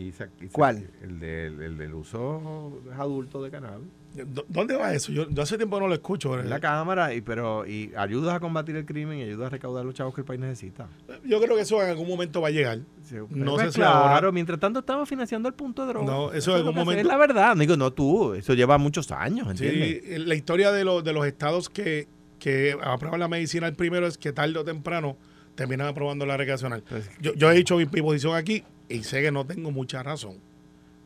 Y 0.01 0.15
y 0.45 0.49
¿Cuál? 0.49 0.89
El, 1.03 1.21
del- 1.21 1.61
el 1.63 1.77
del 1.79 1.95
uso 1.95 2.81
adulto 2.99 3.43
de 3.43 3.51
cannabis. 3.51 3.87
¿Dó- 4.15 4.45
¿Dónde 4.49 4.75
va 4.75 4.93
eso? 4.95 5.13
Yo, 5.13 5.29
yo 5.29 5.43
hace 5.43 5.57
tiempo 5.57 5.79
no 5.79 5.87
lo 5.89 5.95
escucho. 5.95 6.39
En 6.41 6.49
la 6.49 6.59
Cámara, 6.59 7.13
y, 7.15 7.21
pero 7.21 7.67
y 7.67 7.93
ayudas 7.97 8.35
a 8.35 8.41
combatir 8.41 8.75
el 8.77 8.85
crimen 8.87 9.19
y 9.19 9.23
ayudas 9.25 9.49
a 9.49 9.51
recaudar 9.51 9.85
los 9.85 9.95
chavos 9.95 10.15
que 10.15 10.23
el 10.23 10.25
país 10.25 10.41
necesita. 10.41 10.89
Yo 11.25 11.41
creo 11.41 11.55
que 11.55 11.63
eso 11.63 11.81
en 11.83 11.91
algún 11.91 12.09
momento 12.09 12.41
va 12.41 12.49
a 12.49 12.51
llegar. 12.51 12.79
Sí, 13.05 13.17
No 13.29 13.53
pues 13.55 13.67
sé 13.67 13.73
si 13.73 13.79
claro, 13.81 14.09
ahora- 14.09 14.33
mientras 14.33 14.59
tanto 14.59 14.81
estamos 14.81 15.09
financiando 15.09 15.49
el 15.49 15.55
punto 15.55 15.83
de 15.87 15.89
droga. 15.93 16.07
No, 16.07 16.33
eso 16.33 16.53
en 16.53 16.57
es 16.59 16.63
lo 16.65 16.69
algún 16.71 16.75
momento- 16.77 17.01
Es 17.03 17.07
la 17.07 17.17
verdad, 17.19 17.55
no 17.55 17.61
digo, 17.61 17.77
no 17.77 17.93
tú, 17.93 18.33
eso 18.35 18.55
lleva 18.55 18.79
muchos 18.79 19.13
años, 19.13 19.49
¿entiendes? 19.49 20.03
Sí, 20.03 20.19
la 20.19 20.35
historia 20.35 20.73
de, 20.73 20.83
los 20.85 21.05
de 21.05 21.13
los 21.13 21.27
estados 21.27 21.69
que, 21.69 22.09
que 22.39 22.77
aprueban 22.83 23.21
la 23.21 23.29
medicina 23.29 23.69
el 23.69 23.75
primero 23.75 24.07
es 24.07 24.17
que 24.19 24.33
tarde 24.33 24.59
o 24.59 24.65
temprano 24.65 25.17
terminan 25.55 25.87
aprobando 25.89 26.25
la 26.27 26.37
recreacional. 26.37 26.83
Pues- 26.89 27.09
yo, 27.21 27.33
yo 27.35 27.51
he 27.51 27.55
dicho 27.55 27.77
mi, 27.77 27.85
mi 27.85 28.03
posición 28.03 28.35
aquí. 28.35 28.65
Y 28.91 29.03
sé 29.05 29.23
que 29.23 29.31
no 29.33 29.47
tengo 29.47 29.71
mucha 29.71 30.03
razón, 30.03 30.37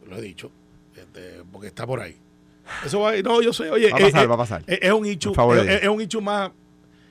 lo 0.09 0.17
he 0.17 0.23
dicho, 0.23 0.51
este, 0.97 1.43
porque 1.53 1.69
está 1.69 1.87
por 1.87 2.01
ahí. 2.01 2.17
Eso 2.85 3.01
va, 3.01 3.13
no, 3.23 3.43
yo 3.43 3.53
sé, 3.53 3.71
oye, 3.71 3.91
Va 3.91 3.97
a 3.99 4.01
pasar, 4.01 4.25
eh, 4.25 4.27
va 4.27 4.35
a 4.35 4.39
pasar. 4.39 4.65
eh, 4.67 4.79
es 4.83 4.93
un 4.93 5.05
hecho, 5.07 5.33
es, 5.63 5.89
un 5.89 6.01
hecho 6.01 6.21
más, 6.23 6.51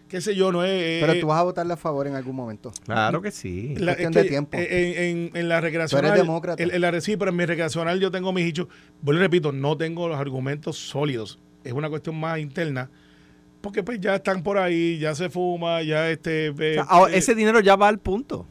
qué 0.08 0.20
sé 0.20 0.34
yo, 0.36 0.52
no 0.52 0.64
es... 0.64 1.00
Pero 1.02 1.14
eh, 1.14 1.22
tú 1.22 1.28
vas 1.28 1.40
a 1.40 1.44
votarle 1.44 1.74
a 1.74 1.78
favor 1.78 2.08
en 2.08 2.16
algún 2.16 2.36
momento. 2.36 2.72
Claro 2.86 3.22
que 3.22 3.30
sí. 3.32 3.76
la- 3.78 3.94
cuestión 3.94 4.12
es 4.14 4.18
que, 4.18 4.24
de 4.24 4.30
tiempo. 4.30 4.58
eh, 4.58 5.10
En, 5.12 5.18
en- 5.28 5.38
en 5.38 5.50
la 5.50 5.62
recreacional. 5.62 6.18
demócrata. 6.18 6.62
En, 6.62 6.74
en 6.74 6.82
la, 6.82 7.00
sí, 7.02 7.18
pero 7.18 7.30
en 7.30 7.38
mi 7.38 7.46
recreacional 7.46 8.00
yo 8.00 8.10
tengo 8.10 8.34
mis 8.34 8.46
hechos. 8.46 8.68
Vuelvo 9.02 9.20
y 9.22 9.24
repito, 9.24 9.52
no 9.52 9.78
tengo 9.78 10.08
los 10.08 10.18
argumentos 10.18 10.78
sólidos. 10.78 11.40
Es 11.64 11.74
una 11.74 11.90
cuestión 11.90 12.20
más 12.20 12.40
interna. 12.40 12.90
Porque 13.62 13.82
pues 13.82 14.00
ya 14.02 14.16
están 14.16 14.44
por 14.44 14.58
ahí, 14.58 14.98
ya 15.00 15.16
se 15.16 15.30
fuma, 15.30 15.82
ya 15.84 16.10
este. 16.10 16.50
O 16.50 16.56
eh, 16.60 16.74
sea, 16.74 16.84
eh, 17.10 17.18
ese 17.18 17.34
dinero 17.34 17.60
ya 17.62 17.76
va 17.76 17.88
al 17.88 17.98
punto. 18.00 18.46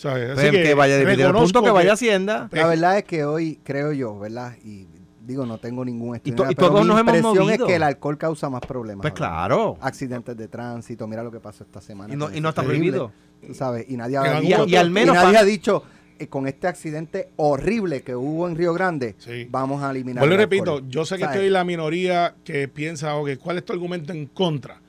¿Sabes? 0.00 0.32
Pues, 0.34 0.50
que, 0.50 0.74
vaya 0.74 0.94
de 0.94 1.00
dinero 1.00 1.12
al 1.12 1.32
reconozco 1.34 1.52
punto, 1.60 1.62
que 1.64 1.70
vaya 1.70 1.88
que- 1.88 1.92
Hacienda. 1.92 2.48
La 2.52 2.66
verdad 2.66 2.98
es 2.98 3.04
que 3.04 3.24
hoy, 3.24 3.60
creo 3.62 3.92
yo, 3.92 4.18
¿verdad? 4.18 4.56
Y 4.64 4.86
digo, 5.26 5.46
no 5.46 5.58
tengo 5.58 5.84
ningún 5.84 6.16
estudio. 6.16 6.36
to- 6.36 6.42
nada, 6.44 6.52
y 6.52 6.54
pero 6.56 6.68
todos 6.68 6.80
mi 6.82 6.88
nos 6.88 7.00
hemos 7.00 7.14
impresión 7.14 7.44
movido. 7.46 7.64
es 7.66 7.68
que 7.70 7.76
el 7.76 7.82
alcohol 7.82 8.18
causa 8.18 8.48
más 8.50 8.62
problemas. 8.62 9.02
Pues 9.02 9.12
claro. 9.14 9.76
Accidentes 9.80 10.36
de 10.36 10.48
tránsito, 10.48 11.06
mira 11.06 11.22
lo 11.22 11.30
que 11.30 11.40
pasó 11.40 11.62
esta 11.64 11.80
semana. 11.80 12.12
Y 12.12 12.16
no, 12.16 12.30
y 12.32 12.38
está 12.38 12.62
prohibido. 12.62 13.12
Tú 13.46 13.54
sabes, 13.54 13.86
y 13.88 13.96
nadie 13.96 14.16
ha 14.18 14.40
dicho, 14.40 14.66
Y 14.66 14.76
al 14.76 14.90
menos 14.90 15.14
nadie 15.14 15.38
ha 15.38 15.44
dicho 15.44 15.84
con 16.28 16.46
este 16.46 16.66
accidente 16.66 17.30
horrible 17.36 18.02
que 18.02 18.14
hubo 18.14 18.46
en 18.46 18.54
Río 18.54 18.74
Grande, 18.74 19.14
Sí. 19.18 19.46
vamos 19.50 19.82
a 19.82 19.90
eliminar 19.90 20.22
y 20.22 20.30
el 20.30 20.36
repito, 20.36 20.82
yo 20.86 21.06
sé 21.06 21.14
que 21.16 21.22
¿Sabes? 21.22 21.36
estoy 21.36 21.48
la 21.50 21.64
minoría 21.64 22.34
que 22.44 22.68
piensa, 22.68 23.14
ok, 23.16 23.30
¿cuál 23.42 23.56
es 23.56 23.64
tu 23.64 23.72
argumento 23.72 24.12
en 24.12 24.26
contra? 24.26 24.80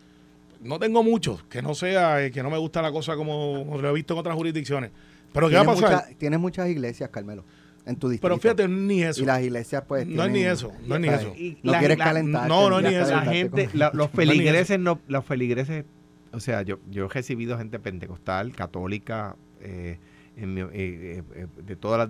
No 0.62 0.80
tengo 0.80 1.04
muchos, 1.04 1.44
que 1.46 1.62
no 1.62 1.74
sea, 1.76 2.24
eh, 2.24 2.32
que 2.32 2.44
no 2.44 2.50
me 2.50 2.58
gusta 2.58 2.82
la 2.82 2.92
cosa 2.92 3.16
como 3.16 3.78
lo 3.82 3.90
he 3.90 3.94
visto 3.94 4.14
en 4.14 4.20
otras 4.20 4.36
jurisdicciones. 4.36 4.92
Pero 5.34 5.50
¿qué 5.50 5.56
va 5.56 5.62
a 5.62 5.64
Tienes 5.66 5.82
pasar? 5.82 6.04
mucha- 6.06 6.18
tienes 6.18 6.40
muchas 6.40 6.70
iglesias, 6.70 7.10
Carmelo, 7.10 7.44
en 7.86 7.96
tu 7.96 8.10
distrito. 8.10 8.28
Pero 8.28 8.40
fíjate, 8.40 8.68
ni 8.68 9.02
eso. 9.02 9.24
Y 9.24 9.26
las 9.26 9.42
iglesias, 9.42 9.84
pues. 9.88 10.06
No 10.06 10.24
es 10.24 10.32
ni 10.32 10.42
eso, 10.44 10.72
no 10.86 10.96
es 10.96 11.02
ni 11.02 11.08
eso. 11.08 11.34
Y 11.36 11.58
No 11.64 11.72
la- 11.72 11.80
quieres 11.80 11.98
la- 11.98 12.04
calentar. 12.06 12.48
no, 12.48 12.70
no 12.70 12.80
es 12.80 12.86
ni 12.90 12.96
eso. 12.96 13.10
La 13.12 13.22
gente, 13.22 13.70
la- 13.74 13.92
los 13.94 14.10
feligreses 14.12 14.80
no, 14.80 15.00
los 15.08 15.26
feligreses, 15.26 15.86
o 16.34 16.40
sea, 16.40 16.62
yo, 16.62 16.80
yo 16.90 17.06
he 17.06 17.10
recibido 17.10 17.58
gente 17.58 17.80
pentecostal, 17.80 18.52
católica, 18.54 19.36
eh, 19.62 19.98
en 20.38 20.54
mi- 20.54 20.62
eh, 20.62 20.68
eh, 20.74 21.24
eh, 21.36 21.48
de 21.66 21.76
todas 21.76 22.00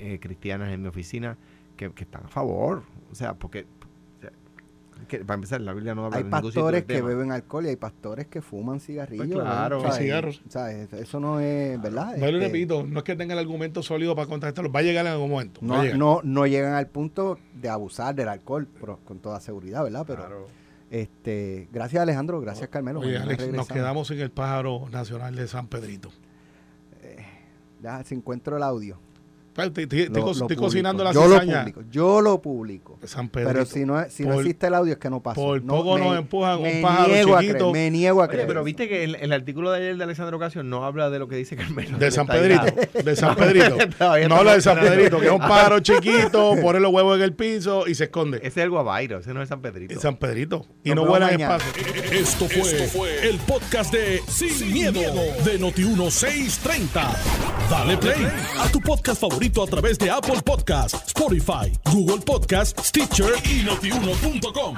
eh, 0.00 0.18
cristianas 0.20 0.72
en 0.72 0.82
mi 0.82 0.88
oficina 0.88 1.36
que, 1.76 1.92
que 1.92 2.02
están 2.04 2.24
a 2.24 2.28
favor, 2.28 2.82
o 3.10 3.14
sea, 3.14 3.34
porque 3.34 3.66
que 5.08 5.18
para 5.24 5.34
empezar 5.36 5.60
la 5.60 5.72
Biblia 5.72 5.94
no 5.94 6.04
habla 6.06 6.18
Hay 6.18 6.22
en 6.24 6.30
ningún 6.30 6.50
sitio 6.50 6.62
pastores 6.62 6.80
del 6.82 6.86
que 6.86 6.94
tema. 6.94 7.08
beben 7.08 7.32
alcohol 7.32 7.66
y 7.66 7.68
hay 7.70 7.76
pastores 7.76 8.26
que 8.26 8.42
fuman 8.42 8.80
cigarrillos. 8.80 9.26
Pues 9.26 9.38
claro. 9.40 9.92
cigarros. 9.92 10.42
¿Sabes? 10.48 10.92
Eso 10.92 11.20
no 11.20 11.40
es 11.40 11.80
verdad. 11.80 12.14
Este, 12.14 12.30
repito, 12.32 12.84
no 12.86 12.98
es 12.98 13.04
que 13.04 13.16
tenga 13.16 13.32
el 13.34 13.38
argumento 13.40 13.82
sólido 13.82 14.14
para 14.14 14.26
contestarlo, 14.28 14.70
va 14.72 14.80
a 14.80 14.82
llegar 14.82 15.06
en 15.06 15.12
algún 15.12 15.30
momento. 15.30 15.60
va 15.66 15.80
a 15.80 15.84
No, 15.84 15.96
no, 15.96 16.20
no 16.22 16.46
llegan 16.46 16.74
al 16.74 16.86
punto 16.88 17.38
de 17.54 17.68
abusar 17.68 18.14
del 18.14 18.28
alcohol, 18.28 18.66
pero 18.80 18.98
con 19.04 19.18
toda 19.18 19.40
seguridad, 19.40 19.82
¿verdad? 19.84 20.04
Pero 20.06 20.20
Claro. 20.22 20.46
este, 20.90 21.68
gracias 21.72 22.02
Alejandro, 22.02 22.40
gracias 22.40 22.68
Carmelo. 22.68 23.00
Oye, 23.00 23.18
Mañana 23.18 23.24
Alex, 23.34 23.48
nos 23.52 23.68
quedamos 23.68 24.08
sin 24.08 24.20
el 24.20 24.30
pájaro 24.30 24.88
nacional 24.90 25.34
de 25.34 25.46
San 25.48 25.66
Pedrito. 25.68 26.10
Ya, 27.82 28.02
si 28.04 28.14
encuentro 28.14 28.56
el 28.56 28.62
audio. 28.62 28.98
Estoy, 29.54 30.56
cocinando 30.56 31.04
la 31.04 31.12
Yo 31.12 31.26
lo 31.26 31.34
cizaña 31.34 31.60
publico, 31.60 31.82
yo 31.90 32.20
lo 32.22 32.40
publico. 32.40 32.98
San. 33.04 33.28
Pero 33.28 33.66
si 33.66 33.84
no, 33.84 34.02
si 34.08 34.22
no 34.24 34.30
Por- 34.34 34.40
existe 34.42 34.66
el 34.68 34.74
audio 34.74 34.94
es 34.94 34.98
que 34.98 35.10
no 35.10 35.22
pasó. 35.22 35.40
por 35.40 35.62
No, 35.62 35.74
poco 35.76 35.98
me- 35.98 36.04
nos 36.04 36.18
empujan 36.18 36.58
un 36.60 36.80
pájaro 36.82 37.08
niego 37.12 37.36
a 37.36 37.40
chiquito. 37.40 37.70
creer, 37.70 37.72
me 37.72 37.90
niego 37.90 38.20
a 38.20 38.24
Oye, 38.24 38.32
creer. 38.32 38.46
pero 38.48 38.60
eso. 38.60 38.64
viste 38.64 38.88
que 38.88 39.04
el, 39.04 39.14
el 39.16 39.32
artículo 39.32 39.70
de 39.70 39.78
ayer 39.78 39.96
de 39.98 40.04
Alexandra 40.04 40.36
Ocasio 40.36 40.62
no 40.62 40.84
habla 40.86 41.10
de 41.10 41.18
lo 41.18 41.28
que 41.28 41.36
dice 41.36 41.56
Carmelo. 41.56 41.98
de 41.98 42.10
San. 42.10 42.26
Pedrito. 42.26 42.64
De 43.04 43.14
San 43.16 43.36
Pedrito. 43.36 43.76
No 44.28 44.36
habla 44.36 44.54
de 44.54 44.60
San. 44.62 44.78
Pedrito, 44.80 45.20
que 45.20 45.26
es 45.26 45.32
un 45.32 45.38
pájaro 45.38 45.80
chiquito, 45.80 46.54
pone 46.62 46.80
los 46.80 46.90
huevos 46.92 47.16
en 47.18 47.22
el 47.22 47.34
piso 47.34 47.86
y 47.86 47.94
se 47.94 48.04
esconde. 48.04 48.38
Ese 48.38 48.46
es 48.48 48.56
el 48.58 48.70
Guavairo, 48.70 49.18
ese 49.18 49.34
no 49.34 49.42
es 49.42 49.48
San 49.50 49.60
Pedrito. 49.60 49.92
Es 49.94 50.00
San 50.00 50.16
Pedrito. 50.16 50.64
Y 50.82 50.90
no 50.90 51.02
vemos 51.02 51.08
vuelan 51.10 51.30
mañana. 51.32 51.56
espacio. 51.56 51.82
Esto 52.12 52.46
fue, 52.48 53.28
el 53.28 53.38
podcast 53.40 53.92
de 53.92 54.20
Sin, 54.28 54.72
miedo, 54.72 55.00
de 55.44 55.60
Noti1630. 55.60 57.16
Dale 57.70 57.96
play 57.96 58.26
a 58.58 58.68
tu 58.70 58.80
podcast 58.80 59.20
a 59.42 59.66
través 59.66 59.98
de 59.98 60.08
Apple 60.08 60.40
Podcasts, 60.44 61.08
Spotify, 61.08 61.72
Google 61.90 62.18
Podcasts, 62.18 62.88
Stitcher 62.88 63.34
y 63.44 63.64
notiuno.com. 63.64 64.76